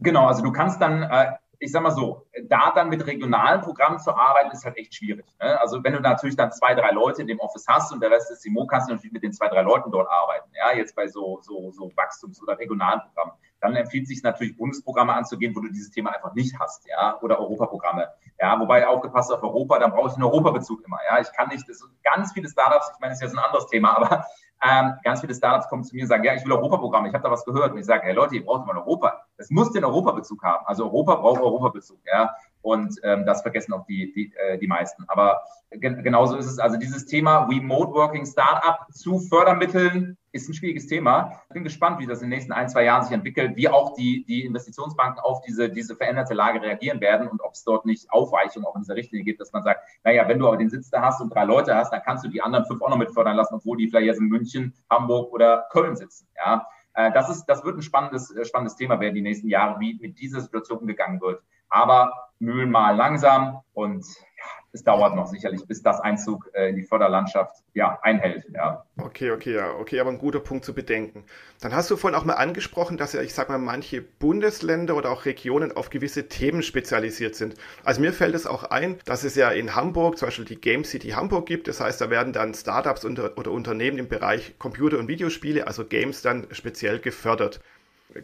Genau, 0.01 0.27
also 0.27 0.43
du 0.43 0.51
kannst 0.51 0.81
dann 0.83 1.05
äh, 1.05 1.29
ich 1.59 1.73
sag 1.73 1.83
mal 1.83 1.91
so, 1.91 2.27
da 2.45 2.73
dann 2.75 2.89
mit 2.89 3.07
regionalen 3.07 3.61
Programmen 3.61 3.99
zu 3.99 4.15
arbeiten, 4.15 4.51
ist 4.51 4.65
halt 4.65 4.77
echt 4.77 4.95
schwierig. 4.95 5.27
Ne? 5.41 5.61
Also 5.61 5.83
wenn 5.83 5.93
du 5.93 6.01
natürlich 6.01 6.37
dann 6.37 6.53
zwei, 6.53 6.75
drei 6.75 6.91
Leute 6.91 7.23
in 7.23 7.29
dem 7.29 7.39
Office 7.41 7.67
hast 7.69 7.93
und 7.93 8.01
der 8.01 8.11
Rest 8.11 8.31
ist 8.31 8.43
Simo, 8.43 8.67
kannst 8.67 8.89
du 8.89 8.93
natürlich 8.93 9.13
mit 9.13 9.23
den 9.23 9.33
zwei, 9.33 9.49
drei 9.49 9.63
Leuten 9.63 9.91
dort 9.91 10.09
arbeiten. 10.11 10.51
Ja, 10.55 10.77
jetzt 10.77 10.95
bei 10.95 11.09
so, 11.09 11.41
so, 11.43 11.71
so 11.73 11.91
Wachstums- 11.97 12.43
oder 12.43 12.59
regionalen 12.59 13.01
Programmen. 13.01 13.33
Dann 13.61 13.75
empfiehlt 13.75 14.05
es 14.05 14.11
sich 14.11 14.23
natürlich, 14.23 14.57
Bundesprogramme 14.57 15.15
anzugehen, 15.15 15.55
wo 15.57 15.61
du 15.61 15.69
dieses 15.69 15.91
Thema 15.91 16.15
einfach 16.15 16.35
nicht 16.35 16.59
hast, 16.59 16.87
ja, 16.89 17.19
oder 17.23 17.39
Europaprogramme. 17.41 18.09
Ja, 18.39 18.59
wobei 18.61 18.87
aufgepasst 18.87 19.33
auf 19.33 19.43
Europa, 19.43 19.79
dann 19.79 19.93
brauche 19.93 20.09
ich 20.09 20.15
einen 20.15 20.25
Europabezug 20.25 20.85
immer. 20.85 20.99
Ja, 21.09 21.21
ich 21.21 21.33
kann 21.33 21.49
nicht, 21.49 21.67
das 21.69 21.83
ganz 22.05 22.33
viele 22.33 22.49
Startups, 22.49 22.91
ich 22.95 23.01
meine, 23.01 23.13
das 23.13 23.21
ist 23.21 23.29
jetzt 23.29 23.39
ein 23.39 23.45
anderes 23.45 23.67
Thema, 23.69 23.97
aber 23.97 24.27
ähm, 24.63 24.95
ganz 25.05 25.21
viele 25.21 25.35
Startups 25.35 25.69
kommen 25.69 25.85
zu 25.85 25.95
mir 25.95 26.03
und 26.03 26.09
sagen, 26.09 26.25
ja, 26.25 26.35
ich 26.35 26.45
will 26.45 26.53
Europaprogramm, 26.53 27.07
ich 27.07 27.13
habe 27.13 27.23
da 27.23 27.31
was 27.31 27.45
gehört. 27.45 27.73
Und 27.73 27.79
ich 27.79 27.87
sage, 27.87 28.05
hey 28.05 28.15
Leute, 28.15 28.37
ihr 28.37 28.45
braucht 28.45 28.67
mal 28.67 28.77
Europa. 28.77 29.23
Es 29.37 29.51
muss 29.51 29.71
den 29.73 29.85
Europabezug 29.85 30.43
haben. 30.43 30.65
Also 30.67 30.85
Europa 30.85 31.17
braucht 31.17 31.41
Europabezug, 31.41 31.99
ja. 32.07 32.35
Und 32.67 32.99
ähm, 33.05 33.25
das 33.25 33.43
vergessen 33.43 33.73
auch 33.75 33.87
die, 33.87 34.13
die, 34.13 34.33
äh, 34.35 34.59
die 34.59 34.67
meisten. 34.67 35.05
Aber 35.07 35.41
gen 35.71 36.03
genauso 36.03 36.37
ist 36.37 36.47
es. 36.47 36.59
Also 36.59 36.77
dieses 36.77 37.07
Thema 37.07 37.45
Remote 37.45 37.93
Working 37.93 38.27
Startup 38.27 38.93
zu 38.93 39.21
Fördermitteln 39.21 40.19
ist 40.33 40.49
ein 40.49 40.55
schwieriges 40.55 40.89
Thema. 40.89 41.43
Ich 41.49 41.55
bin 41.55 41.63
gespannt, 41.63 42.01
wie 42.01 42.07
das 42.07 42.23
in 42.23 42.25
den 42.29 42.31
nächsten 42.31 42.51
ein, 42.51 42.69
zwei 42.69 42.83
Jahren 42.83 43.05
sich 43.05 43.13
entwickelt, 43.13 43.55
wie 43.55 43.69
auch 43.69 43.95
die, 43.95 44.25
die 44.25 44.45
Investitionsbanken 44.45 45.21
auf 45.21 45.43
diese, 45.43 45.71
diese 45.71 45.95
veränderte 45.95 46.35
Lage 46.35 46.61
reagieren 46.61 47.01
werden 47.01 47.29
und 47.29 47.41
ob 47.41 47.53
es 47.53 47.63
dort 47.63 47.87
nicht 47.87 48.11
Aufweichungen 48.11 48.67
auch 48.67 48.75
in 48.75 48.83
dieser 48.83 48.97
Richtlinie 48.97 49.25
gibt, 49.25 49.41
dass 49.41 49.53
man 49.53 49.63
sagt, 49.63 49.89
naja, 50.03 50.27
wenn 50.27 50.41
du 50.41 50.49
aber 50.49 50.57
den 50.57 50.69
Sitz 50.69 50.91
da 50.91 51.03
hast 51.03 51.21
und 51.21 51.33
drei 51.33 51.45
Leute 51.45 51.77
hast, 51.77 51.93
dann 51.93 52.03
kannst 52.03 52.25
du 52.25 52.29
die 52.29 52.43
anderen 52.43 52.67
fünf 52.67 52.83
auch 52.83 52.91
noch 52.91 52.99
mit 52.99 53.13
fördern 53.13 53.37
lassen, 53.37 53.55
obwohl 53.55 53.77
die 53.77 53.87
vielleicht 53.87 54.07
jetzt 54.07 54.21
in 54.21 54.27
München, 54.27 54.75
Hamburg 54.91 55.33
oder 55.33 55.69
Köln 55.71 55.95
sitzen. 55.95 56.27
Ja, 56.37 56.67
äh, 56.95 57.13
das 57.13 57.29
ist, 57.29 57.45
das 57.45 57.65
wird 57.65 57.77
ein 57.77 57.83
spannendes, 57.83 58.35
äh, 58.35 58.45
spannendes 58.45 58.75
Thema 58.75 58.99
werden 58.99 59.15
die 59.15 59.23
nächsten 59.23 59.49
Jahre, 59.49 59.79
wie 59.79 59.97
mit 60.01 60.19
dieser 60.19 60.41
Situation 60.41 60.81
umgegangen 60.81 61.21
wird. 61.21 61.43
Aber 61.69 62.13
Mühlen 62.39 62.71
mal 62.71 62.95
langsam 62.95 63.63
und 63.73 64.05
ja, 64.05 64.45
es 64.73 64.85
dauert 64.85 65.17
noch 65.17 65.27
sicherlich, 65.27 65.67
bis 65.67 65.83
das 65.83 66.01
Einzug 66.01 66.51
äh, 66.53 66.69
in 66.69 66.77
die 66.77 66.83
Förderlandschaft 66.83 67.63
ja, 67.73 67.99
einhält. 68.03 68.45
Ja. 68.53 68.85
Okay, 68.99 69.31
okay, 69.31 69.55
ja, 69.55 69.73
okay, 69.73 70.01
aber 70.01 70.11
ein 70.11 70.19
guter 70.19 70.41
Punkt 70.41 70.67
zu 70.67 70.75
bedenken. 70.75 71.25
Dann 71.63 71.75
hast 71.75 71.91
du 71.91 71.97
vorhin 71.97 72.19
auch 72.19 72.27
mal 72.27 72.35
angesprochen, 72.35 72.99
dass 72.99 73.15
ja, 73.15 73.23
ich 73.23 73.33
sag 73.33 73.49
mal, 73.49 73.59
manche 73.59 74.03
Bundesländer 74.03 74.97
oder 74.97 75.11
auch 75.11 75.25
Regionen 75.25 75.75
auf 75.75 75.89
gewisse 75.89 76.29
Themen 76.29 76.63
spezialisiert 76.63 77.35
sind. 77.37 77.55
Also 77.85 78.03
mir 78.03 78.13
fällt 78.13 78.35
es 78.35 78.47
auch 78.47 78.65
ein, 78.65 78.99
dass 79.07 79.25
es 79.25 79.35
ja 79.35 79.51
in 79.51 79.75
Hamburg 79.75 80.19
zum 80.19 80.27
Beispiel 80.27 80.45
die 80.45 80.61
Game 80.61 80.85
City 80.85 81.11
Hamburg 81.11 81.47
gibt. 81.47 81.69
Das 81.69 81.81
heißt, 81.81 82.01
da 82.03 82.11
werden 82.11 82.35
dann 82.35 82.53
Startups 82.53 83.07
unter, 83.07 83.39
oder 83.39 83.53
Unternehmen 83.53 83.97
im 83.97 84.09
Bereich 84.09 84.59
Computer- 84.59 84.99
und 84.99 85.09
Videospiele, 85.09 85.67
also 85.67 85.87
Games, 85.87 86.21
dann 86.21 86.49
speziell 86.51 86.99
gefördert 86.99 87.61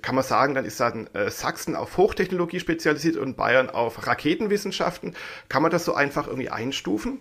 kann 0.01 0.15
man 0.15 0.25
sagen, 0.25 0.55
dann 0.55 0.65
ist 0.65 0.81
dann 0.81 1.09
äh, 1.15 1.31
Sachsen 1.31 1.77
auf 1.77 1.97
Hochtechnologie 1.97 2.61
spezialisiert 2.61 3.17
und 3.17 3.37
Bayern 3.37 3.71
auf 3.71 4.07
Raketenwissenschaften. 4.07 5.15
Kann 5.49 5.63
man 5.63 5.71
das 5.71 5.85
so 5.85 5.95
einfach 5.95 6.27
irgendwie 6.27 6.51
einstufen? 6.51 7.21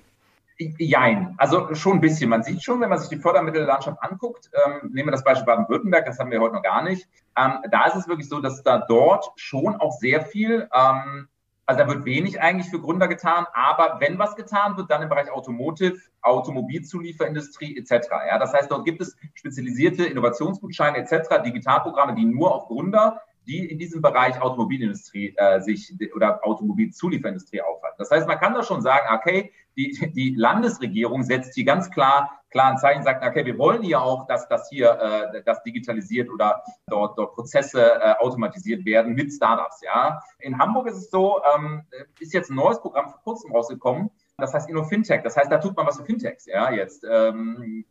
Jein, 0.78 1.34
also 1.38 1.74
schon 1.74 1.98
ein 1.98 2.02
bisschen. 2.02 2.30
Man 2.30 2.44
sieht 2.44 2.64
schon, 2.64 2.82
wenn 2.82 2.90
man 2.90 3.00
sich 3.00 3.10
die 3.10 3.18
Fördermittellandschaft 3.18 3.98
anguckt, 4.02 4.52
ähm, 4.54 4.92
nehmen 4.94 5.08
wir 5.08 5.12
das 5.12 5.24
Beispiel 5.24 5.46
Baden-Württemberg, 5.46 6.06
das 6.06 6.20
haben 6.20 6.30
wir 6.30 6.40
heute 6.40 6.56
noch 6.56 6.64
gar 6.64 6.84
nicht. 6.84 7.08
Ähm, 7.36 7.54
da 7.72 7.86
ist 7.86 7.96
es 7.96 8.08
wirklich 8.08 8.30
so, 8.30 8.42
dass 8.42 8.62
da 8.62 8.78
dort 8.78 9.32
schon 9.38 9.76
auch 9.78 9.94
sehr 9.94 10.22
viel 10.22 10.70
ähm, 10.74 11.28
also 11.72 11.84
da 11.84 11.88
wird 11.88 12.04
wenig 12.04 12.42
eigentlich 12.42 12.70
für 12.70 12.82
Gründer 12.82 13.08
getan, 13.08 13.46
aber 13.54 14.02
wenn 14.02 14.20
was 14.20 14.36
getan 14.36 14.76
wird, 14.76 14.92
dann 14.92 15.02
im 15.02 15.08
Bereich 15.08 15.32
Automotive, 15.32 15.98
Automobilzulieferindustrie 16.22 17.78
etc. 17.78 18.10
Ja, 18.28 18.38
das 18.38 18.54
heißt, 18.54 18.70
dort 18.70 18.84
gibt 18.84 19.02
es 19.02 19.16
spezialisierte 19.36 20.04
Innovationsgutscheine 20.06 20.98
etc., 20.98 21.42
Digitalprogramme, 21.46 22.16
die 22.16 22.26
nur 22.26 22.54
auf 22.54 22.68
Gründer, 22.68 23.22
die 23.48 23.70
in 23.70 23.80
diesem 23.80 24.02
Bereich 24.02 24.40
Automobilindustrie 24.42 25.34
äh, 25.38 25.60
sich 25.62 25.94
oder 26.16 26.46
Automobilzulieferindustrie 26.46 27.62
aufhalten. 27.62 27.98
Das 27.98 28.12
heißt, 28.12 28.28
man 28.28 28.40
kann 28.40 28.54
da 28.54 28.64
schon 28.64 28.82
sagen, 28.82 29.08
okay, 29.14 29.52
die, 29.76 30.12
die 30.14 30.36
Landesregierung 30.36 31.24
setzt 31.24 31.56
hier 31.56 31.66
ganz 31.66 31.90
klar 31.90 32.42
klaren 32.52 32.78
Zeichen, 32.78 33.04
sagt, 33.04 33.26
okay, 33.26 33.46
wir 33.46 33.58
wollen 33.58 33.82
hier 33.82 34.02
auch, 34.02 34.28
dass 34.28 34.48
das 34.48 34.70
hier 34.70 34.92
äh, 34.92 35.42
das 35.44 35.64
digitalisiert 35.64 36.30
oder 36.30 36.64
dort, 36.88 37.18
dort 37.18 37.34
Prozesse 37.34 37.82
äh, 37.82 38.14
automatisiert 38.20 38.86
werden 38.86 39.14
mit 39.14 39.34
Startups. 39.34 39.82
Ja. 39.82 40.22
In 40.40 40.60
Hamburg 40.60 40.88
ist 40.88 40.98
es 40.98 41.10
so, 41.10 41.42
ähm, 41.56 41.84
ist 42.20 42.34
jetzt 42.34 42.52
ein 42.52 42.56
neues 42.56 42.80
Programm 42.80 43.10
vor 43.10 43.22
kurzem 43.24 43.52
rausgekommen, 43.54 44.12
das 44.38 44.54
heißt 44.54 44.70
InnoFintech. 44.70 45.24
Das 45.24 45.38
heißt, 45.38 45.52
da 45.52 45.58
tut 45.58 45.76
man 45.76 45.88
was 45.88 45.98
für 45.98 46.06
Fintechs, 46.06 46.46
ja, 46.46 46.72
jetzt. 46.72 47.06
Ähm, 47.10 47.86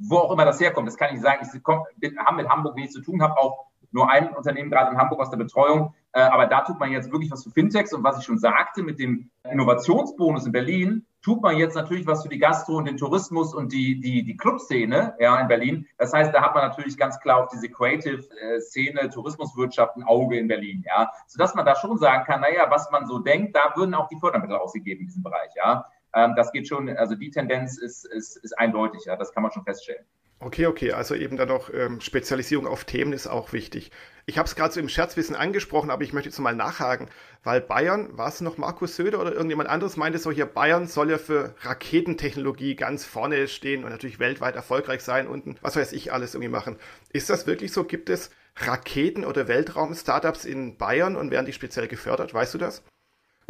wo 0.00 0.18
auch 0.18 0.32
immer 0.32 0.44
das 0.44 0.60
herkommt, 0.60 0.88
das 0.88 0.96
kann 0.96 1.14
ich 1.14 1.20
sagen. 1.20 1.46
Ich 1.52 2.16
haben 2.16 2.36
mit 2.36 2.48
Hamburg 2.48 2.74
nichts 2.74 2.94
zu 2.94 3.02
tun, 3.02 3.22
habe 3.22 3.38
auch 3.38 3.66
nur 3.92 4.10
ein 4.10 4.32
Unternehmen 4.32 4.70
gerade 4.70 4.92
in 4.92 4.98
Hamburg 4.98 5.20
aus 5.20 5.30
der 5.30 5.36
Betreuung. 5.36 5.94
Äh, 6.12 6.20
aber 6.20 6.46
da 6.46 6.62
tut 6.62 6.78
man 6.78 6.90
jetzt 6.90 7.10
wirklich 7.10 7.30
was 7.30 7.44
für 7.44 7.50
Fintechs. 7.50 7.92
Und 7.92 8.02
was 8.02 8.18
ich 8.18 8.24
schon 8.24 8.38
sagte, 8.38 8.82
mit 8.82 8.98
dem 8.98 9.30
Innovationsbonus 9.44 10.46
in 10.46 10.52
Berlin, 10.52 11.06
tut 11.22 11.42
man 11.42 11.56
jetzt 11.56 11.74
natürlich 11.74 12.06
was 12.06 12.22
für 12.22 12.28
die 12.28 12.38
Gastro 12.38 12.76
und 12.76 12.86
den 12.86 12.96
Tourismus 12.96 13.54
und 13.54 13.72
die, 13.72 14.00
die, 14.00 14.22
die 14.24 14.36
Clubszene 14.36 15.14
ja, 15.18 15.38
in 15.38 15.48
Berlin. 15.48 15.86
Das 15.98 16.12
heißt, 16.12 16.34
da 16.34 16.42
hat 16.42 16.54
man 16.54 16.66
natürlich 16.66 16.96
ganz 16.96 17.20
klar 17.20 17.44
auf 17.44 17.48
diese 17.48 17.68
Creative-Szene, 17.68 19.10
Tourismuswirtschaft 19.10 19.96
ein 19.96 20.04
Auge 20.04 20.38
in 20.38 20.48
Berlin, 20.48 20.82
ja. 20.86 21.10
Sodass 21.26 21.54
man 21.54 21.66
da 21.66 21.76
schon 21.76 21.98
sagen 21.98 22.24
kann, 22.24 22.40
naja, 22.40 22.66
was 22.70 22.90
man 22.90 23.06
so 23.06 23.18
denkt, 23.18 23.54
da 23.54 23.72
würden 23.76 23.94
auch 23.94 24.08
die 24.08 24.18
Fördermittel 24.18 24.56
ausgegeben 24.56 25.00
in 25.00 25.06
diesem 25.06 25.22
Bereich, 25.22 25.50
ja. 25.56 25.84
Ähm, 26.14 26.34
das 26.36 26.52
geht 26.52 26.68
schon, 26.68 26.88
also 26.88 27.14
die 27.14 27.30
Tendenz 27.30 27.78
ist, 27.78 28.04
ist, 28.04 28.36
ist 28.36 28.58
eindeutig, 28.58 29.04
ja, 29.06 29.16
das 29.16 29.32
kann 29.32 29.42
man 29.42 29.52
schon 29.52 29.64
feststellen. 29.64 30.04
Okay, 30.42 30.64
okay, 30.64 30.92
also 30.92 31.14
eben 31.14 31.36
dann 31.36 31.48
noch 31.48 31.68
ähm, 31.72 32.00
Spezialisierung 32.00 32.66
auf 32.66 32.86
Themen 32.86 33.12
ist 33.12 33.26
auch 33.26 33.52
wichtig. 33.52 33.90
Ich 34.24 34.38
habe 34.38 34.46
es 34.46 34.56
gerade 34.56 34.72
so 34.72 34.80
im 34.80 34.88
Scherzwissen 34.88 35.36
angesprochen, 35.36 35.90
aber 35.90 36.02
ich 36.02 36.14
möchte 36.14 36.30
jetzt 36.30 36.38
mal 36.38 36.54
nachhaken, 36.54 37.08
weil 37.44 37.60
Bayern, 37.60 38.16
war 38.16 38.28
es 38.28 38.40
noch 38.40 38.56
Markus 38.56 38.96
Söder 38.96 39.20
oder 39.20 39.32
irgendjemand 39.32 39.68
anderes 39.68 39.98
meinte 39.98 40.18
so 40.18 40.32
hier, 40.32 40.46
Bayern 40.46 40.86
soll 40.86 41.10
ja 41.10 41.18
für 41.18 41.54
Raketentechnologie 41.60 42.74
ganz 42.74 43.04
vorne 43.04 43.48
stehen 43.48 43.84
und 43.84 43.90
natürlich 43.90 44.18
weltweit 44.18 44.56
erfolgreich 44.56 45.02
sein 45.02 45.26
und 45.26 45.62
was 45.62 45.76
weiß 45.76 45.92
ich 45.92 46.10
alles 46.10 46.34
irgendwie 46.34 46.48
machen. 46.48 46.78
Ist 47.12 47.28
das 47.28 47.46
wirklich 47.46 47.72
so? 47.72 47.84
Gibt 47.84 48.08
es 48.08 48.30
Raketen- 48.56 49.26
oder 49.26 49.46
Weltraum-Startups 49.46 50.46
in 50.46 50.78
Bayern 50.78 51.16
und 51.16 51.30
werden 51.30 51.44
die 51.44 51.52
speziell 51.52 51.86
gefördert? 51.86 52.32
Weißt 52.32 52.54
du 52.54 52.58
das? 52.58 52.82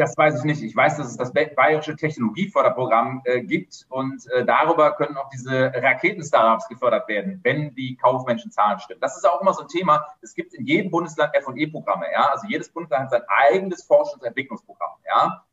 Das 0.01 0.17
weiß 0.17 0.39
ich 0.39 0.45
nicht. 0.45 0.63
Ich 0.63 0.75
weiß, 0.75 0.97
dass 0.97 1.09
es 1.09 1.19
das 1.19 1.31
Bayerische 1.31 1.95
Technologieförderprogramm 1.95 3.21
äh, 3.25 3.43
gibt 3.43 3.85
und 3.91 4.27
äh, 4.31 4.47
darüber 4.47 4.93
können 4.93 5.15
auch 5.19 5.29
diese 5.29 5.71
Raketen-Startups 5.75 6.69
gefördert 6.69 7.07
werden, 7.07 7.39
wenn 7.43 7.75
die 7.75 7.97
kaufmännischen 7.97 8.51
Zahlen 8.51 8.81
stimmen. 8.81 9.03
Das 9.03 9.19
ist 9.19 9.29
auch 9.29 9.43
immer 9.43 9.53
so 9.53 9.61
ein 9.61 9.69
Thema. 9.69 10.07
Es 10.23 10.35
gibt 10.35 10.55
in 10.55 10.65
jedem 10.65 10.91
Bundesland 10.91 11.35
F&E-Programme. 11.35 12.07
Ja? 12.11 12.31
Also 12.33 12.47
jedes 12.49 12.71
Bundesland 12.71 13.05
hat 13.05 13.11
sein 13.11 13.23
eigenes 13.29 13.87
Forschungs- 13.87 14.21
und 14.21 14.25
Entwicklungsprogramm. 14.25 14.93
Ja? 15.07 15.45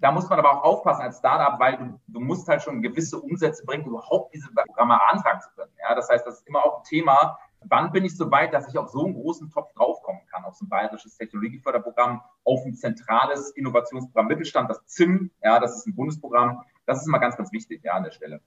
Da 0.00 0.12
muss 0.12 0.28
man 0.28 0.38
aber 0.38 0.52
auch 0.52 0.64
aufpassen 0.64 1.00
als 1.00 1.16
Startup, 1.16 1.58
weil 1.58 1.78
du, 1.78 1.98
du 2.08 2.20
musst 2.20 2.46
halt 2.46 2.60
schon 2.60 2.82
gewisse 2.82 3.18
Umsätze 3.18 3.64
bringen, 3.64 3.86
überhaupt 3.86 4.34
diese 4.34 4.50
Programme 4.52 5.00
antragen 5.08 5.40
zu 5.40 5.48
können. 5.56 5.72
Ja? 5.80 5.94
Das 5.94 6.10
heißt, 6.10 6.26
das 6.26 6.40
ist 6.40 6.46
immer 6.46 6.62
auch 6.62 6.80
ein 6.80 6.84
Thema, 6.84 7.38
wann 7.68 7.92
bin 7.92 8.04
ich 8.04 8.16
so 8.16 8.30
weit, 8.30 8.52
dass 8.52 8.68
ich 8.68 8.78
auf 8.78 8.90
so 8.90 9.04
einen 9.04 9.14
großen 9.14 9.50
Topf 9.50 9.72
draufkommen 9.74 10.22
kann, 10.30 10.44
auf 10.44 10.54
so 10.54 10.64
ein 10.64 10.68
bayerisches 10.68 11.16
Technologieförderprogramm, 11.16 12.20
auf 12.44 12.64
ein 12.64 12.74
zentrales 12.74 13.50
Innovationsprogramm 13.50 14.26
Mittelstand, 14.26 14.70
das 14.70 14.84
ZIM, 14.86 15.30
ja, 15.42 15.60
das 15.60 15.76
ist 15.76 15.86
ein 15.86 15.94
Bundesprogramm. 15.94 16.62
Das 16.86 17.00
ist 17.00 17.06
immer 17.06 17.18
ganz, 17.18 17.36
ganz 17.36 17.52
wichtig, 17.52 17.82
ja, 17.82 17.92
an 17.92 18.04
der 18.04 18.10
Stelle. 18.10 18.40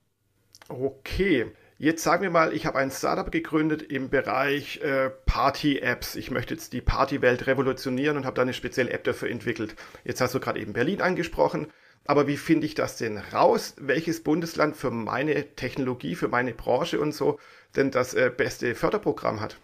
Okay. 0.68 1.52
Jetzt 1.80 2.02
sagen 2.02 2.22
wir 2.22 2.30
mal, 2.30 2.52
ich 2.52 2.66
habe 2.66 2.78
ein 2.78 2.90
Startup 2.90 3.30
gegründet 3.30 3.82
im 3.82 4.10
Bereich 4.10 4.80
äh, 4.80 5.10
Party-Apps. 5.26 6.16
Ich 6.16 6.32
möchte 6.32 6.54
jetzt 6.54 6.72
die 6.72 6.80
Partywelt 6.80 7.46
revolutionieren 7.46 8.16
und 8.16 8.26
habe 8.26 8.34
da 8.34 8.42
eine 8.42 8.52
spezielle 8.52 8.90
App 8.90 9.04
dafür 9.04 9.30
entwickelt. 9.30 9.76
Jetzt 10.04 10.20
hast 10.20 10.34
du 10.34 10.40
gerade 10.40 10.60
eben 10.60 10.72
Berlin 10.72 11.00
angesprochen. 11.00 11.68
Aber 12.04 12.26
wie 12.26 12.36
finde 12.36 12.66
ich 12.66 12.74
das 12.74 12.96
denn 12.96 13.18
raus? 13.18 13.76
Welches 13.78 14.24
Bundesland 14.24 14.76
für 14.76 14.90
meine 14.90 15.54
Technologie, 15.54 16.14
für 16.16 16.28
meine 16.28 16.52
Branche 16.52 17.00
und 17.00 17.12
so 17.12 17.38
denn 17.76 17.90
das 17.90 18.14
äh, 18.14 18.30
beste 18.34 18.74
Förderprogramm 18.74 19.40
hat? 19.40 19.58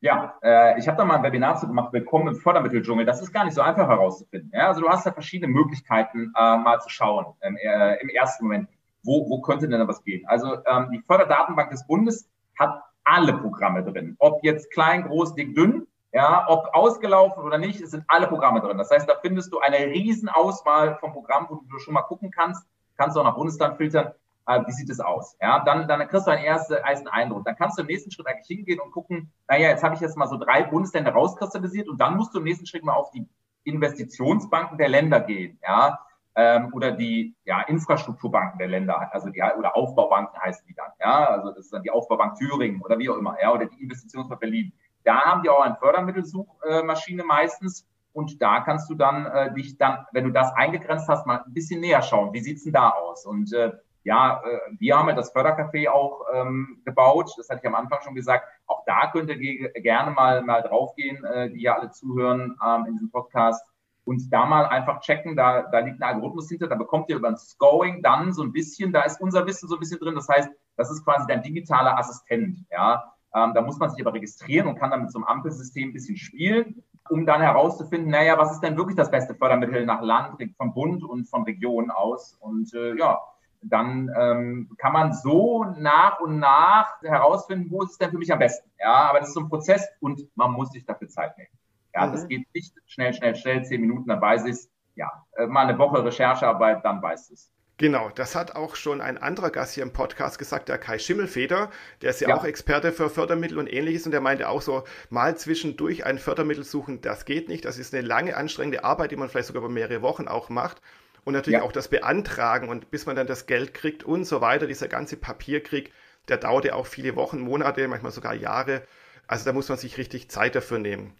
Ja, 0.00 0.34
äh, 0.42 0.78
ich 0.78 0.86
habe 0.88 0.98
da 0.98 1.04
mal 1.04 1.16
ein 1.16 1.22
Webinar 1.22 1.56
zu 1.56 1.66
gemacht, 1.66 1.92
Willkommen 1.92 2.28
im 2.28 2.36
Fördermitteldschungel. 2.36 3.06
Das 3.06 3.22
ist 3.22 3.32
gar 3.32 3.44
nicht 3.44 3.54
so 3.54 3.62
einfach 3.62 3.88
herauszufinden. 3.88 4.50
Ja? 4.52 4.68
Also 4.68 4.82
du 4.82 4.88
hast 4.88 5.06
da 5.06 5.12
verschiedene 5.12 5.52
Möglichkeiten, 5.52 6.32
äh, 6.36 6.56
mal 6.58 6.80
zu 6.80 6.90
schauen 6.90 7.26
ähm, 7.40 7.56
äh, 7.56 8.00
im 8.00 8.10
ersten 8.10 8.44
Moment, 8.44 8.68
wo, 9.02 9.28
wo 9.28 9.40
könnte 9.40 9.68
denn 9.68 9.80
da 9.80 9.88
was 9.88 10.04
gehen. 10.04 10.26
Also 10.26 10.58
ähm, 10.66 10.90
die 10.92 11.00
Förderdatenbank 11.00 11.70
des 11.70 11.86
Bundes 11.86 12.28
hat 12.58 12.82
alle 13.04 13.32
Programme 13.38 13.82
drin. 13.84 14.16
Ob 14.18 14.44
jetzt 14.44 14.70
klein, 14.70 15.04
groß, 15.04 15.34
dick, 15.34 15.54
dünn, 15.54 15.86
ja, 16.12 16.46
ob 16.48 16.68
ausgelaufen 16.74 17.42
oder 17.42 17.58
nicht, 17.58 17.80
es 17.80 17.90
sind 17.90 18.04
alle 18.08 18.26
Programme 18.26 18.60
drin. 18.60 18.78
Das 18.78 18.90
heißt, 18.90 19.08
da 19.08 19.14
findest 19.20 19.52
du 19.52 19.60
eine 19.60 19.78
riesen 19.86 20.28
Auswahl 20.28 20.96
von 20.98 21.12
Programmen, 21.12 21.46
wo 21.50 21.62
du 21.70 21.78
schon 21.78 21.94
mal 21.94 22.02
gucken 22.02 22.30
kannst. 22.30 22.66
Kannst 22.96 23.16
auch 23.16 23.24
nach 23.24 23.34
Bundesland 23.34 23.76
filtern. 23.76 24.12
Äh, 24.46 24.62
wie 24.66 24.72
sieht 24.72 24.90
es 24.90 25.00
aus? 25.00 25.36
Ja, 25.40 25.64
dann, 25.64 25.88
dann 25.88 26.06
kriegst 26.08 26.26
du 26.26 26.30
einen 26.30 26.44
ersten, 26.44 26.74
ersten 26.74 27.08
Eindruck. 27.08 27.44
Dann 27.44 27.56
kannst 27.56 27.78
du 27.78 27.82
im 27.82 27.88
nächsten 27.88 28.10
Schritt 28.10 28.26
eigentlich 28.26 28.46
hingehen 28.46 28.80
und 28.80 28.92
gucken, 28.92 29.32
naja, 29.48 29.70
jetzt 29.70 29.82
habe 29.82 29.94
ich 29.94 30.00
jetzt 30.00 30.16
mal 30.16 30.28
so 30.28 30.36
drei 30.36 30.62
Bundesländer 30.62 31.12
rauskristallisiert 31.12 31.88
und 31.88 32.00
dann 32.00 32.16
musst 32.16 32.34
du 32.34 32.38
im 32.38 32.44
nächsten 32.44 32.66
Schritt 32.66 32.84
mal 32.84 32.94
auf 32.94 33.10
die 33.10 33.28
Investitionsbanken 33.64 34.78
der 34.78 34.88
Länder 34.88 35.20
gehen. 35.20 35.58
Ja, 35.62 35.98
ähm, 36.36 36.70
oder 36.74 36.92
die 36.92 37.34
ja, 37.44 37.62
Infrastrukturbanken 37.62 38.58
der 38.58 38.68
Länder, 38.68 39.12
also 39.12 39.30
die 39.30 39.42
oder 39.42 39.74
Aufbaubanken 39.74 40.38
heißen 40.40 40.66
die 40.68 40.74
dann, 40.74 40.90
ja, 41.00 41.26
also 41.30 41.48
das 41.48 41.64
ist 41.64 41.72
dann 41.72 41.82
die 41.82 41.90
Aufbaubank 41.90 42.36
Thüringen 42.36 42.82
oder 42.82 42.98
wie 42.98 43.08
auch 43.08 43.16
immer, 43.16 43.40
ja, 43.40 43.52
oder 43.52 43.66
die 43.66 43.82
Investitionsbank 43.82 44.40
Berlin. 44.40 44.72
Da 45.02 45.22
haben 45.22 45.42
die 45.42 45.48
auch 45.48 45.62
eine 45.62 45.76
Fördermittelsuchmaschine 45.76 47.24
meistens. 47.24 47.86
Und 48.12 48.40
da 48.40 48.60
kannst 48.60 48.88
du 48.88 48.94
dann 48.94 49.26
äh, 49.26 49.52
dich 49.52 49.76
dann, 49.76 50.06
wenn 50.12 50.24
du 50.24 50.30
das 50.30 50.50
eingegrenzt 50.54 51.06
hast, 51.06 51.26
mal 51.26 51.42
ein 51.44 51.52
bisschen 51.52 51.80
näher 51.80 52.00
schauen. 52.00 52.32
Wie 52.32 52.40
sieht's 52.40 52.64
denn 52.64 52.72
da 52.72 52.90
aus? 52.90 53.26
Und 53.26 53.52
äh, 53.52 53.72
ja, 54.06 54.40
äh, 54.44 54.76
wir 54.78 54.96
haben 54.96 55.08
ja 55.08 55.16
das 55.16 55.34
Fördercafé 55.34 55.88
auch 55.88 56.22
ähm, 56.32 56.80
gebaut. 56.84 57.32
Das 57.36 57.48
hatte 57.48 57.60
ich 57.62 57.66
am 57.66 57.74
Anfang 57.74 58.00
schon 58.02 58.14
gesagt. 58.14 58.46
Auch 58.66 58.84
da 58.86 59.10
könnt 59.10 59.28
ihr 59.30 59.72
gerne 59.72 60.12
mal, 60.12 60.42
mal 60.42 60.62
draufgehen, 60.62 61.24
äh, 61.24 61.50
die 61.50 61.62
ja 61.62 61.76
alle 61.76 61.90
zuhören 61.90 62.56
ähm, 62.64 62.86
in 62.86 62.92
diesem 62.92 63.10
Podcast. 63.10 63.66
Und 64.04 64.32
da 64.32 64.46
mal 64.46 64.66
einfach 64.66 65.00
checken, 65.00 65.34
da, 65.34 65.62
da 65.62 65.80
liegt 65.80 66.00
ein 66.00 66.08
Algorithmus 66.08 66.48
hinter, 66.48 66.68
da 66.68 66.76
bekommt 66.76 67.10
ihr 67.10 67.16
über 67.16 67.26
ein 67.26 67.36
Scoring 67.36 68.00
dann 68.00 68.32
so 68.32 68.44
ein 68.44 68.52
bisschen, 68.52 68.92
da 68.92 69.02
ist 69.02 69.20
unser 69.20 69.44
Wissen 69.44 69.68
so 69.68 69.74
ein 69.74 69.80
bisschen 69.80 69.98
drin. 69.98 70.14
Das 70.14 70.28
heißt, 70.28 70.48
das 70.76 70.88
ist 70.92 71.04
quasi 71.04 71.26
dein 71.26 71.42
digitaler 71.42 71.98
Assistent. 71.98 72.58
Ja, 72.70 73.12
ähm, 73.34 73.54
da 73.54 73.60
muss 73.60 73.78
man 73.80 73.90
sich 73.90 74.00
aber 74.00 74.14
registrieren 74.14 74.68
und 74.68 74.78
kann 74.78 74.92
dann 74.92 75.02
mit 75.02 75.10
so 75.10 75.18
einem 75.18 75.26
Ampelsystem 75.26 75.88
ein 75.88 75.92
bisschen 75.92 76.16
spielen, 76.16 76.84
um 77.10 77.26
dann 77.26 77.40
herauszufinden, 77.40 78.12
naja, 78.12 78.38
was 78.38 78.52
ist 78.52 78.60
denn 78.60 78.76
wirklich 78.76 78.96
das 78.96 79.10
beste 79.10 79.34
Fördermittel 79.34 79.84
nach 79.84 80.00
Land, 80.00 80.40
vom 80.56 80.74
Bund 80.74 81.02
und 81.02 81.24
von 81.24 81.42
Regionen 81.42 81.90
aus? 81.90 82.34
Und 82.34 82.72
äh, 82.72 82.94
ja, 82.94 83.18
dann 83.62 84.10
ähm, 84.18 84.70
kann 84.78 84.92
man 84.92 85.12
so 85.12 85.64
nach 85.78 86.20
und 86.20 86.38
nach 86.38 87.00
herausfinden, 87.02 87.70
wo 87.70 87.82
ist 87.82 87.92
es 87.92 87.98
denn 87.98 88.10
für 88.10 88.18
mich 88.18 88.32
am 88.32 88.38
besten. 88.38 88.70
Ja, 88.78 89.10
aber 89.10 89.20
das 89.20 89.28
ist 89.28 89.34
so 89.34 89.40
ein 89.40 89.48
Prozess 89.48 89.86
und 90.00 90.22
man 90.36 90.52
muss 90.52 90.70
sich 90.70 90.84
dafür 90.84 91.08
Zeit 91.08 91.36
nehmen. 91.38 91.50
Ja, 91.94 92.06
mhm. 92.06 92.12
das 92.12 92.28
geht 92.28 92.46
nicht 92.54 92.74
schnell, 92.86 93.14
schnell, 93.14 93.34
schnell, 93.34 93.64
zehn 93.64 93.80
Minuten, 93.80 94.08
dann 94.08 94.20
weiß 94.20 94.44
ich 94.44 94.52
es. 94.52 94.70
Ja, 94.94 95.10
äh, 95.36 95.46
mal 95.46 95.66
eine 95.66 95.78
Woche 95.78 96.04
Recherchearbeit, 96.04 96.84
dann 96.84 97.02
weiß 97.02 97.30
es. 97.30 97.52
Genau, 97.78 98.08
das 98.08 98.34
hat 98.34 98.56
auch 98.56 98.74
schon 98.74 99.02
ein 99.02 99.18
anderer 99.18 99.50
Gast 99.50 99.74
hier 99.74 99.82
im 99.82 99.92
Podcast 99.92 100.38
gesagt, 100.38 100.70
der 100.70 100.78
Kai 100.78 100.98
Schimmelfeder. 100.98 101.70
Der 102.00 102.08
ist 102.08 102.22
ja, 102.22 102.30
ja, 102.30 102.36
auch 102.36 102.44
Experte 102.44 102.90
für 102.90 103.10
Fördermittel 103.10 103.58
und 103.58 103.70
ähnliches 103.70 104.06
und 104.06 104.12
der 104.12 104.22
meinte 104.22 104.48
auch 104.48 104.62
so, 104.62 104.84
mal 105.10 105.36
zwischendurch 105.36 106.06
ein 106.06 106.18
Fördermittel 106.18 106.64
suchen, 106.64 107.02
das 107.02 107.26
geht 107.26 107.50
nicht. 107.50 107.66
Das 107.66 107.76
ist 107.76 107.92
eine 107.94 108.06
lange, 108.06 108.34
anstrengende 108.34 108.82
Arbeit, 108.82 109.10
die 109.10 109.16
man 109.16 109.28
vielleicht 109.28 109.48
sogar 109.48 109.62
über 109.62 109.70
mehrere 109.70 110.00
Wochen 110.00 110.26
auch 110.26 110.48
macht. 110.48 110.80
Und 111.26 111.32
natürlich 111.32 111.58
ja. 111.58 111.64
auch 111.64 111.72
das 111.72 111.88
Beantragen 111.88 112.68
und 112.68 112.92
bis 112.92 113.04
man 113.04 113.16
dann 113.16 113.26
das 113.26 113.46
Geld 113.46 113.74
kriegt 113.74 114.04
und 114.04 114.24
so 114.24 114.40
weiter, 114.40 114.68
dieser 114.68 114.86
ganze 114.86 115.16
Papierkrieg, 115.16 115.92
der 116.28 116.36
dauert 116.36 116.66
ja 116.66 116.74
auch 116.74 116.86
viele 116.86 117.16
Wochen, 117.16 117.40
Monate, 117.40 117.88
manchmal 117.88 118.12
sogar 118.12 118.32
Jahre. 118.32 118.82
Also 119.26 119.44
da 119.44 119.52
muss 119.52 119.68
man 119.68 119.76
sich 119.76 119.98
richtig 119.98 120.30
Zeit 120.30 120.54
dafür 120.54 120.78
nehmen. 120.78 121.16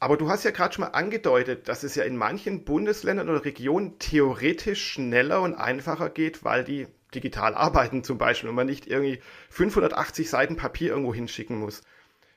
Aber 0.00 0.16
du 0.16 0.28
hast 0.28 0.42
ja 0.42 0.50
gerade 0.50 0.74
schon 0.74 0.82
mal 0.82 0.90
angedeutet, 0.90 1.68
dass 1.68 1.84
es 1.84 1.94
ja 1.94 2.02
in 2.02 2.16
manchen 2.16 2.64
Bundesländern 2.64 3.28
oder 3.28 3.44
Regionen 3.44 4.00
theoretisch 4.00 4.84
schneller 4.84 5.40
und 5.40 5.54
einfacher 5.54 6.10
geht, 6.10 6.42
weil 6.42 6.64
die 6.64 6.88
digital 7.14 7.54
arbeiten 7.54 8.02
zum 8.02 8.18
Beispiel 8.18 8.50
und 8.50 8.56
man 8.56 8.66
nicht 8.66 8.88
irgendwie 8.88 9.20
580 9.50 10.28
Seiten 10.28 10.56
Papier 10.56 10.90
irgendwo 10.90 11.14
hinschicken 11.14 11.60
muss. 11.60 11.82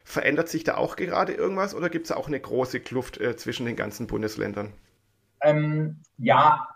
Verändert 0.03 0.49
sich 0.49 0.65
da 0.65 0.75
auch 0.75 0.97
gerade 0.97 1.33
irgendwas 1.33 1.73
oder 1.73 1.89
gibt 1.89 2.05
es 2.05 2.11
auch 2.11 2.27
eine 2.27 2.39
große 2.39 2.79
Kluft 2.79 3.19
äh, 3.19 3.35
zwischen 3.35 3.65
den 3.65 3.75
ganzen 3.75 4.05
Bundesländern? 4.05 4.73
Ähm, 5.41 6.03
ja, 6.19 6.67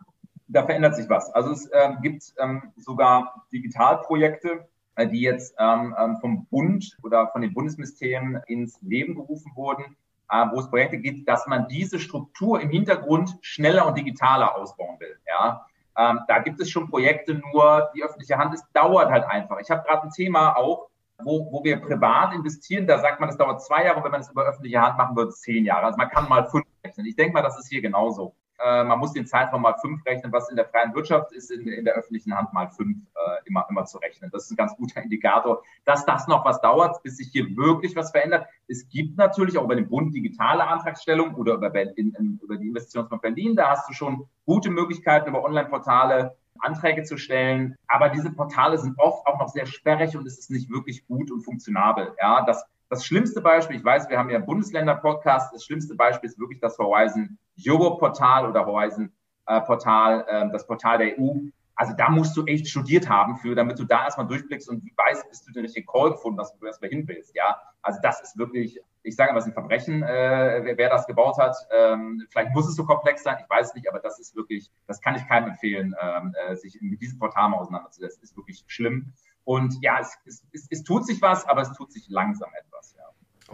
da 0.48 0.64
verändert 0.64 0.96
sich 0.96 1.10
was. 1.10 1.32
Also 1.34 1.52
es 1.52 1.70
ähm, 1.74 1.98
gibt 2.02 2.34
ähm, 2.38 2.72
sogar 2.78 3.46
Digitalprojekte, 3.52 4.68
äh, 4.96 5.08
die 5.08 5.22
jetzt 5.22 5.56
ähm, 5.60 5.96
ähm, 5.98 6.18
vom 6.22 6.46
Bund 6.48 6.98
oder 7.04 7.28
von 7.28 7.42
den 7.42 7.54
Bundesministerien 7.54 8.42
ins 8.48 8.80
Leben 8.82 9.16
gerufen 9.16 9.52
wurden, 9.56 9.98
äh, 10.30 10.46
wo 10.52 10.60
es 10.60 10.70
Projekte 10.70 10.98
gibt, 10.98 11.28
dass 11.28 11.48
man 11.48 11.68
diese 11.68 12.00
Struktur 12.00 12.62
im 12.62 12.70
Hintergrund 12.70 13.38
schneller 13.42 13.88
und 13.88 13.98
digitaler 13.98 14.56
ausbauen 14.56 15.00
will. 15.00 15.18
Ja, 15.28 15.66
ähm, 15.98 16.22
da 16.28 16.40
gibt 16.40 16.60
es 16.62 16.70
schon 16.70 16.90
Projekte, 16.90 17.36
nur 17.36 17.90
die 17.96 18.04
öffentliche 18.04 18.38
Hand 18.38 18.54
ist, 18.54 18.66
dauert 18.74 19.10
halt 19.10 19.26
einfach. 19.26 19.60
Ich 19.60 19.70
habe 19.70 19.84
gerade 19.88 20.04
ein 20.04 20.12
Thema 20.12 20.56
auch, 20.56 20.90
wo, 21.24 21.50
wo 21.52 21.64
wir 21.64 21.78
privat 21.78 22.34
investieren, 22.34 22.88
da 22.88 23.00
sagt 23.00 23.20
man, 23.20 23.30
es 23.30 23.38
dauert 23.38 23.62
zwei 23.64 23.86
Jahre, 23.86 24.04
wenn 24.04 24.12
man 24.12 24.22
es 24.22 24.30
über 24.30 24.44
öffentliche 24.44 24.82
Hand 24.82 24.98
machen 24.98 25.16
würde, 25.16 25.32
zehn 25.32 25.64
Jahre. 25.64 25.86
Also 25.86 25.98
man 25.98 26.10
kann 26.10 26.28
mal 26.28 26.46
fünf 26.46 26.66
rechnen. 26.84 27.06
Ich 27.06 27.16
denke 27.16 27.34
mal, 27.34 27.42
das 27.42 27.58
ist 27.58 27.70
hier 27.70 27.82
genauso. 27.82 28.36
Äh, 28.64 28.84
man 28.84 29.00
muss 29.00 29.14
den 29.14 29.26
Zeitraum 29.26 29.62
mal 29.62 29.76
fünf 29.82 30.06
rechnen, 30.06 30.32
was 30.32 30.50
in 30.50 30.56
der 30.56 30.66
freien 30.66 30.94
Wirtschaft 30.94 31.32
ist, 31.34 31.52
in, 31.52 31.68
in 31.68 31.86
der 31.86 31.96
öffentlichen 31.96 32.36
Hand 32.36 32.54
mal 32.54 32.70
fünf 32.70 32.98
äh, 33.16 33.48
immer, 33.48 33.66
immer 33.70 33.86
zu 33.86 33.98
rechnen. 33.98 34.30
Das 34.32 34.46
ist 34.46 34.52
ein 34.52 34.56
ganz 34.56 34.76
guter 34.76 35.02
Indikator, 35.02 35.64
dass 35.86 36.06
das 36.06 36.28
noch 36.28 36.46
was 36.46 36.62
dauert, 36.62 37.02
bis 37.04 37.18
sich 37.18 37.30
hier 37.32 37.46
wirklich 37.56 37.96
was 37.96 38.12
verändert. 38.12 38.48
Es 38.68 38.88
gibt 38.90 39.18
natürlich 39.18 39.58
auch 39.58 39.64
über 39.64 39.76
den 39.76 39.90
Bund 39.90 40.14
digitale 40.14 40.66
Antragstellung 40.68 41.36
oder 41.36 41.56
über, 41.56 41.74
in, 41.98 42.14
in, 42.14 42.40
über 42.42 42.58
die 42.58 42.68
Investitionsbank 42.68 43.22
Berlin, 43.22 43.56
da 43.56 43.70
hast 43.70 43.90
du 43.90 43.94
schon 43.94 44.28
gute 44.46 44.70
Möglichkeiten, 44.70 45.30
über 45.30 45.44
Online-Portale 45.44 46.36
Anträge 46.60 47.04
zu 47.04 47.18
stellen. 47.18 47.76
Aber 47.88 48.10
diese 48.10 48.32
Portale 48.32 48.78
sind 48.78 48.98
oft 48.98 49.26
auch 49.28 49.40
noch 49.40 49.50
sehr 49.50 49.66
sperrig 49.66 50.16
und 50.16 50.26
es 50.26 50.40
ist 50.40 50.52
nicht 50.52 50.70
wirklich 50.70 51.06
gut 51.08 51.32
und 51.32 51.42
funktionabel. 51.42 52.14
Ja, 52.22 52.44
das 52.46 52.66
das 52.96 53.06
schlimmste 53.06 53.42
Beispiel, 53.42 53.76
ich 53.76 53.84
weiß, 53.84 54.10
wir 54.10 54.18
haben 54.18 54.30
ja 54.30 54.40
Bundesländer-Podcast, 54.40 55.54
das 55.54 55.66
schlimmste 55.66 55.96
Beispiel 55.96 56.30
ist 56.30 56.40
wirklich 56.40 56.62
das 56.62 56.78
Horizon 56.78 57.38
Europe-Portal 57.60 58.50
oder 58.50 58.66
Horizon-Portal, 58.66 60.26
äh, 60.28 60.50
das 60.52 60.66
Portal 60.66 60.98
der 61.00 61.20
EU. 61.20 61.34
Also 61.76 61.94
da 61.98 62.10
musst 62.10 62.38
du 62.38 62.46
echt 62.46 62.70
studiert 62.70 63.10
haben 63.10 63.36
für, 63.36 63.54
damit 63.54 63.78
du 63.78 63.84
da 63.84 64.06
erstmal 64.06 64.28
durchblickst 64.28 64.70
und 64.70 64.82
weißt, 64.96 65.30
bis 65.30 65.44
du 65.44 65.52
den 65.52 65.64
richtigen 65.66 65.86
Call 65.86 66.12
gefunden 66.12 66.40
wo 66.40 66.60
du 66.62 66.68
erstmal 66.68 66.90
hin 66.90 67.06
willst. 67.06 67.36
Ja, 67.36 67.60
also 67.82 68.00
das 68.02 68.22
ist 68.22 68.38
wirklich, 68.38 68.80
ich 69.04 69.16
sage 69.18 69.34
mal, 69.34 69.40
es 69.40 69.46
ist 69.46 69.52
ein 69.52 69.54
Verbrechen, 69.56 70.02
äh, 70.02 70.62
wer, 70.64 70.78
wer, 70.78 70.90
das 70.90 71.06
gebaut 71.06 71.38
hat. 71.38 71.54
Ähm, 71.72 72.26
vielleicht 72.30 72.54
muss 72.54 72.70
es 72.70 72.76
so 72.76 72.86
komplex 72.86 73.24
sein, 73.24 73.36
ich 73.42 73.50
weiß 73.50 73.74
nicht, 73.76 73.90
aber 73.90 74.00
das 74.00 74.20
ist 74.20 74.38
wirklich, 74.38 74.72
das 74.88 75.02
kann 75.02 75.16
ich 75.16 75.28
keinem 75.28 75.50
empfehlen, 75.50 75.94
ähm, 76.02 76.34
äh, 76.48 76.56
sich 76.56 76.80
mit 76.80 77.02
diesem 77.02 77.20
Portal 77.20 77.50
mal 77.50 77.58
auseinanderzusetzen. 77.58 78.22
Das 78.22 78.30
ist 78.30 78.38
wirklich 78.38 78.64
schlimm. 78.68 79.12
Und 79.46 79.76
ja, 79.82 80.00
es, 80.00 80.12
es, 80.26 80.44
es, 80.52 80.68
es 80.70 80.84
tut 80.84 81.06
sich 81.06 81.22
was, 81.22 81.46
aber 81.46 81.62
es 81.62 81.72
tut 81.74 81.94
sich 81.94 82.10
langsam 82.10 82.50
etwas. 82.60 82.96
Ja. 82.98 83.06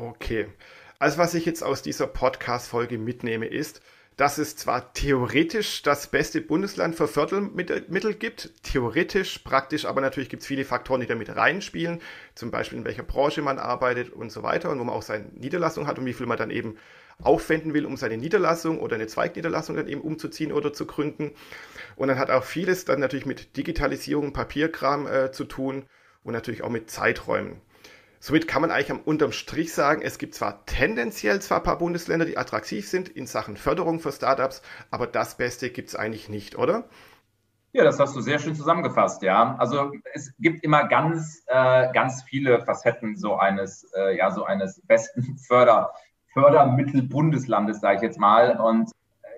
Okay. 0.02 0.48
Also 0.98 1.18
was 1.18 1.34
ich 1.34 1.46
jetzt 1.46 1.64
aus 1.64 1.82
dieser 1.82 2.08
Podcast-Folge 2.08 2.98
mitnehme, 2.98 3.46
ist, 3.46 3.82
dass 4.18 4.38
es 4.38 4.56
zwar 4.56 4.94
theoretisch 4.94 5.82
das 5.82 6.08
beste 6.08 6.42
Bundesland 6.42 6.96
für 6.96 7.08
Fördermittel 7.08 8.14
gibt, 8.14 8.52
theoretisch, 8.64 9.40
praktisch, 9.40 9.86
aber 9.86 10.02
natürlich 10.02 10.30
gibt 10.30 10.44
es 10.44 10.48
viele 10.48 10.64
Faktoren, 10.66 11.02
die 11.02 11.08
damit 11.08 11.36
reinspielen, 11.36 12.02
zum 12.36 12.52
Beispiel 12.52 12.78
in 12.78 12.86
welcher 12.86 13.04
Branche 13.04 13.42
man 13.42 13.58
arbeitet 13.58 14.12
und 14.12 14.32
so 14.32 14.44
weiter 14.44 14.70
und 14.70 14.80
wo 14.80 14.84
man 14.84 14.96
auch 14.96 15.02
seine 15.02 15.26
Niederlassung 15.34 15.88
hat 15.88 15.98
und 15.98 16.06
wie 16.06 16.14
viel 16.14 16.28
man 16.28 16.38
dann 16.38 16.52
eben 16.52 16.78
aufwenden 17.24 17.74
will, 17.74 17.86
um 17.86 17.98
seine 17.98 18.18
Niederlassung 18.18 18.80
oder 18.80 18.96
eine 18.96 19.08
Zweigniederlassung 19.08 19.76
dann 19.76 19.88
eben 19.88 20.02
umzuziehen 20.02 20.52
oder 20.52 20.74
zu 20.74 20.86
gründen. 20.86 21.32
Und 21.96 22.08
dann 22.08 22.20
hat 22.20 22.32
auch 22.32 22.44
vieles 22.44 22.86
dann 22.86 23.00
natürlich 23.00 23.26
mit 23.26 23.58
Digitalisierung, 23.58 24.34
Papierkram 24.34 25.08
äh, 25.08 25.32
zu 25.32 25.46
tun 25.46 25.86
und 26.24 26.34
natürlich 26.34 26.64
auch 26.64 26.70
mit 26.70 26.90
Zeiträumen. 26.90 27.62
Somit 28.20 28.48
kann 28.48 28.62
man 28.62 28.70
eigentlich 28.70 28.92
am 28.92 29.00
unterm 29.00 29.32
Strich 29.32 29.74
sagen, 29.74 30.04
es 30.04 30.20
gibt 30.20 30.36
zwar 30.36 30.64
tendenziell 30.68 31.42
zwar 31.42 31.58
ein 31.58 31.64
paar 31.64 31.80
Bundesländer, 31.80 32.26
die 32.26 32.38
attraktiv 32.38 32.88
sind 32.88 33.10
in 33.10 33.26
Sachen 33.26 33.58
Förderung 33.58 34.00
für 34.00 34.12
Startups, 34.12 34.62
aber 34.92 35.08
das 35.08 35.38
Beste 35.38 35.72
gibt 35.72 35.90
es 35.90 35.96
eigentlich 35.96 36.30
nicht, 36.30 36.56
oder? 36.56 36.88
Ja, 37.74 37.84
das 37.84 38.00
hast 38.00 38.16
du 38.16 38.22
sehr 38.22 38.38
schön 38.38 38.54
zusammengefasst, 38.54 39.24
ja. 39.24 39.56
Also 39.58 39.94
es 40.14 40.36
gibt 40.38 40.64
immer 40.64 40.88
ganz, 40.88 41.44
äh, 41.48 41.92
ganz 41.94 42.22
viele 42.22 42.64
Facetten 42.64 43.16
so 43.16 43.38
eines, 43.38 43.90
äh, 43.96 44.18
ja, 44.18 44.30
so 44.30 44.44
eines 44.44 44.82
besten 44.86 45.38
Förder, 45.48 45.92
Fördermittelbundslandes, 46.34 47.80
sage 47.80 47.98
ich 47.98 48.02
jetzt 48.02 48.20
mal. 48.20 48.60
Und 48.60 48.92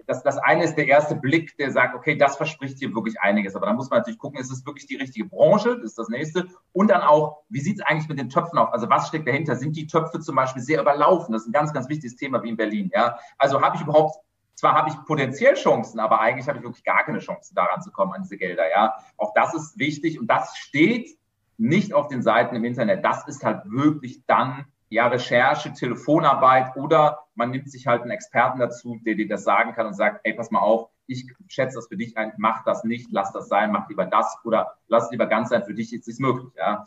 das, 0.06 0.24
das 0.24 0.38
eine 0.38 0.64
ist 0.64 0.76
der 0.76 0.88
erste 0.88 1.16
Blick, 1.16 1.56
der 1.58 1.72
sagt, 1.72 1.96
okay, 1.96 2.18
das 2.18 2.36
verspricht 2.36 2.80
hier 2.80 2.94
wirklich 2.94 3.20
einiges. 3.22 3.56
Aber 3.56 3.66
dann 3.66 3.76
muss 3.76 3.90
man 3.90 4.00
natürlich 4.00 4.20
gucken, 4.20 4.40
ist 4.40 4.52
es 4.52 4.66
wirklich 4.66 4.86
die 4.86 4.98
richtige 4.98 5.28
Branche? 5.28 5.76
Das 5.78 5.92
ist 5.92 5.98
das 5.98 6.10
nächste. 6.10 6.48
Und 6.74 6.90
dann 6.90 7.02
auch, 7.02 7.44
wie 7.50 7.62
sieht 7.62 7.80
es 7.80 7.86
eigentlich 7.86 8.10
mit 8.10 8.20
den 8.20 8.30
Töpfen 8.30 8.58
aus? 8.60 8.74
Also 8.74 8.90
was 8.90 9.08
steckt 9.08 9.28
dahinter? 9.28 9.56
Sind 9.56 9.76
die 9.76 9.88
Töpfe 9.88 10.20
zum 10.20 10.36
Beispiel 10.36 10.62
sehr 10.62 10.82
überlaufen? 10.82 11.32
Das 11.32 11.44
ist 11.44 11.50
ein 11.50 11.54
ganz, 11.54 11.74
ganz 11.74 11.88
wichtiges 11.90 12.16
Thema 12.16 12.44
wie 12.44 12.50
in 12.50 12.58
Berlin. 12.58 12.92
Ja? 12.94 13.18
Also 13.38 13.62
habe 13.62 13.78
ich 13.78 13.82
überhaupt 13.82 14.18
zwar 14.56 14.76
habe 14.76 14.90
ich 14.90 14.96
potenziell 15.06 15.56
Chancen, 15.56 16.00
aber 16.00 16.22
eigentlich 16.22 16.48
habe 16.48 16.60
ich 16.60 16.64
wirklich 16.64 16.84
gar 16.84 17.04
keine 17.04 17.20
Chancen, 17.20 17.56
daran 17.56 17.82
zu 17.82 17.92
kommen, 17.92 18.14
an 18.14 18.22
diese 18.22 18.38
Gelder. 18.38 18.70
Ja, 18.70 18.94
auch 19.18 19.34
das 19.34 19.54
ist 19.54 19.78
wichtig 19.78 20.20
und 20.20 20.28
das 20.28 20.56
steht 20.58 21.18
nicht 21.58 21.94
auf 21.94 22.08
den 22.08 22.22
Seiten 22.22 22.56
im 22.56 22.64
Internet. 22.64 23.04
Das 23.04 23.28
ist 23.28 23.44
halt 23.44 23.64
wirklich 23.66 24.26
dann 24.26 24.66
ja, 24.90 25.08
Recherche, 25.08 25.74
Telefonarbeit 25.74 26.76
oder 26.76 27.20
man 27.36 27.52
nimmt 27.52 27.70
sich 27.70 27.88
halt 27.88 28.04
einen 28.04 28.12
Experten 28.12 28.60
dazu, 28.60 29.00
der 29.06 29.16
dir 29.16 29.28
das 29.28 29.44
sagen 29.44 29.74
kann 29.74 29.88
und 29.88 29.94
sagt, 29.94 30.22
ey, 30.24 30.34
pass 30.34 30.52
mal 30.52 30.60
auf, 30.60 30.90
ich 31.08 31.28
schätze 31.48 31.78
das 31.78 31.88
für 31.88 31.98
dich 31.98 32.18
ein, 32.18 32.34
mach 32.38 32.64
das 32.64 32.84
nicht, 32.84 33.10
lass 33.12 33.32
das 33.32 33.48
sein, 33.48 33.72
mach 33.72 33.90
lieber 33.90 34.06
das 34.06 34.38
oder 34.44 34.76
lass 34.88 35.06
es 35.06 35.12
lieber 35.12 35.26
ganz 35.26 35.50
sein, 35.50 35.64
für 35.64 35.74
dich 35.74 35.94
ist 35.94 36.08
es 36.08 36.20
möglich. 36.20 36.54
Ja. 36.58 36.86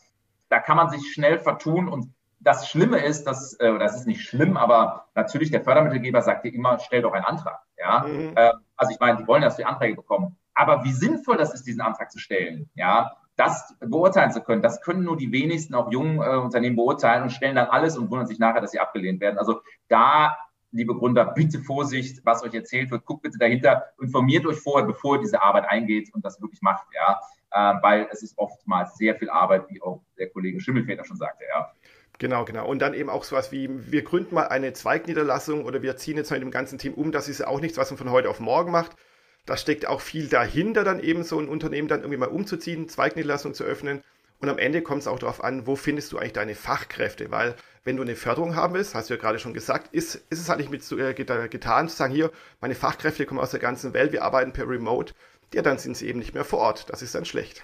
Da 0.49 0.61
kann 0.61 0.77
man 0.77 0.91
sich 0.91 1.13
schnell 1.13 1.39
vertun 1.39 1.89
und 1.89 2.13
das 2.39 2.69
Schlimme 2.69 2.99
ist, 2.99 3.25
dass, 3.25 3.59
äh, 3.61 3.71
oder 3.71 3.87
es 3.87 3.97
ist 3.97 4.07
nicht 4.07 4.23
schlimm, 4.23 4.57
aber 4.57 5.09
natürlich 5.15 5.51
der 5.51 5.63
Fördermittelgeber 5.63 6.23
sagt 6.23 6.45
dir 6.45 6.55
immer, 6.55 6.79
stell 6.79 7.03
doch 7.03 7.13
einen 7.13 7.25
Antrag. 7.25 7.61
Ja? 7.77 8.07
Mhm. 8.07 8.33
Äh, 8.37 8.53
also 8.77 8.93
ich 8.93 9.01
meine, 9.01 9.19
die 9.19 9.27
wollen, 9.27 9.43
dass 9.43 9.57
die 9.57 9.65
Anträge 9.65 9.97
bekommen. 9.97 10.37
Aber 10.55 10.85
wie 10.85 10.93
sinnvoll 10.93 11.37
das 11.37 11.53
ist, 11.53 11.65
diesen 11.65 11.81
Antrag 11.81 12.11
zu 12.11 12.19
stellen, 12.19 12.71
ja, 12.75 13.17
das 13.37 13.75
beurteilen 13.81 14.33
zu 14.33 14.41
können, 14.41 14.63
das 14.63 14.81
können 14.81 15.05
nur 15.05 15.17
die 15.17 15.31
wenigsten, 15.31 15.75
auch 15.75 15.93
jungen 15.93 16.19
äh, 16.21 16.37
Unternehmen 16.37 16.77
beurteilen 16.77 17.23
und 17.23 17.31
stellen 17.31 17.57
dann 17.57 17.69
alles 17.69 17.97
und 17.97 18.11
wundern 18.11 18.27
sich 18.27 18.39
nachher, 18.39 18.61
dass 18.61 18.73
sie 18.73 18.81
abgelehnt 18.81 19.21
werden. 19.21 19.39
Also 19.39 19.61
da, 19.89 20.37
liebe 20.73 20.95
Gründer, 20.95 21.27
bitte 21.27 21.61
Vorsicht, 21.61 22.25
was 22.25 22.43
euch 22.43 22.55
erzählt 22.55 22.91
wird, 22.91 23.05
guckt 23.05 23.23
bitte 23.23 23.39
dahinter, 23.39 23.85
informiert 24.01 24.47
euch 24.47 24.59
vorher, 24.59 24.87
bevor 24.87 25.17
ihr 25.17 25.21
diese 25.21 25.43
Arbeit 25.43 25.67
eingeht 25.69 26.13
und 26.15 26.25
das 26.25 26.41
wirklich 26.41 26.63
macht, 26.63 26.87
ja, 26.95 27.21
äh, 27.51 27.83
weil 27.83 28.09
es 28.11 28.23
ist 28.23 28.39
oftmals 28.39 28.97
sehr 28.97 29.15
viel 29.17 29.29
Arbeit, 29.29 29.69
wie 29.69 29.83
auch 29.83 30.03
der 30.19 30.31
Kollege 30.31 30.59
Schimmelfeder 30.59 31.05
schon 31.05 31.17
sagte, 31.17 31.45
ja. 31.49 31.71
Genau, 32.19 32.47
genau. 32.47 32.67
Und 32.67 32.81
dann 32.81 32.95
eben 32.95 33.11
auch 33.11 33.25
sowas 33.25 33.53
wie, 33.53 33.69
wir 33.93 34.03
gründen 34.03 34.35
mal 34.35 34.49
eine 34.49 34.73
Zweigniederlassung 34.73 35.67
oder 35.67 35.83
wir 35.83 35.99
ziehen 35.99 36.17
jetzt 36.17 36.31
mit 36.31 36.41
dem 36.41 36.51
ganzen 36.51 36.79
Team 36.79 36.95
um. 36.95 37.13
Das 37.13 37.29
ist 37.29 37.41
ja 37.41 37.47
auch 37.47 37.61
nichts, 37.61 37.77
was 37.77 37.91
man 37.91 37.99
von 37.99 38.11
heute 38.11 38.31
auf 38.31 38.41
morgen 38.41 38.73
macht, 38.73 38.97
da 39.47 39.57
steckt 39.57 39.87
auch 39.87 40.01
viel 40.01 40.29
dahinter, 40.29 40.85
dann 40.85 41.01
eben 41.01 41.23
so 41.23 41.39
ein 41.39 41.49
Unternehmen 41.49 41.89
dann 41.89 42.01
irgendwie 42.01 42.19
mal 42.19 42.29
umzuziehen, 42.29 42.89
Zweigniederlassung 42.89 43.55
zu 43.55 43.65
öffnen. 43.65 44.03
Und 44.41 44.49
am 44.49 44.59
Ende 44.59 44.83
kommt 44.83 45.01
es 45.03 45.09
auch 45.09 45.19
darauf 45.19 45.43
an, 45.43 45.67
wo 45.67 45.77
findest 45.77 46.13
du 46.13 46.19
eigentlich 46.19 46.35
deine 46.35 46.55
Fachkräfte? 46.55 47.31
Weil 47.31 47.55
wenn 47.85 47.97
du 47.97 48.03
eine 48.03 48.17
Förderung 48.17 48.57
haben 48.57 48.75
willst, 48.75 48.95
hast 48.95 49.09
du 49.09 49.15
ja 49.15 49.21
gerade 49.21 49.39
schon 49.39 49.55
gesagt, 49.55 49.95
ist, 49.95 50.17
ist 50.29 50.41
es 50.41 50.49
halt 50.49 50.59
nicht 50.59 50.71
mit 50.71 50.83
äh, 50.93 51.15
getan 51.15 51.89
zu 51.89 51.97
sagen, 51.97 52.13
hier, 52.13 52.31
meine 52.61 52.75
Fachkräfte 52.75 53.25
kommen 53.25 53.41
aus 53.41 53.53
der 53.53 53.61
ganzen 53.61 53.95
Welt, 53.95 54.13
wir 54.13 54.25
arbeiten 54.25 54.53
per 54.53 54.69
Remote. 54.69 55.15
Ja, 55.55 55.63
dann 55.63 55.79
sind 55.79 55.97
sie 55.97 56.09
eben 56.09 56.19
nicht 56.19 56.35
mehr 56.35 56.45
vor 56.45 56.59
Ort. 56.59 56.91
Das 56.91 57.01
ist 57.01 57.15
dann 57.15 57.25
schlecht. 57.25 57.63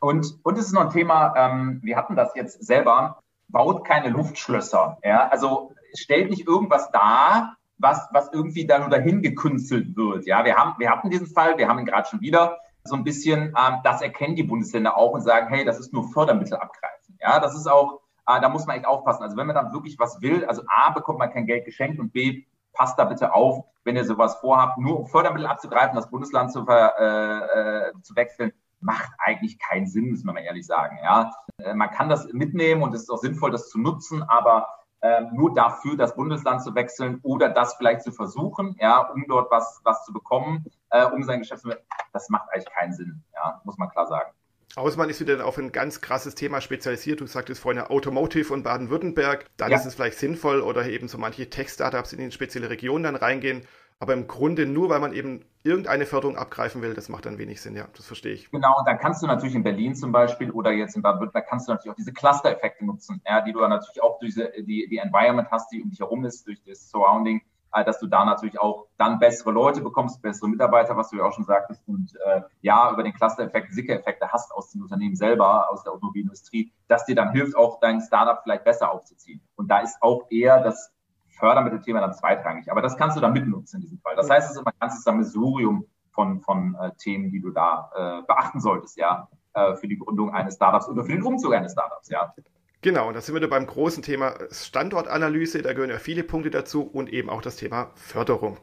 Und, 0.00 0.38
und 0.42 0.58
es 0.58 0.66
ist 0.66 0.72
noch 0.72 0.86
ein 0.86 0.90
Thema, 0.90 1.34
ähm, 1.36 1.80
wir 1.82 1.96
hatten 1.96 2.16
das 2.16 2.32
jetzt 2.34 2.64
selber, 2.64 3.20
baut 3.48 3.84
keine 3.84 4.08
Luftschlösser. 4.08 4.98
Ja? 5.04 5.28
Also 5.28 5.74
stellt 5.94 6.30
nicht 6.30 6.46
irgendwas 6.46 6.90
dar, 6.90 7.57
was, 7.78 8.08
was 8.12 8.32
irgendwie 8.32 8.66
da 8.66 8.78
nur 8.78 8.90
dahin 8.90 9.22
gekünstelt 9.22 9.96
wird. 9.96 10.26
Ja, 10.26 10.44
wir 10.44 10.56
haben, 10.56 10.74
wir 10.78 10.90
hatten 10.90 11.10
diesen 11.10 11.26
Fall, 11.26 11.58
wir 11.58 11.68
haben 11.68 11.78
ihn 11.78 11.86
gerade 11.86 12.08
schon 12.08 12.20
wieder 12.20 12.58
so 12.84 12.96
ein 12.96 13.04
bisschen, 13.04 13.54
ähm, 13.56 13.78
das 13.84 14.02
erkennen 14.02 14.36
die 14.36 14.42
Bundesländer 14.42 14.96
auch 14.96 15.12
und 15.12 15.20
sagen, 15.20 15.48
hey, 15.48 15.64
das 15.64 15.78
ist 15.78 15.92
nur 15.92 16.10
Fördermittel 16.10 16.56
abgreifen. 16.56 17.18
Ja, 17.20 17.38
das 17.40 17.54
ist 17.54 17.66
auch, 17.66 18.00
äh, 18.26 18.40
da 18.40 18.48
muss 18.48 18.66
man 18.66 18.76
echt 18.76 18.86
aufpassen. 18.86 19.22
Also 19.22 19.36
wenn 19.36 19.46
man 19.46 19.56
dann 19.56 19.72
wirklich 19.72 19.98
was 19.98 20.20
will, 20.20 20.44
also 20.46 20.62
A, 20.68 20.90
bekommt 20.90 21.18
man 21.18 21.30
kein 21.30 21.46
Geld 21.46 21.64
geschenkt 21.64 22.00
und 22.00 22.12
B, 22.12 22.44
passt 22.72 22.98
da 22.98 23.04
bitte 23.04 23.34
auf, 23.34 23.64
wenn 23.84 23.96
ihr 23.96 24.04
sowas 24.04 24.36
vorhabt, 24.36 24.78
nur 24.78 24.98
um 24.98 25.06
Fördermittel 25.06 25.46
abzugreifen, 25.46 25.96
das 25.96 26.10
Bundesland 26.10 26.52
zu, 26.52 26.64
ver, 26.64 26.94
äh, 26.98 27.88
äh, 27.88 27.92
zu 28.02 28.14
wechseln, 28.16 28.52
macht 28.80 29.10
eigentlich 29.18 29.58
keinen 29.58 29.86
Sinn, 29.86 30.10
muss 30.10 30.24
man 30.24 30.34
mal 30.34 30.42
ehrlich 30.42 30.66
sagen. 30.66 30.98
Ja, 31.02 31.32
äh, 31.58 31.74
man 31.74 31.90
kann 31.90 32.08
das 32.08 32.32
mitnehmen 32.32 32.82
und 32.82 32.94
es 32.94 33.02
ist 33.02 33.10
auch 33.10 33.18
sinnvoll, 33.18 33.50
das 33.50 33.68
zu 33.70 33.78
nutzen, 33.78 34.22
aber 34.22 34.68
ähm, 35.02 35.28
nur 35.32 35.54
dafür 35.54 35.96
das 35.96 36.14
Bundesland 36.14 36.62
zu 36.62 36.74
wechseln 36.74 37.20
oder 37.22 37.48
das 37.48 37.74
vielleicht 37.74 38.02
zu 38.02 38.12
versuchen, 38.12 38.76
ja, 38.80 39.00
um 39.00 39.24
dort 39.28 39.50
was, 39.50 39.80
was 39.84 40.04
zu 40.04 40.12
bekommen, 40.12 40.64
äh, 40.90 41.04
um 41.04 41.22
sein 41.22 41.40
Geschäft 41.40 41.62
zu 41.62 41.70
das 42.12 42.28
macht 42.30 42.48
eigentlich 42.52 42.72
keinen 42.72 42.92
Sinn, 42.92 43.22
ja, 43.34 43.60
muss 43.64 43.78
man 43.78 43.88
klar 43.90 44.06
sagen. 44.06 44.32
Ausmann 44.76 45.10
ist 45.10 45.20
wieder 45.20 45.44
auf 45.44 45.58
ein 45.58 45.72
ganz 45.72 46.00
krasses 46.00 46.34
Thema 46.34 46.60
spezialisiert. 46.60 47.20
Du 47.20 47.26
sagtest 47.26 47.60
vorhin 47.60 47.82
Automotive 47.82 48.52
und 48.52 48.62
Baden-Württemberg. 48.62 49.46
Dann 49.56 49.70
ja. 49.70 49.78
ist 49.78 49.86
es 49.86 49.94
vielleicht 49.94 50.18
sinnvoll 50.18 50.60
oder 50.60 50.86
eben 50.86 51.08
so 51.08 51.18
manche 51.18 51.48
Tech-Startups 51.48 52.12
in 52.12 52.30
spezielle 52.30 52.70
Regionen 52.70 53.04
dann 53.04 53.16
reingehen. 53.16 53.62
Aber 54.00 54.12
im 54.14 54.28
Grunde 54.28 54.64
nur, 54.64 54.90
weil 54.90 55.00
man 55.00 55.12
eben 55.12 55.44
irgendeine 55.64 56.06
Förderung 56.06 56.36
abgreifen 56.36 56.82
will, 56.82 56.94
das 56.94 57.08
macht 57.08 57.26
dann 57.26 57.36
wenig 57.36 57.60
Sinn, 57.60 57.74
ja, 57.74 57.86
das 57.96 58.06
verstehe 58.06 58.32
ich. 58.32 58.50
Genau, 58.50 58.82
da 58.86 58.94
kannst 58.94 59.22
du 59.22 59.26
natürlich 59.26 59.56
in 59.56 59.64
Berlin 59.64 59.96
zum 59.96 60.12
Beispiel 60.12 60.52
oder 60.52 60.70
jetzt 60.70 60.94
in 60.94 61.02
Baden-Württemberg 61.02 61.48
kannst 61.48 61.66
du 61.66 61.72
natürlich 61.72 61.90
auch 61.90 61.96
diese 61.96 62.12
Cluster-Effekte 62.12 62.84
nutzen, 62.84 63.20
ja, 63.26 63.40
die 63.40 63.52
du 63.52 63.60
dann 63.60 63.70
natürlich 63.70 64.02
auch 64.02 64.20
durch 64.20 64.34
die, 64.34 64.86
die 64.88 64.98
Environment 64.98 65.50
hast, 65.50 65.72
die 65.72 65.82
um 65.82 65.90
dich 65.90 65.98
herum 65.98 66.24
ist, 66.24 66.46
durch 66.46 66.62
das 66.64 66.88
Surrounding, 66.90 67.42
äh, 67.72 67.84
dass 67.84 67.98
du 67.98 68.06
da 68.06 68.24
natürlich 68.24 68.60
auch 68.60 68.86
dann 68.98 69.18
bessere 69.18 69.50
Leute 69.50 69.80
bekommst, 69.80 70.22
bessere 70.22 70.48
Mitarbeiter, 70.48 70.96
was 70.96 71.10
du 71.10 71.16
ja 71.16 71.24
auch 71.24 71.32
schon 71.32 71.44
sagtest, 71.44 71.82
und 71.88 72.14
äh, 72.24 72.42
ja, 72.60 72.92
über 72.92 73.02
den 73.02 73.12
Cluster-Effekt, 73.12 73.74
Sicker-Effekte 73.74 74.30
hast 74.32 74.52
aus 74.52 74.70
dem 74.70 74.82
Unternehmen 74.82 75.16
selber, 75.16 75.70
aus 75.70 75.82
der 75.82 75.92
Automobilindustrie, 75.92 76.72
dass 76.86 77.04
dir 77.04 77.16
dann 77.16 77.32
hilft, 77.32 77.56
auch 77.56 77.80
dein 77.80 78.00
Startup 78.00 78.40
vielleicht 78.44 78.62
besser 78.62 78.92
aufzuziehen. 78.92 79.40
Und 79.56 79.68
da 79.68 79.80
ist 79.80 80.00
auch 80.00 80.26
eher 80.30 80.62
das 80.62 80.92
Fördermittelthema 81.38 82.00
dann 82.00 82.14
zweitrangig. 82.14 82.70
Aber 82.70 82.82
das 82.82 82.96
kannst 82.96 83.16
du 83.16 83.20
dann 83.20 83.32
mitnutzen 83.32 83.78
in 83.78 83.82
diesem 83.82 83.98
Fall. 83.98 84.16
Das 84.16 84.28
heißt, 84.28 84.46
es 84.46 84.56
ist 84.56 84.60
immer 84.60 84.70
ein 84.70 84.80
ganzes 84.80 85.04
Sammelsurium 85.04 85.86
von, 86.10 86.40
von 86.40 86.76
äh, 86.80 86.90
Themen, 86.98 87.30
die 87.30 87.40
du 87.40 87.50
da 87.50 87.90
äh, 87.94 88.26
beachten 88.26 88.60
solltest, 88.60 88.96
ja, 88.96 89.28
äh, 89.54 89.76
für 89.76 89.88
die 89.88 89.98
Gründung 89.98 90.34
eines 90.34 90.56
Startups 90.56 90.88
oder 90.88 91.04
für 91.04 91.12
den 91.12 91.22
Umzug 91.22 91.54
eines 91.54 91.72
Startups, 91.72 92.08
ja. 92.08 92.34
Genau, 92.80 93.08
und 93.08 93.14
da 93.14 93.20
sind 93.20 93.34
wir 93.40 93.48
beim 93.48 93.66
großen 93.66 94.02
Thema 94.02 94.34
Standortanalyse, 94.50 95.62
da 95.62 95.72
gehören 95.72 95.90
ja 95.90 95.98
viele 95.98 96.22
Punkte 96.22 96.50
dazu 96.50 96.82
und 96.82 97.12
eben 97.12 97.28
auch 97.28 97.42
das 97.42 97.56
Thema 97.56 97.90
Förderung. 97.94 98.58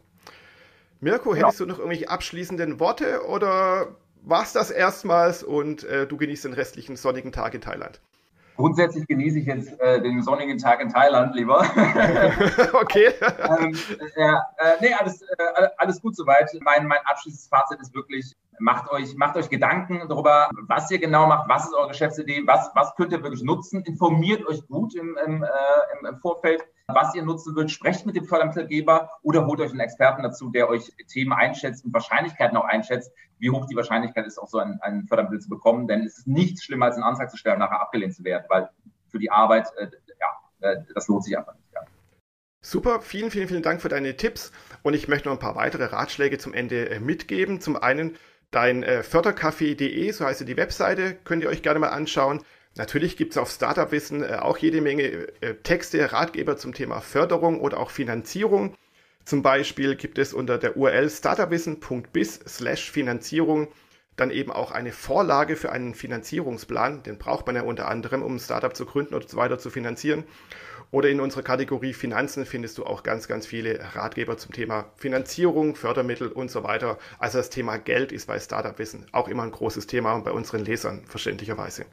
Mirko, 1.02 1.32
genau. 1.32 1.48
hättest 1.48 1.60
du 1.60 1.66
noch 1.66 1.80
irgendwelche 1.80 2.10
abschließenden 2.10 2.80
Worte 2.80 3.26
oder 3.28 3.98
war 4.22 4.44
es 4.44 4.54
das 4.54 4.72
erstmals 4.72 5.44
und 5.44 5.84
äh, 5.84 6.08
du 6.08 6.18
genießt 6.18 6.46
den 6.46 6.54
restlichen 6.54 6.96
sonnigen 6.96 7.32
Tag 7.32 7.54
in 7.54 7.62
Thailand? 7.62 8.02
Grundsätzlich 8.56 9.06
genieße 9.08 9.40
ich 9.40 9.46
jetzt 9.46 9.80
äh, 9.80 10.02
den 10.02 10.22
sonnigen 10.22 10.58
Tag 10.58 10.82
in 10.82 10.90
Thailand 10.90 11.36
lieber. 11.36 11.60
okay. 12.74 13.12
ähm, 13.22 13.78
äh, 14.16 14.22
äh, 14.22 14.38
nee, 14.82 14.94
alles, 14.94 15.22
äh, 15.22 15.68
alles 15.78 16.02
gut 16.02 16.16
soweit. 16.16 16.50
Mein, 16.62 16.88
mein 16.88 17.00
abschließendes 17.06 17.48
Fazit 17.50 17.82
ist 17.82 17.94
wirklich, 17.94 18.34
macht 18.60 18.90
euch, 18.92 19.16
macht 19.16 19.36
euch 19.36 19.50
Gedanken 19.50 20.02
darüber, 20.08 20.50
was 20.68 20.90
ihr 20.90 21.00
genau 21.00 21.28
macht, 21.28 21.50
was 21.50 21.66
ist 21.66 21.74
eure 21.74 21.90
Geschäftsidee, 21.90 22.44
was, 22.46 22.72
was 22.76 22.96
könnt 22.96 23.12
ihr 23.12 23.22
wirklich 23.22 23.44
nutzen. 23.44 23.84
Informiert 23.84 24.46
euch 24.48 24.66
gut 24.68 24.96
im, 24.96 25.18
im, 25.26 25.44
äh, 25.44 25.48
im, 26.00 26.06
im 26.06 26.20
Vorfeld 26.20 26.64
was 26.88 27.16
ihr 27.16 27.24
nutzen 27.24 27.56
wollt. 27.56 27.72
Sprecht 27.72 28.06
mit 28.06 28.16
dem 28.16 28.26
Fördermittelgeber 28.26 29.10
oder 29.22 29.46
holt 29.46 29.60
euch 29.60 29.72
einen 29.72 29.80
Experten 29.80 30.24
dazu, 30.24 30.50
der 30.50 30.70
euch 30.70 30.94
Themen 31.08 31.34
einschätzt 31.34 31.86
und 31.86 31.94
Wahrscheinlichkeiten 31.94 32.58
auch 32.58 32.66
einschätzt, 32.66 33.12
wie 33.40 33.50
hoch 33.50 33.66
die 33.66 33.76
Wahrscheinlichkeit 33.76 34.26
ist, 34.26 34.38
auch 34.38 34.48
so 34.48 34.60
ein, 34.60 34.80
ein 34.82 35.06
Fördermittel 35.08 35.40
zu 35.40 35.50
bekommen. 35.50 35.88
Denn 35.88 36.04
es 36.04 36.20
ist 36.20 36.28
nichts 36.28 36.64
schlimmer, 36.64 36.88
als 36.88 36.96
einen 36.96 37.04
Antrag 37.04 37.32
zu 37.32 37.38
stellen, 37.38 37.60
nachher 37.60 37.82
abgelehnt 37.82 38.14
zu 38.14 38.24
werden, 38.24 38.46
weil 38.50 38.70
für 39.10 39.20
die 39.20 39.32
Arbeit, 39.32 39.68
äh, 39.78 39.88
ja, 40.20 40.70
äh, 40.70 40.78
das 40.94 41.08
lohnt 41.08 41.24
sich 41.24 41.38
einfach 41.38 41.54
nicht. 41.54 41.66
Ja. 41.74 41.82
Super, 42.62 43.02
vielen, 43.02 43.32
vielen, 43.32 43.48
vielen 43.48 43.64
Dank 43.64 43.82
für 43.82 43.90
deine 43.90 44.16
Tipps. 44.16 44.52
Und 44.84 44.94
ich 44.94 45.08
möchte 45.08 45.28
noch 45.28 45.36
ein 45.36 45.40
paar 45.40 45.56
weitere 45.56 45.86
Ratschläge 45.86 46.38
zum 46.38 46.54
Ende 46.54 46.90
äh, 46.90 47.00
mitgeben. 47.00 47.62
Zum 47.62 47.78
einen 47.78 48.16
dein 48.52 48.84
äh, 48.84 49.02
Fördercafé.de, 49.02 50.12
so 50.12 50.26
heißt 50.26 50.48
die 50.48 50.58
Webseite, 50.58 51.16
könnt 51.24 51.44
ihr 51.44 51.50
euch 51.50 51.62
gerne 51.62 51.80
mal 51.80 51.90
anschauen. 51.90 52.42
Natürlich 52.76 53.16
gibt 53.16 53.32
es 53.32 53.38
auf 53.38 53.50
Startup-Wissen 53.50 54.24
äh, 54.24 54.36
auch 54.42 54.58
jede 54.58 54.82
Menge 54.82 55.04
äh, 55.42 55.56
Texte, 55.64 56.12
Ratgeber 56.12 56.58
zum 56.58 56.74
Thema 56.74 57.00
Förderung 57.02 57.62
oder 57.62 57.80
auch 57.80 57.90
Finanzierung. 57.90 58.76
Zum 59.24 59.42
Beispiel 59.42 59.96
gibt 59.96 60.18
es 60.18 60.34
unter 60.34 60.58
der 60.58 60.78
URL 60.78 61.10
startupwissen.biz 61.10 62.42
slash 62.48 62.92
Finanzierung 62.92 63.70
dann 64.16 64.32
eben 64.32 64.52
auch 64.52 64.72
eine 64.72 64.92
Vorlage 64.92 65.56
für 65.56 65.72
einen 65.72 65.94
Finanzierungsplan. 65.94 67.04
Den 67.04 67.18
braucht 67.18 67.48
man 67.48 67.56
ja 67.56 67.64
unter 67.64 67.88
anderem, 67.88 68.24
um 68.24 68.36
ein 68.36 68.40
Startup 68.40 68.76
zu 68.76 68.86
gründen 68.86 69.14
oder 69.14 69.28
so 69.28 69.38
weiter 69.38 69.60
zu 69.60 69.70
finanzieren. 69.70 70.24
Oder 70.92 71.10
in 71.10 71.20
unserer 71.20 71.42
Kategorie 71.42 71.94
Finanzen 71.94 72.46
findest 72.46 72.78
du 72.78 72.86
auch 72.86 73.04
ganz, 73.04 73.28
ganz 73.28 73.46
viele 73.46 73.80
Ratgeber 73.96 74.38
zum 74.38 74.54
Thema 74.54 74.86
Finanzierung, 74.96 75.76
Fördermittel 75.76 76.30
und 76.30 76.50
so 76.50 76.64
weiter. 76.64 76.98
Also 77.20 77.40
das 77.40 77.50
Thema 77.50 77.78
Geld 77.78 78.12
ist 78.12 78.28
bei 78.28 78.40
Startup 78.40 78.78
Wissen 78.80 79.06
auch 79.12 79.28
immer 79.28 79.44
ein 79.44 79.52
großes 79.52 79.88
Thema 79.88 80.14
und 80.14 80.24
bei 80.24 80.32
unseren 80.32 80.64
Lesern 80.64 81.04
verständlicherweise. 81.06 81.86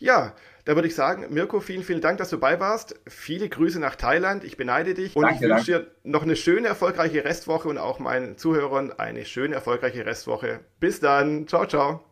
Ja, 0.00 0.34
da 0.64 0.74
würde 0.74 0.88
ich 0.88 0.94
sagen, 0.94 1.26
Mirko, 1.30 1.60
vielen, 1.60 1.82
vielen 1.82 2.00
Dank, 2.00 2.18
dass 2.18 2.30
du 2.30 2.38
bei 2.38 2.58
warst. 2.58 2.94
Viele 3.06 3.48
Grüße 3.48 3.78
nach 3.78 3.96
Thailand. 3.96 4.44
Ich 4.44 4.56
beneide 4.56 4.94
dich 4.94 5.14
und 5.14 5.22
danke, 5.22 5.44
ich 5.44 5.50
wünsche 5.50 5.64
dir 5.64 5.86
noch 6.04 6.22
eine 6.22 6.36
schöne, 6.36 6.68
erfolgreiche 6.68 7.24
Restwoche 7.24 7.68
und 7.68 7.78
auch 7.78 7.98
meinen 7.98 8.36
Zuhörern 8.36 8.92
eine 8.92 9.24
schöne, 9.24 9.54
erfolgreiche 9.54 10.04
Restwoche. 10.04 10.60
Bis 10.80 11.00
dann. 11.00 11.46
Ciao, 11.46 11.66
ciao. 11.66 12.09